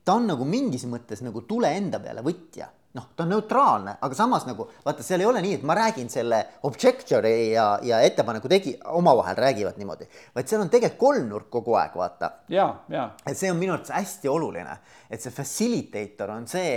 ta 0.05 0.19
on 0.19 0.27
nagu 0.31 0.47
mingis 0.47 0.87
mõttes 0.91 1.23
nagu 1.27 1.47
tule 1.47 1.71
enda 1.79 2.03
peale 2.03 2.27
võtja 2.27 2.71
noh, 2.95 3.09
ta 3.17 3.25
on 3.25 3.33
neutraalne, 3.35 3.97
aga 4.07 4.17
samas 4.17 4.47
nagu 4.47 4.69
vaata, 4.85 5.03
seal 5.03 5.25
ei 5.25 5.29
ole 5.29 5.43
nii, 5.43 5.59
et 5.59 5.65
ma 5.67 5.75
räägin 5.79 6.11
selle 6.13 6.41
objection'i 6.69 7.53
ja, 7.53 7.67
ja 7.83 8.01
ettepaneku 8.07 8.51
tegi, 8.51 8.77
omavahel 8.95 9.39
räägivad 9.39 9.79
niimoodi, 9.81 10.07
vaid 10.35 10.51
seal 10.51 10.63
on 10.63 10.71
tegelikult 10.71 11.01
kolmnurk 11.01 11.49
kogu 11.51 11.75
aeg, 11.81 11.97
vaata. 11.99 12.31
ja, 12.55 12.69
ja. 12.93 13.09
et 13.27 13.39
see 13.39 13.51
on 13.51 13.59
minu 13.59 13.75
arvates 13.75 13.95
hästi 13.95 14.31
oluline, 14.31 14.79
et 15.11 15.23
see 15.23 15.35
facilitator 15.35 16.31
on 16.37 16.47
see 16.51 16.71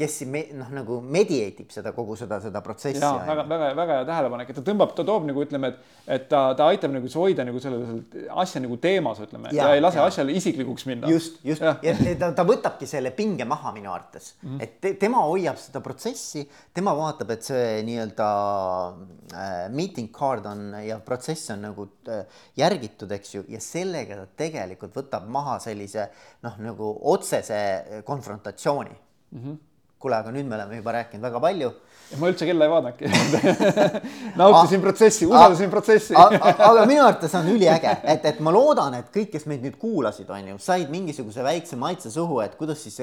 kes 0.00 0.20
me, 0.30 0.42
noh, 0.56 0.68
nagu 0.74 0.98
mediate 1.04 1.64
ib 1.64 1.72
seda 1.74 1.92
kogu 1.96 2.16
seda, 2.18 2.38
seda 2.42 2.62
protsessi. 2.64 3.00
jaa, 3.02 3.20
väga, 3.26 3.44
väga, 3.50 3.68
väga 3.76 3.98
hea 3.98 4.06
tähelepanek, 4.08 4.52
et 4.52 4.58
ta 4.58 4.64
tõmbab, 4.64 4.94
ta 4.96 5.04
toob 5.06 5.26
nagu 5.28 5.44
ütleme, 5.44 5.70
et, 5.74 5.98
et 6.16 6.26
ta, 6.30 6.42
ta 6.56 6.68
aitab 6.72 6.94
nagu 6.94 7.10
hoida 7.12 7.44
nagu 7.46 7.60
selle, 7.62 7.80
selle 7.88 8.24
asja 8.42 8.62
nagu 8.64 8.78
teemas, 8.80 9.20
ütleme, 9.24 9.52
ja 9.56 9.68
ei 9.76 9.82
lase 9.82 10.00
ja. 10.00 10.06
asjale 10.08 10.36
isiklikuks 10.38 10.86
minna. 10.88 11.10
just, 11.12 11.40
just 11.46 11.64
ja, 11.64 11.74
ja 11.84 12.16
ta, 12.22 12.32
ta 12.38 12.46
võtabki 12.48 12.88
selle 12.88 13.12
pinge 13.16 13.46
maha 13.48 13.74
minu 13.76 13.92
arvates 13.92 14.32
mm, 14.40 14.48
-hmm. 14.48 14.64
et 14.64 14.80
te, 14.80 14.94
tema 15.04 15.22
hoiab 15.28 15.60
seda 15.60 15.84
protsessi, 15.84 16.46
tema 16.74 16.96
vaatab, 16.96 17.34
et 17.36 17.46
see 17.50 17.80
nii-öelda 17.88 18.28
äh, 19.36 19.62
meeting 19.76 20.10
card 20.16 20.48
on 20.48 20.66
ja 20.86 21.00
protsess 21.04 21.52
on 21.52 21.66
nagu 21.68 21.88
äh, 22.08 22.24
järgitud, 22.56 23.12
eks 23.12 23.34
ju, 23.34 23.44
ja 23.52 23.60
sellega 23.60 24.22
ta 24.22 24.28
tegelikult 24.44 24.96
võtab 24.96 25.28
maha 25.28 25.58
sellise 25.60 26.08
noh, 26.46 26.56
nagu 26.64 26.94
otsese 27.12 27.60
konfrontatsiooni 28.08 28.96
mm. 28.96 29.42
-hmm 29.42 29.66
kuule, 30.00 30.18
aga 30.20 30.32
nüüd 30.34 30.48
me 30.48 30.56
oleme 30.56 30.80
juba 30.80 30.94
rääkinud 30.96 31.26
väga 31.28 31.42
palju. 31.44 31.70
ma 32.18 32.30
üldse 32.32 32.46
kella 32.48 32.66
ei 32.66 32.72
vaadanudki 32.72 33.10
nautisin 34.40 34.80
protsessi, 34.82 35.28
usaldasin 35.30 35.70
protsessi 35.70 36.16
aga 36.18 36.86
minu 36.88 37.04
arvates 37.04 37.36
on 37.38 37.46
üliäge, 37.52 37.92
et, 38.02 38.24
et 38.32 38.40
ma 38.42 38.50
loodan, 38.54 38.96
et 38.98 39.12
kõik, 39.14 39.30
kes 39.36 39.46
meid 39.50 39.62
nüüd 39.62 39.76
kuulasid, 39.78 40.30
on 40.34 40.48
ju, 40.54 40.58
said 40.64 40.90
mingisuguse 40.90 41.44
väikse 41.46 41.78
maitse 41.78 42.10
suhu, 42.10 42.40
et 42.42 42.56
kuidas 42.58 42.82
siis 42.82 42.98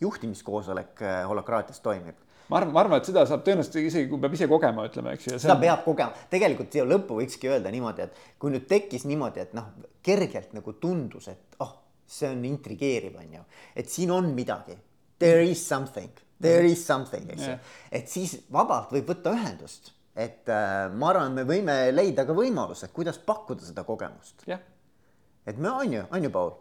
juhtimiskoosolek 0.00 1.04
äh, 1.04 1.20
holakraatias 1.28 1.84
toimib 1.84 2.16
ma 2.50 2.58
arvan, 2.58 2.72
ma 2.72 2.80
arvan, 2.82 3.02
et 3.02 3.10
seda 3.10 3.26
saab 3.28 3.44
tõenäoliselt 3.46 3.76
isegi, 3.82 4.08
kui 4.10 4.22
peab 4.22 4.32
ise 4.34 4.48
kogema, 4.50 4.86
ütleme, 4.88 5.12
eks 5.18 5.28
ju. 5.28 5.42
seda 5.42 5.58
on... 5.58 5.60
peab 5.62 5.84
kogema, 5.84 6.24
tegelikult 6.32 6.72
siia 6.74 6.86
lõppu 6.88 7.20
võikski 7.20 7.52
öelda 7.52 7.70
niimoodi, 7.74 8.08
et 8.08 8.40
kui 8.42 8.54
nüüd 8.54 8.64
tekkis 8.70 9.04
niimoodi, 9.06 9.44
et 9.44 9.54
noh, 9.58 9.68
kergelt 10.06 10.56
nagu 10.56 10.74
tundus, 10.80 11.28
et 11.30 11.60
oh 11.62 11.76
see 12.10 12.30
on 12.30 12.44
intrigeeriv, 12.44 13.18
on 13.20 13.34
ju, 13.38 13.44
et 13.76 13.90
siin 13.90 14.10
on 14.14 14.32
midagi. 14.34 14.74
There 15.20 15.44
is 15.44 15.60
something, 15.68 16.10
there 16.40 16.64
is 16.64 16.80
something, 16.86 17.28
eks 17.34 17.44
ju, 17.44 17.56
et 17.92 18.08
siis 18.08 18.38
vabalt 18.52 18.92
võib 18.94 19.10
võtta 19.12 19.34
ühendust, 19.36 19.92
et 20.16 20.48
äh, 20.48 20.86
ma 20.96 21.10
arvan, 21.12 21.36
me 21.36 21.44
võime 21.48 21.76
leida 21.92 22.24
ka 22.28 22.36
võimaluse, 22.36 22.88
kuidas 22.96 23.20
pakkuda 23.26 23.66
seda 23.66 23.84
kogemust. 23.84 24.46
et 24.48 25.58
me 25.58 25.70
on 25.70 25.92
ju, 25.92 26.06
on 26.10 26.24
ju, 26.24 26.32
Paul, 26.32 26.54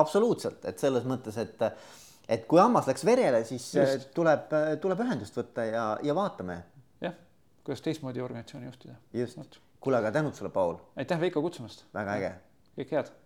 absoluutselt, 0.00 0.64
et 0.64 0.80
selles 0.80 1.04
mõttes, 1.08 1.36
et 1.42 1.62
et 2.28 2.46
kui 2.50 2.58
hammas 2.58 2.88
läks 2.88 3.04
verele, 3.06 3.44
siis 3.46 3.68
äh, 3.76 3.92
Just. 3.92 4.10
tuleb, 4.16 4.48
äh, 4.56 4.72
tuleb 4.82 5.04
ühendust 5.04 5.36
võtta 5.38 5.68
ja, 5.68 5.84
ja 6.02 6.16
vaatame. 6.16 6.58
jah, 7.04 7.14
kuidas 7.64 7.84
teistmoodi 7.84 8.24
organisatsiooni 8.24 8.66
juhtida. 8.66 8.96
just, 9.14 9.60
kuule, 9.80 10.00
aga 10.00 10.10
tänud 10.18 10.34
sulle, 10.34 10.50
Paul. 10.50 10.78
aitäh, 10.96 11.20
Veiko, 11.20 11.42
kutsumast. 11.44 11.84
väga 11.94 12.18
äge. 12.18 12.32
kõike 12.80 12.98
head 12.98 13.12